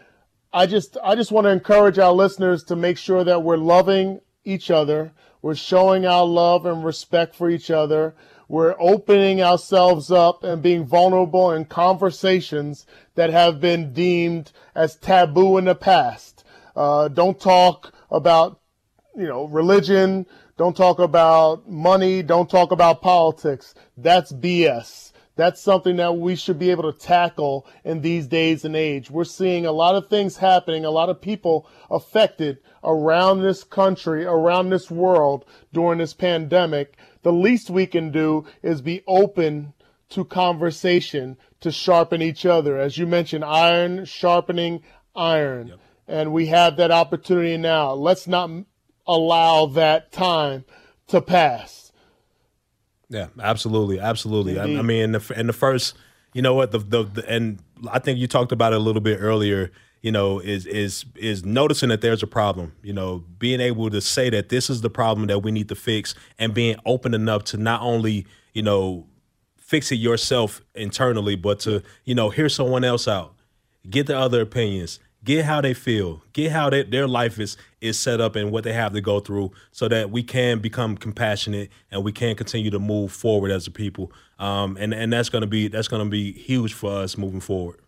I 0.53 0.66
just, 0.66 0.97
I 1.03 1.14
just 1.14 1.32
want 1.32 1.45
to 1.45 1.51
encourage 1.51 1.99
our 1.99 2.12
listeners 2.12 2.64
to 2.64 2.76
make 2.76 2.99
sure 2.99 3.24
that 3.24 3.42
we're 3.42 3.57
loving 3.57 4.20
each 4.45 4.70
other. 4.70 5.12
We're 5.42 5.55
showing 5.55 6.07
our 6.07 6.24
love 6.24 6.66
and 6.66 6.84
respect 6.84 7.34
for 7.34 7.51
each 7.51 7.70
other. 7.70 8.14
We're 8.49 8.76
opening 8.78 9.42
ourselves 9.42 10.11
up 10.11 10.45
and 10.45 10.62
being 10.62 10.84
vulnerable 10.84 11.51
in 11.51 11.64
conversations 11.64 12.86
that 13.14 13.30
have 13.30 13.61
been 13.61 13.92
deemed 13.92 14.53
as 14.74 14.97
taboo 14.97 15.59
in 15.59 15.64
the 15.64 15.74
past. 15.74 16.45
Uh, 16.76 17.09
don't 17.09 17.38
talk 17.38 17.92
about, 18.11 18.61
you 19.16 19.26
know, 19.26 19.45
religion. 19.45 20.26
Don't 20.57 20.76
talk 20.76 20.99
about 20.99 21.68
money. 21.68 22.22
Don't 22.22 22.49
talk 22.49 22.70
about 22.70 23.03
politics. 23.03 23.74
That's 23.97 24.32
BS. 24.32 25.03
That's 25.37 25.61
something 25.61 25.97
that 25.97 26.16
we 26.16 26.37
should 26.37 26.59
be 26.59 26.70
able 26.70 26.91
to 26.93 26.99
tackle 26.99 27.66
in 27.85 28.03
these 28.03 28.28
days 28.28 28.64
and 28.64 28.76
age. 28.76 29.11
We're 29.11 29.24
seeing 29.24 29.66
a 29.66 29.72
lot 29.72 29.97
of 29.97 30.09
things 30.09 30.37
happening, 30.37 30.85
a 30.85 30.91
lot 30.91 31.09
of 31.09 31.20
people 31.20 31.68
affected 31.91 32.59
around 32.85 33.43
this 33.43 33.64
country, 33.64 34.24
around 34.24 34.70
this 34.70 34.91
world 34.91 35.45
during 35.72 35.99
this 35.99 36.14
pandemic. 36.14 36.97
The 37.22 37.32
least 37.32 37.68
we 37.68 37.87
can 37.87 38.12
do 38.12 38.47
is 38.62 38.80
be 38.80 39.03
open 39.09 39.72
to 40.11 40.24
conversation 40.24 41.37
to 41.61 41.72
sharpen 41.72 42.22
each 42.22 42.47
other. 42.47 42.78
As 42.78 42.97
you 42.97 43.07
mentioned, 43.07 43.45
iron 43.45 44.05
sharpening 44.05 44.82
iron. 45.16 45.68
Yep. 45.68 45.80
And 46.07 46.32
we 46.32 46.47
have 46.47 46.76
that 46.76 46.91
opportunity 46.91 47.57
now. 47.57 47.93
Let's 47.93 48.28
not 48.28 48.51
allow 49.07 49.66
that 49.66 50.12
time 50.12 50.64
to 51.09 51.20
pass. 51.20 51.84
Yeah, 53.09 53.28
absolutely, 53.40 54.00
absolutely. 54.00 54.59
I, 54.59 54.64
I, 54.64 54.82
mean, 54.82 55.02
in 55.02 55.12
the, 55.12 55.42
the 55.46 55.52
first, 55.52 55.96
you 56.32 56.42
know 56.42 56.55
what, 56.55 56.72
the, 56.72 56.78
the, 56.78 57.05
the 57.05 57.28
and 57.30 57.61
I 57.90 57.98
think 57.98 58.18
you 58.18 58.26
talked 58.26 58.52
about 58.52 58.72
it 58.72 58.76
a 58.76 58.80
little 58.80 59.02
bit 59.02 59.18
earlier. 59.20 59.70
You 60.02 60.12
know, 60.12 60.38
is 60.38 60.66
is 60.66 61.07
is 61.14 61.44
noticing 61.46 61.88
that 61.88 62.02
there's 62.02 62.22
a 62.22 62.26
problem. 62.26 62.74
You 62.82 62.92
know, 62.92 63.24
being 63.38 63.61
able 63.61 63.88
to 63.88 64.00
say 64.00 64.28
that 64.30 64.50
this 64.50 64.68
is 64.68 64.82
the 64.82 64.90
problem 64.90 65.28
that 65.28 65.38
we 65.38 65.50
need 65.50 65.68
to 65.70 65.74
fix, 65.74 66.14
and 66.38 66.52
being 66.52 66.76
open 66.84 67.14
enough 67.14 67.44
to 67.44 67.57
not 67.57 67.80
only 67.80 68.26
you 68.52 68.62
know 68.62 69.07
fix 69.57 69.90
it 69.92 69.96
yourself 69.96 70.61
internally, 70.74 71.36
but 71.36 71.61
to 71.61 71.82
you 72.05 72.14
know 72.14 72.28
hear 72.28 72.50
someone 72.50 72.84
else 72.84 73.09
out, 73.09 73.34
get 73.88 74.07
the 74.07 74.18
other 74.18 74.42
opinions, 74.42 75.00
get 75.25 75.45
how 75.45 75.61
they 75.61 75.75
feel, 75.75 76.22
get 76.33 76.53
how 76.53 76.70
they, 76.70 76.83
their 76.83 77.09
life 77.09 77.39
is 77.41 77.57
is 77.81 77.99
set 77.99 78.20
up 78.20 78.37
and 78.37 78.51
what 78.51 78.64
they 78.64 78.72
have 78.72 78.93
to 78.93 79.01
go 79.01 79.20
through, 79.20 79.51
so 79.72 79.89
that 79.89 80.11
we 80.11 80.22
can 80.22 80.59
become 80.59 80.97
compassionate 80.97 81.70
and 81.91 82.05
we 82.05 82.12
can 82.12 82.37
continue 82.37 82.70
to 82.70 82.79
move 82.79 83.12
forward 83.12 83.51
as 83.51 83.66
a 83.66 83.70
people. 83.70 84.12
Um, 84.39 84.77
and 84.79 84.93
and 84.93 85.12
that's 85.12 85.29
gonna 85.29 85.47
be 85.47 85.68
that's 85.68 85.89
gonna 85.89 86.09
be 86.09 86.33
huge 86.33 86.75
for 86.75 86.91
us 86.93 87.16
moving 87.16 87.41
forward. 87.41 87.81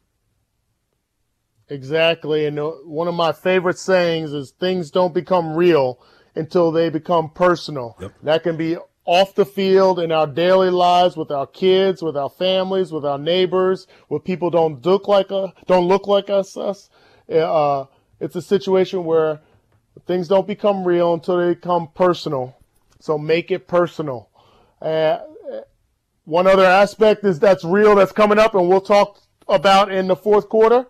Exactly, 1.68 2.46
and 2.46 2.58
uh, 2.58 2.70
one 2.84 3.08
of 3.08 3.14
my 3.14 3.32
favorite 3.32 3.78
sayings 3.78 4.32
is 4.32 4.52
things 4.52 4.90
don't 4.90 5.12
become 5.12 5.54
real 5.54 6.00
until 6.34 6.70
they 6.70 6.90
become 6.90 7.30
personal. 7.30 7.96
Yep. 8.00 8.12
That 8.22 8.42
can 8.42 8.56
be 8.56 8.76
off 9.04 9.34
the 9.34 9.46
field 9.46 10.00
in 10.00 10.12
our 10.12 10.26
daily 10.26 10.70
lives 10.70 11.16
with 11.16 11.30
our 11.30 11.46
kids, 11.46 12.02
with 12.02 12.16
our 12.16 12.28
families, 12.28 12.92
with 12.92 13.04
our 13.04 13.18
neighbors, 13.18 13.86
with 14.08 14.24
people 14.24 14.50
don't 14.50 14.84
look 14.84 15.08
like 15.08 15.30
us, 15.30 15.50
don't 15.66 15.86
look 15.86 16.06
like 16.06 16.28
us. 16.28 16.56
us. 16.56 16.90
Uh, 17.30 17.86
it's 18.20 18.36
a 18.36 18.42
situation 18.42 19.04
where 19.04 19.40
things 20.06 20.28
don't 20.28 20.46
become 20.46 20.84
real 20.84 21.14
until 21.14 21.38
they 21.38 21.54
become 21.54 21.88
personal. 21.94 22.56
So 23.00 23.18
make 23.18 23.50
it 23.50 23.68
personal. 23.68 24.28
Uh, 24.80 25.18
one 26.24 26.46
other 26.46 26.64
aspect 26.64 27.24
is 27.24 27.38
that's 27.38 27.64
real 27.64 27.94
that's 27.94 28.12
coming 28.12 28.38
up, 28.38 28.54
and 28.54 28.68
we'll 28.68 28.80
talk 28.80 29.20
about 29.48 29.92
in 29.92 30.08
the 30.08 30.16
fourth 30.16 30.48
quarter 30.48 30.86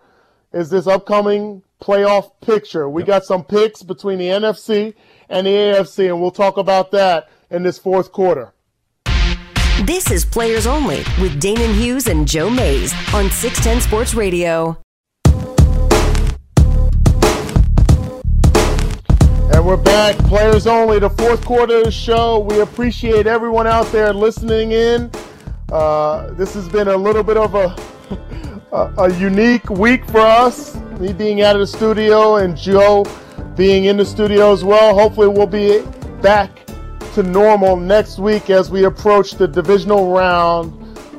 is 0.51 0.69
this 0.69 0.87
upcoming 0.87 1.61
playoff 1.79 2.31
picture. 2.41 2.89
We 2.89 3.01
yep. 3.03 3.07
got 3.07 3.23
some 3.23 3.43
picks 3.43 3.83
between 3.83 4.17
the 4.17 4.29
NFC 4.29 4.95
and 5.29 5.45
the 5.45 5.51
AFC, 5.51 6.07
and 6.07 6.21
we'll 6.21 6.31
talk 6.31 6.57
about 6.57 6.91
that 6.91 7.29
in 7.49 7.63
this 7.63 7.77
fourth 7.77 8.11
quarter. 8.11 8.53
This 9.83 10.09
is 10.09 10.25
Players 10.25 10.65
Only 10.65 10.97
with 11.21 11.39
Danan 11.39 11.75
Hughes 11.75 12.07
and 12.07 12.27
Joe 12.27 12.49
Mays 12.49 12.91
on 13.13 13.29
610 13.29 13.81
Sports 13.81 14.15
Radio. 14.15 14.81
We're 19.67 19.75
back. 19.75 20.17
Players 20.19 20.65
only, 20.65 20.97
the 20.97 21.09
fourth 21.09 21.43
quarter 21.43 21.79
of 21.79 21.83
the 21.83 21.91
show. 21.91 22.39
We 22.39 22.61
appreciate 22.61 23.27
everyone 23.27 23.67
out 23.67 23.85
there 23.87 24.13
listening 24.13 24.71
in. 24.71 25.11
Uh, 25.69 26.31
this 26.35 26.53
has 26.53 26.69
been 26.69 26.87
a 26.87 26.95
little 26.95 27.21
bit 27.21 27.35
of 27.35 27.53
a, 27.53 27.75
a, 28.71 28.93
a 28.97 29.13
unique 29.15 29.69
week 29.69 30.05
for 30.05 30.21
us. 30.21 30.75
Me 31.01 31.11
being 31.11 31.41
out 31.41 31.57
of 31.57 31.59
the 31.59 31.67
studio 31.67 32.37
and 32.37 32.55
Joe 32.55 33.05
being 33.57 33.85
in 33.85 33.97
the 33.97 34.05
studio 34.05 34.53
as 34.53 34.63
well. 34.63 34.97
Hopefully, 34.97 35.27
we'll 35.27 35.45
be 35.45 35.81
back 36.21 36.65
to 37.15 37.21
normal 37.21 37.75
next 37.75 38.19
week 38.19 38.49
as 38.49 38.71
we 38.71 38.85
approach 38.85 39.31
the 39.31 39.49
divisional 39.49 40.13
round 40.13 40.71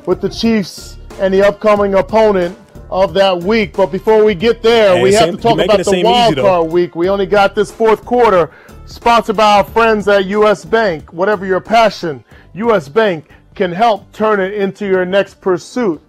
with 0.07 0.21
the 0.21 0.29
Chiefs 0.29 0.97
and 1.19 1.31
the 1.31 1.43
upcoming 1.43 1.93
opponent 1.93 2.57
of 2.89 3.13
that 3.13 3.43
week. 3.43 3.73
But 3.73 3.87
before 3.87 4.23
we 4.23 4.35
get 4.35 4.61
there, 4.61 5.01
we 5.01 5.13
have 5.13 5.25
seem- 5.25 5.37
to 5.37 5.41
talk 5.41 5.59
about 5.59 5.85
the 5.85 6.01
wild 6.03 6.35
card 6.35 6.71
week. 6.71 6.95
We 6.95 7.09
only 7.09 7.25
got 7.25 7.55
this 7.55 7.71
fourth 7.71 8.03
quarter, 8.05 8.51
sponsored 8.85 9.37
by 9.37 9.57
our 9.57 9.63
friends 9.63 10.07
at 10.07 10.25
U.S. 10.25 10.65
Bank. 10.65 11.13
Whatever 11.13 11.45
your 11.45 11.61
passion, 11.61 12.23
U.S. 12.53 12.89
Bank 12.89 13.29
can 13.55 13.71
help 13.71 14.11
turn 14.13 14.39
it 14.39 14.53
into 14.53 14.85
your 14.85 15.05
next 15.05 15.41
pursuit. 15.41 16.01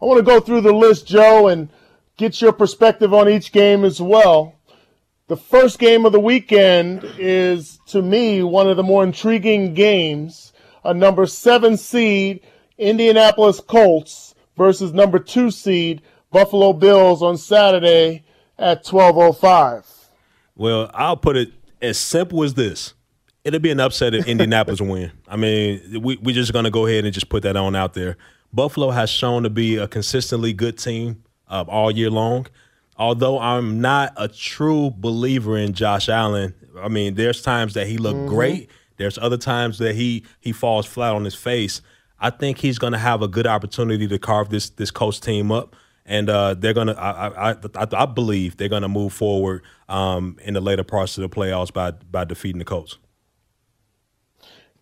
I 0.00 0.04
want 0.04 0.18
to 0.18 0.24
go 0.24 0.40
through 0.40 0.62
the 0.62 0.72
list, 0.72 1.06
Joe, 1.06 1.48
and 1.48 1.68
get 2.16 2.40
your 2.40 2.52
perspective 2.52 3.14
on 3.14 3.28
each 3.28 3.52
game 3.52 3.84
as 3.84 4.00
well. 4.00 4.56
The 5.28 5.36
first 5.36 5.78
game 5.78 6.04
of 6.04 6.12
the 6.12 6.20
weekend 6.20 7.04
is, 7.18 7.78
to 7.86 8.02
me, 8.02 8.42
one 8.42 8.68
of 8.68 8.76
the 8.76 8.82
more 8.82 9.04
intriguing 9.04 9.74
games. 9.74 10.52
A 10.84 10.92
number 10.92 11.26
seven 11.26 11.76
seed 11.76 12.40
Indianapolis 12.76 13.60
Colts 13.60 14.34
versus 14.56 14.92
number 14.92 15.18
two 15.18 15.50
seed 15.50 16.02
Buffalo 16.32 16.72
Bills 16.72 17.22
on 17.22 17.36
Saturday 17.36 18.24
at 18.58 18.84
12:05. 18.84 19.84
Well, 20.56 20.90
I'll 20.94 21.16
put 21.16 21.36
it 21.36 21.52
as 21.80 21.98
simple 21.98 22.42
as 22.42 22.54
this. 22.54 22.94
It'll 23.44 23.60
be 23.60 23.70
an 23.70 23.80
upset 23.80 24.14
if 24.14 24.26
Indianapolis 24.26 24.80
win. 24.80 25.12
I 25.28 25.36
mean, 25.36 26.00
we, 26.02 26.16
we're 26.16 26.34
just 26.34 26.52
going 26.52 26.64
to 26.64 26.70
go 26.70 26.86
ahead 26.86 27.04
and 27.04 27.12
just 27.12 27.28
put 27.28 27.42
that 27.42 27.56
on 27.56 27.74
out 27.76 27.94
there. 27.94 28.16
Buffalo 28.52 28.90
has 28.90 29.10
shown 29.10 29.42
to 29.42 29.50
be 29.50 29.76
a 29.76 29.88
consistently 29.88 30.52
good 30.52 30.78
team 30.78 31.24
uh, 31.48 31.64
all 31.66 31.90
year 31.90 32.10
long. 32.10 32.46
Although 32.96 33.38
I'm 33.38 33.80
not 33.80 34.12
a 34.16 34.28
true 34.28 34.92
believer 34.96 35.56
in 35.56 35.72
Josh 35.72 36.08
Allen, 36.08 36.54
I 36.78 36.88
mean, 36.88 37.14
there's 37.14 37.42
times 37.42 37.74
that 37.74 37.86
he 37.86 37.98
looked 37.98 38.28
great. 38.28 38.70
There's 38.96 39.18
other 39.18 39.38
times 39.38 39.78
that 39.78 39.96
he 39.96 40.24
he 40.38 40.52
falls 40.52 40.86
flat 40.86 41.14
on 41.14 41.24
his 41.24 41.34
face. 41.34 41.80
I 42.20 42.30
think 42.30 42.58
he's 42.58 42.78
going 42.78 42.92
to 42.92 42.98
have 42.98 43.22
a 43.22 43.28
good 43.28 43.46
opportunity 43.46 44.06
to 44.06 44.18
carve 44.18 44.50
this 44.50 44.70
this 44.70 44.90
coach 44.90 45.20
team 45.20 45.50
up, 45.50 45.74
and 46.04 46.28
uh, 46.28 46.54
they're 46.54 46.74
going 46.74 46.88
to. 46.88 46.98
I, 47.00 47.50
I, 47.50 47.52
I, 47.52 47.86
I 47.92 48.06
believe 48.06 48.56
they're 48.56 48.68
going 48.68 48.82
to 48.82 48.88
move 48.88 49.12
forward 49.12 49.62
um, 49.88 50.38
in 50.42 50.54
the 50.54 50.60
later 50.60 50.84
parts 50.84 51.16
of 51.18 51.22
the 51.22 51.28
playoffs 51.28 51.72
by 51.72 51.92
by 51.92 52.24
defeating 52.24 52.58
the 52.58 52.64
Colts. 52.64 52.98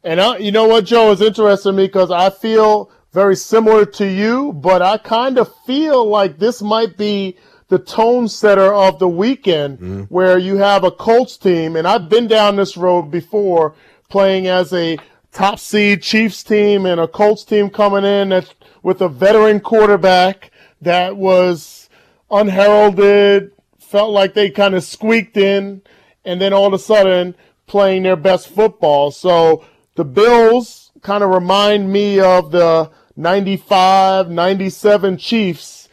And 0.02 0.20
I, 0.20 0.38
you 0.38 0.50
know 0.50 0.66
what, 0.66 0.86
Joe, 0.86 1.12
is 1.12 1.20
interesting 1.20 1.72
to 1.72 1.76
me 1.76 1.86
because 1.86 2.10
I 2.10 2.30
feel 2.30 2.90
very 3.12 3.36
similar 3.36 3.84
to 3.84 4.06
you, 4.06 4.52
but 4.54 4.80
I 4.80 4.96
kind 4.96 5.36
of 5.36 5.54
feel 5.66 6.06
like 6.06 6.38
this 6.38 6.62
might 6.62 6.96
be 6.96 7.36
the 7.68 7.78
tone 7.78 8.28
setter 8.28 8.72
of 8.72 8.98
the 8.98 9.08
weekend 9.08 10.08
where 10.08 10.38
you 10.38 10.56
have 10.56 10.84
a 10.84 10.90
Colts 10.90 11.36
team, 11.36 11.76
and 11.76 11.86
I've 11.86 12.08
been 12.08 12.26
down 12.28 12.56
this 12.56 12.76
road 12.76 13.10
before 13.10 13.74
playing 14.08 14.46
as 14.46 14.72
a 14.72 14.98
top 15.32 15.58
seed 15.58 16.02
Chiefs 16.02 16.42
team 16.42 16.86
and 16.86 17.00
a 17.00 17.06
Colts 17.06 17.44
team 17.44 17.70
coming 17.70 18.04
in 18.04 18.30
that's 18.30 18.54
with 18.82 19.00
a 19.00 19.08
veteran 19.08 19.60
quarterback 19.60 20.50
that 20.80 21.16
was 21.16 21.88
unheralded, 22.30 23.52
felt 23.78 24.10
like 24.10 24.34
they 24.34 24.50
kind 24.50 24.74
of 24.74 24.84
squeaked 24.84 25.36
in, 25.36 25.82
and 26.24 26.40
then 26.40 26.52
all 26.52 26.66
of 26.66 26.72
a 26.72 26.78
sudden 26.78 27.34
playing 27.66 28.02
their 28.02 28.16
best 28.16 28.48
football. 28.48 29.10
So 29.10 29.64
the 29.94 30.04
Bills 30.04 30.92
kind 31.02 31.22
of 31.22 31.30
remind 31.30 31.92
me 31.92 32.20
of 32.20 32.50
the 32.50 32.90
95, 33.16 34.30
97 34.30 35.16
Chiefs. 35.18 35.88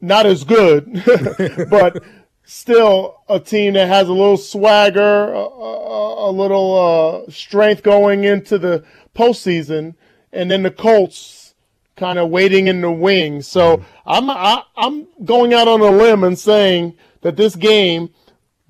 Not 0.00 0.26
as 0.26 0.42
good, 0.42 1.04
but 1.70 2.02
still 2.44 3.20
a 3.28 3.38
team 3.38 3.74
that 3.74 3.86
has 3.86 4.08
a 4.08 4.12
little 4.12 4.36
swagger, 4.36 5.32
a, 5.32 5.38
a, 5.38 6.30
a 6.30 6.32
little 6.32 7.24
uh, 7.26 7.30
strength 7.30 7.84
going 7.84 8.24
into 8.24 8.58
the 8.58 8.84
postseason, 9.14 9.94
and 10.32 10.50
then 10.50 10.64
the 10.64 10.70
Colts 10.72 11.41
kind 12.02 12.18
of 12.18 12.30
waiting 12.30 12.66
in 12.66 12.80
the 12.80 12.90
wings. 12.90 13.46
So 13.46 13.84
I'm 14.04 14.28
I, 14.28 14.64
I'm 14.76 15.06
going 15.24 15.54
out 15.54 15.68
on 15.68 15.80
a 15.80 15.90
limb 15.90 16.24
and 16.24 16.36
saying 16.36 16.96
that 17.20 17.36
this 17.36 17.54
game, 17.54 18.10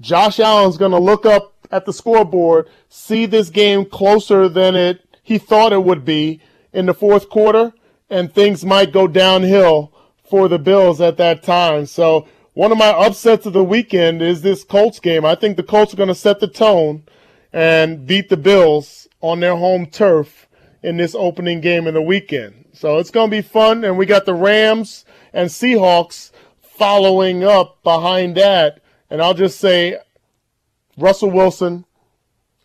Josh 0.00 0.38
Allen's 0.38 0.76
going 0.76 0.90
to 0.90 0.98
look 0.98 1.24
up 1.24 1.54
at 1.70 1.86
the 1.86 1.94
scoreboard, 1.94 2.68
see 2.90 3.24
this 3.24 3.48
game 3.48 3.86
closer 3.86 4.50
than 4.50 4.76
it 4.76 5.00
he 5.22 5.38
thought 5.38 5.72
it 5.72 5.82
would 5.82 6.04
be 6.04 6.42
in 6.74 6.84
the 6.84 6.92
fourth 6.92 7.30
quarter, 7.30 7.72
and 8.10 8.30
things 8.30 8.66
might 8.66 8.92
go 8.92 9.06
downhill 9.06 9.94
for 10.28 10.46
the 10.48 10.58
Bills 10.58 11.00
at 11.00 11.16
that 11.16 11.42
time. 11.42 11.86
So 11.86 12.28
one 12.52 12.70
of 12.70 12.76
my 12.76 12.90
upsets 12.90 13.46
of 13.46 13.54
the 13.54 13.64
weekend 13.64 14.20
is 14.20 14.42
this 14.42 14.62
Colts 14.62 15.00
game. 15.00 15.24
I 15.24 15.36
think 15.36 15.56
the 15.56 15.62
Colts 15.62 15.94
are 15.94 15.96
going 15.96 16.08
to 16.08 16.14
set 16.14 16.40
the 16.40 16.48
tone 16.48 17.04
and 17.50 18.06
beat 18.06 18.28
the 18.28 18.36
Bills 18.36 19.08
on 19.22 19.40
their 19.40 19.56
home 19.56 19.86
turf 19.86 20.48
in 20.82 20.96
this 20.96 21.14
opening 21.14 21.60
game 21.60 21.86
of 21.86 21.94
the 21.94 22.02
weekend. 22.02 22.66
So 22.72 22.98
it's 22.98 23.10
going 23.10 23.30
to 23.30 23.36
be 23.36 23.42
fun. 23.42 23.84
And 23.84 23.96
we 23.96 24.06
got 24.06 24.26
the 24.26 24.34
Rams 24.34 25.04
and 25.32 25.48
Seahawks 25.48 26.32
following 26.60 27.44
up 27.44 27.82
behind 27.82 28.36
that. 28.36 28.80
And 29.10 29.22
I'll 29.22 29.34
just 29.34 29.60
say 29.60 29.98
Russell 30.96 31.30
Wilson 31.30 31.84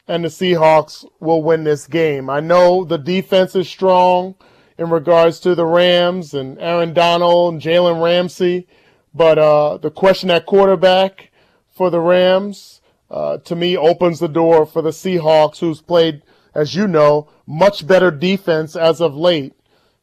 and 0.08 0.24
the 0.24 0.30
Seahawks 0.30 1.06
will 1.20 1.44
win 1.44 1.64
this 1.64 1.88
game. 1.88 2.30
I 2.30 2.40
know 2.40 2.86
the 2.86 2.98
defense 2.98 3.56
is 3.56 3.70
strong 3.70 4.36
in 4.78 4.90
regards 4.90 5.40
to 5.42 5.56
the 5.56 5.66
Rams 5.66 6.34
and 6.34 6.58
Aaron 6.60 6.94
Donald 6.94 7.54
and 7.54 7.62
Jalen 7.62 8.02
Ramsey, 8.02 8.68
but 9.14 9.38
uh, 9.38 9.78
the 9.78 9.92
question 9.92 10.30
at 10.32 10.46
quarterback 10.46 11.32
for 11.68 11.90
the 11.90 12.00
Rams, 12.00 12.82
uh, 13.10 13.38
to 13.40 13.56
me, 13.56 13.76
opens 13.76 14.20
the 14.20 14.28
door 14.28 14.66
for 14.66 14.82
the 14.82 14.92
Seahawks, 14.92 15.60
who's 15.60 15.82
played, 15.82 16.22
as 16.58 16.76
you 16.76 16.88
know, 16.88 17.30
much 17.46 17.88
better 17.88 18.12
defense 18.12 18.76
as 18.76 19.00
of 19.00 19.16
late. 19.16 19.54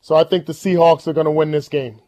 So 0.01 0.15
I 0.15 0.25
think 0.25 0.47
the 0.47 0.53
Seahawks 0.55 1.07
are 1.07 1.13
going 1.13 1.27
to 1.27 1.31
win 1.31 1.51
this 1.51 1.69
game. 1.69 2.01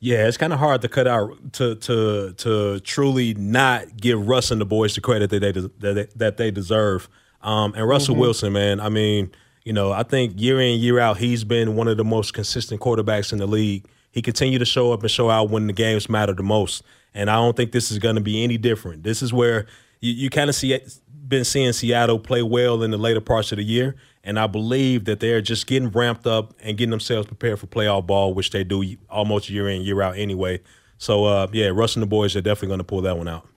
Yeah, 0.00 0.26
it's 0.28 0.36
kind 0.36 0.52
of 0.52 0.58
hard 0.58 0.82
to 0.82 0.88
cut 0.88 1.06
out 1.06 1.52
to 1.54 1.74
to 1.76 2.32
to 2.34 2.80
truly 2.80 3.32
not 3.34 3.96
give 3.96 4.28
Russ 4.28 4.50
and 4.50 4.60
the 4.60 4.66
boys 4.66 4.94
the 4.94 5.00
credit 5.00 5.30
that 5.30 5.40
they 5.40 5.52
that 5.52 5.80
they, 5.80 6.06
that 6.16 6.36
they 6.36 6.50
deserve. 6.50 7.08
Um, 7.42 7.72
and 7.74 7.88
Russell 7.88 8.14
Mhm. 8.14 8.18
Wilson, 8.20 8.52
man, 8.52 8.80
I 8.80 8.90
mean, 8.90 9.30
you 9.64 9.72
know, 9.72 9.92
I 9.92 10.02
think 10.02 10.34
year 10.36 10.60
in 10.60 10.78
year 10.78 10.98
out, 10.98 11.16
he's 11.18 11.42
been 11.44 11.74
one 11.74 11.88
of 11.88 11.96
the 11.96 12.04
most 12.04 12.34
consistent 12.34 12.80
quarterbacks 12.82 13.32
in 13.32 13.38
the 13.38 13.46
league. 13.46 13.86
He 14.12 14.20
continued 14.20 14.58
to 14.58 14.66
show 14.66 14.92
up 14.92 15.00
and 15.00 15.10
show 15.10 15.30
out 15.30 15.48
when 15.50 15.66
the 15.66 15.72
games 15.72 16.08
matter 16.10 16.34
the 16.34 16.42
most, 16.42 16.82
and 17.14 17.30
I 17.30 17.36
don't 17.36 17.56
think 17.56 17.72
this 17.72 17.90
is 17.90 17.98
going 17.98 18.16
to 18.16 18.20
be 18.22 18.44
any 18.44 18.58
different. 18.58 19.04
This 19.04 19.22
is 19.22 19.32
where 19.32 19.66
you, 20.00 20.12
you 20.12 20.30
kind 20.30 20.50
of 20.50 20.54
see 20.54 20.78
been 21.26 21.44
seeing 21.44 21.72
Seattle 21.72 22.18
play 22.18 22.42
well 22.42 22.82
in 22.82 22.90
the 22.90 22.98
later 22.98 23.20
parts 23.20 23.52
of 23.52 23.58
the 23.58 23.64
year, 23.64 23.96
and 24.22 24.38
I 24.38 24.46
believe 24.46 25.04
that 25.06 25.20
they're 25.20 25.40
just 25.40 25.66
getting 25.66 25.90
ramped 25.90 26.26
up 26.26 26.54
and 26.60 26.76
getting 26.76 26.90
themselves 26.90 27.26
prepared 27.26 27.58
for 27.58 27.66
playoff 27.66 28.06
ball, 28.06 28.34
which 28.34 28.50
they 28.50 28.64
do 28.64 28.96
almost 29.08 29.50
year 29.50 29.68
in 29.68 29.82
year 29.82 30.02
out 30.02 30.16
anyway. 30.16 30.60
So 30.98 31.24
uh, 31.24 31.46
yeah, 31.52 31.68
Russ 31.68 31.96
and 31.96 32.02
the 32.02 32.06
boys 32.06 32.36
are 32.36 32.40
definitely 32.40 32.68
going 32.68 32.78
to 32.78 32.84
pull 32.84 33.02
that 33.02 33.16
one 33.16 33.28
out. 33.28 33.48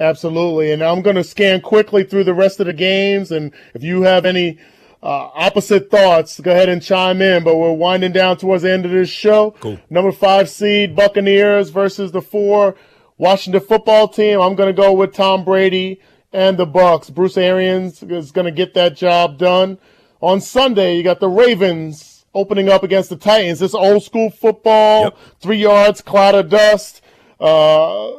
Absolutely. 0.00 0.72
And 0.72 0.82
I'm 0.82 1.02
going 1.02 1.16
to 1.16 1.24
scan 1.24 1.60
quickly 1.60 2.04
through 2.04 2.24
the 2.24 2.34
rest 2.34 2.60
of 2.60 2.66
the 2.66 2.72
games. 2.72 3.32
And 3.32 3.52
if 3.74 3.82
you 3.82 4.02
have 4.02 4.24
any 4.24 4.58
uh, 5.02 5.30
opposite 5.34 5.90
thoughts, 5.90 6.38
go 6.40 6.52
ahead 6.52 6.68
and 6.68 6.82
chime 6.82 7.20
in. 7.20 7.42
But 7.42 7.56
we're 7.56 7.72
winding 7.72 8.12
down 8.12 8.36
towards 8.36 8.62
the 8.62 8.72
end 8.72 8.84
of 8.84 8.92
this 8.92 9.08
show. 9.08 9.56
Cool. 9.60 9.78
Number 9.90 10.12
five 10.12 10.48
seed 10.48 10.94
Buccaneers 10.94 11.70
versus 11.70 12.12
the 12.12 12.22
four 12.22 12.76
Washington 13.16 13.60
football 13.60 14.06
team. 14.06 14.40
I'm 14.40 14.54
going 14.54 14.74
to 14.74 14.82
go 14.82 14.92
with 14.92 15.12
Tom 15.14 15.44
Brady 15.44 16.00
and 16.32 16.58
the 16.58 16.66
Bucs. 16.66 17.12
Bruce 17.12 17.36
Arians 17.36 18.02
is 18.02 18.32
going 18.32 18.44
to 18.44 18.50
get 18.50 18.74
that 18.74 18.96
job 18.96 19.38
done. 19.38 19.78
On 20.20 20.40
Sunday, 20.40 20.96
you 20.96 21.02
got 21.02 21.20
the 21.20 21.28
Ravens 21.28 22.26
opening 22.34 22.68
up 22.68 22.82
against 22.82 23.10
the 23.10 23.16
Titans. 23.16 23.60
This 23.60 23.74
old 23.74 24.02
school 24.02 24.30
football, 24.30 25.16
three 25.40 25.58
yards, 25.58 26.00
cloud 26.00 26.34
of 26.34 26.48
dust. 26.48 27.02
Uh, 27.40 28.12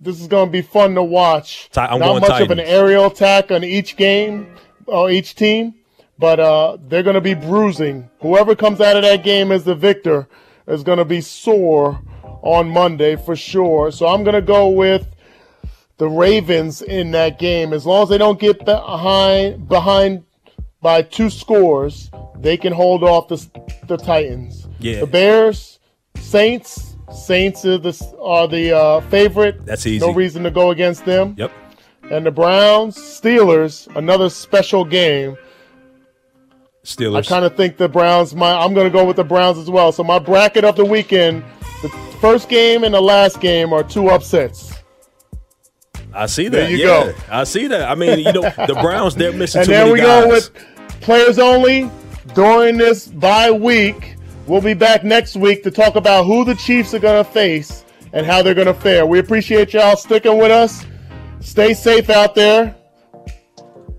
this 0.00 0.20
is 0.20 0.26
going 0.26 0.48
to 0.48 0.52
be 0.52 0.62
fun 0.62 0.94
to 0.94 1.02
watch. 1.02 1.70
I'm 1.92 2.00
Not 2.00 2.20
much 2.20 2.42
of 2.42 2.50
an 2.50 2.60
aerial 2.60 3.06
attack 3.06 3.50
on 3.50 3.64
each 3.64 3.96
game 3.96 4.54
or 4.86 5.10
each 5.10 5.34
team, 5.34 5.74
but 6.18 6.38
uh, 6.38 6.76
they're 6.88 7.02
going 7.02 7.14
to 7.14 7.20
be 7.20 7.34
bruising. 7.34 8.10
Whoever 8.20 8.54
comes 8.54 8.80
out 8.80 8.96
of 8.96 9.02
that 9.02 9.24
game 9.24 9.52
as 9.52 9.64
the 9.64 9.74
victor 9.74 10.28
is 10.66 10.82
going 10.82 10.98
to 10.98 11.04
be 11.04 11.20
sore 11.20 12.00
on 12.42 12.68
Monday 12.68 13.16
for 13.16 13.34
sure. 13.34 13.90
So 13.90 14.06
I'm 14.06 14.22
going 14.22 14.34
to 14.34 14.42
go 14.42 14.68
with 14.68 15.06
the 15.98 16.08
Ravens 16.08 16.82
in 16.82 17.12
that 17.12 17.38
game. 17.38 17.72
As 17.72 17.86
long 17.86 18.02
as 18.02 18.08
they 18.08 18.18
don't 18.18 18.38
get 18.38 18.64
behind 18.64 19.68
behind 19.68 20.24
by 20.82 21.02
two 21.02 21.30
scores, 21.30 22.10
they 22.36 22.56
can 22.56 22.72
hold 22.72 23.02
off 23.02 23.28
the 23.28 23.46
the 23.86 23.96
Titans. 23.96 24.68
Yeah. 24.78 25.00
The 25.00 25.06
Bears, 25.06 25.78
Saints, 26.16 26.96
Saints 27.12 27.64
are 27.64 27.78
the 27.78 28.16
are 28.20 28.48
the 28.48 28.76
uh, 28.76 29.00
favorite. 29.02 29.64
That's 29.64 29.86
easy. 29.86 30.04
No 30.04 30.12
reason 30.12 30.42
to 30.44 30.50
go 30.50 30.70
against 30.70 31.04
them. 31.04 31.34
Yep. 31.38 31.52
and 32.10 32.26
the 32.26 32.30
Browns 32.30 32.96
Steelers, 32.96 33.88
another 33.96 34.28
special 34.28 34.84
game. 34.84 35.36
Steelers. 36.84 37.16
I 37.16 37.22
kind 37.22 37.44
of 37.44 37.56
think 37.56 37.78
the 37.78 37.88
Browns. 37.88 38.34
My 38.34 38.52
I'm 38.52 38.74
going 38.74 38.86
to 38.86 38.96
go 38.96 39.04
with 39.04 39.16
the 39.16 39.24
Browns 39.24 39.58
as 39.58 39.70
well. 39.70 39.92
So 39.92 40.04
my 40.04 40.18
bracket 40.18 40.64
of 40.64 40.76
the 40.76 40.84
weekend, 40.84 41.42
the 41.82 41.88
first 42.20 42.48
game 42.48 42.84
and 42.84 42.94
the 42.94 43.00
last 43.00 43.40
game 43.40 43.72
are 43.72 43.82
two 43.82 44.08
upsets. 44.08 44.75
I 46.16 46.26
see 46.26 46.48
that. 46.48 46.50
There 46.56 46.70
you 46.70 46.76
yeah, 46.78 46.86
go. 47.12 47.14
I 47.30 47.44
see 47.44 47.66
that. 47.68 47.88
I 47.90 47.94
mean, 47.94 48.18
you 48.20 48.32
know, 48.32 48.42
the 48.42 48.78
Browns 48.80 49.14
they're 49.14 49.32
missing 49.34 49.60
and 49.60 49.66
too 49.66 49.72
there 49.72 49.92
we 49.92 50.00
guys. 50.00 50.24
go 50.24 50.28
with 50.30 50.50
players 51.00 51.38
only 51.38 51.90
during 52.34 52.76
this 52.78 53.06
bye 53.08 53.50
week. 53.50 54.16
We'll 54.46 54.60
be 54.60 54.74
back 54.74 55.04
next 55.04 55.36
week 55.36 55.62
to 55.64 55.70
talk 55.70 55.96
about 55.96 56.24
who 56.24 56.44
the 56.44 56.54
Chiefs 56.54 56.94
are 56.94 56.98
going 57.00 57.22
to 57.24 57.30
face 57.30 57.84
and 58.12 58.24
how 58.24 58.42
they're 58.42 58.54
going 58.54 58.68
to 58.68 58.74
fare. 58.74 59.04
We 59.04 59.18
appreciate 59.18 59.74
y'all 59.74 59.96
sticking 59.96 60.38
with 60.38 60.50
us. 60.52 60.86
Stay 61.40 61.74
safe 61.74 62.08
out 62.10 62.34
there. 62.34 62.74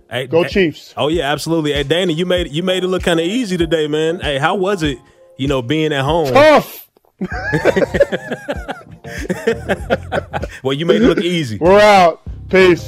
Hey, 0.10 0.26
Go 0.28 0.44
hey- 0.44 0.50
Chiefs. 0.50 0.94
Oh 0.96 1.10
yeah, 1.10 1.32
absolutely. 1.32 1.74
Hey, 1.74 1.84
Danny, 1.84 2.14
you 2.14 2.26
made 2.26 2.50
you 2.52 2.64
made 2.64 2.84
it 2.84 2.88
look 2.88 3.04
kind 3.04 3.20
of 3.20 3.26
easy 3.26 3.58
today, 3.58 3.88
man. 3.88 4.20
Hey, 4.22 4.38
how 4.38 4.56
was 4.56 4.84
it? 4.84 4.98
You 5.38 5.48
know, 5.48 5.62
being 5.62 5.92
at 5.94 6.04
home. 6.04 6.34
Tough. 6.34 6.87
Well, 10.64 10.74
you 10.74 10.86
made 10.86 11.02
it 11.02 11.08
look 11.08 11.22
easy. 11.22 11.58
We're 11.58 11.80
out. 11.80 12.22
Peace. 12.50 12.88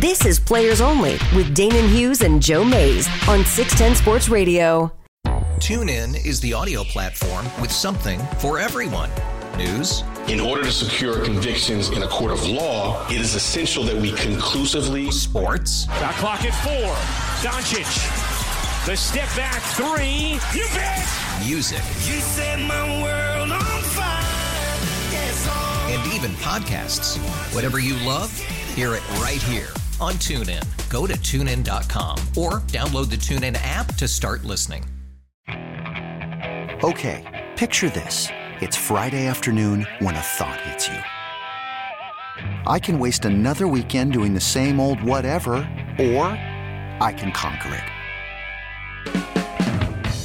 This 0.00 0.24
is 0.26 0.40
Players 0.40 0.80
Only 0.80 1.12
with 1.34 1.54
Danan 1.56 1.88
Hughes 1.88 2.22
and 2.22 2.42
Joe 2.42 2.64
Mays 2.64 3.06
on 3.28 3.44
610 3.44 3.94
Sports 3.94 4.28
Radio. 4.28 4.90
TuneIn 5.58 6.24
is 6.26 6.40
the 6.40 6.52
audio 6.52 6.82
platform 6.84 7.46
with 7.60 7.70
something 7.70 8.18
for 8.38 8.58
everyone. 8.58 9.10
News, 9.56 10.02
In 10.28 10.38
order 10.40 10.64
to 10.64 10.72
secure 10.72 11.24
convictions 11.24 11.88
in 11.90 12.02
a 12.02 12.08
court 12.08 12.30
of 12.32 12.46
law, 12.46 13.06
it 13.08 13.20
is 13.20 13.34
essential 13.34 13.84
that 13.84 13.96
we 13.96 14.12
conclusively 14.12 15.10
sports, 15.10 15.86
Shot 15.86 16.14
clock 16.16 16.44
at 16.44 16.52
four. 16.62 16.92
Doncic. 17.48 18.25
The 18.86 18.96
step 18.96 19.28
back 19.34 19.60
three. 19.74 20.38
You 20.56 20.64
bet. 20.72 21.04
music, 21.44 21.78
You 22.06 22.20
set 22.20 22.60
my 22.60 23.02
world 23.02 23.50
on 23.50 23.82
fire. 23.82 24.22
Yes, 25.10 25.44
oh. 25.50 25.88
and 25.90 26.12
even 26.12 26.30
podcasts. 26.36 27.18
Whatever 27.52 27.80
you 27.80 27.96
love, 28.06 28.32
hear 28.76 28.94
it 28.94 29.02
right 29.18 29.42
here 29.42 29.70
on 30.00 30.12
TuneIn. 30.14 30.62
Go 30.88 31.04
to 31.04 31.14
tunein.com 31.14 32.18
or 32.36 32.60
download 32.68 33.10
the 33.10 33.16
TuneIn 33.16 33.58
app 33.64 33.96
to 33.96 34.06
start 34.06 34.44
listening. 34.44 34.84
Okay, 36.84 37.24
picture 37.56 37.90
this. 37.90 38.28
It's 38.60 38.76
Friday 38.76 39.26
afternoon 39.26 39.84
when 39.98 40.14
a 40.14 40.20
thought 40.20 40.60
hits 40.60 40.86
you. 40.86 41.02
I 42.68 42.78
can 42.78 43.00
waste 43.00 43.24
another 43.24 43.66
weekend 43.66 44.12
doing 44.12 44.32
the 44.32 44.40
same 44.40 44.78
old 44.78 45.02
whatever, 45.02 45.56
or 45.98 46.26
I 47.00 47.12
can 47.18 47.32
conquer 47.32 47.74
it. 47.74 47.95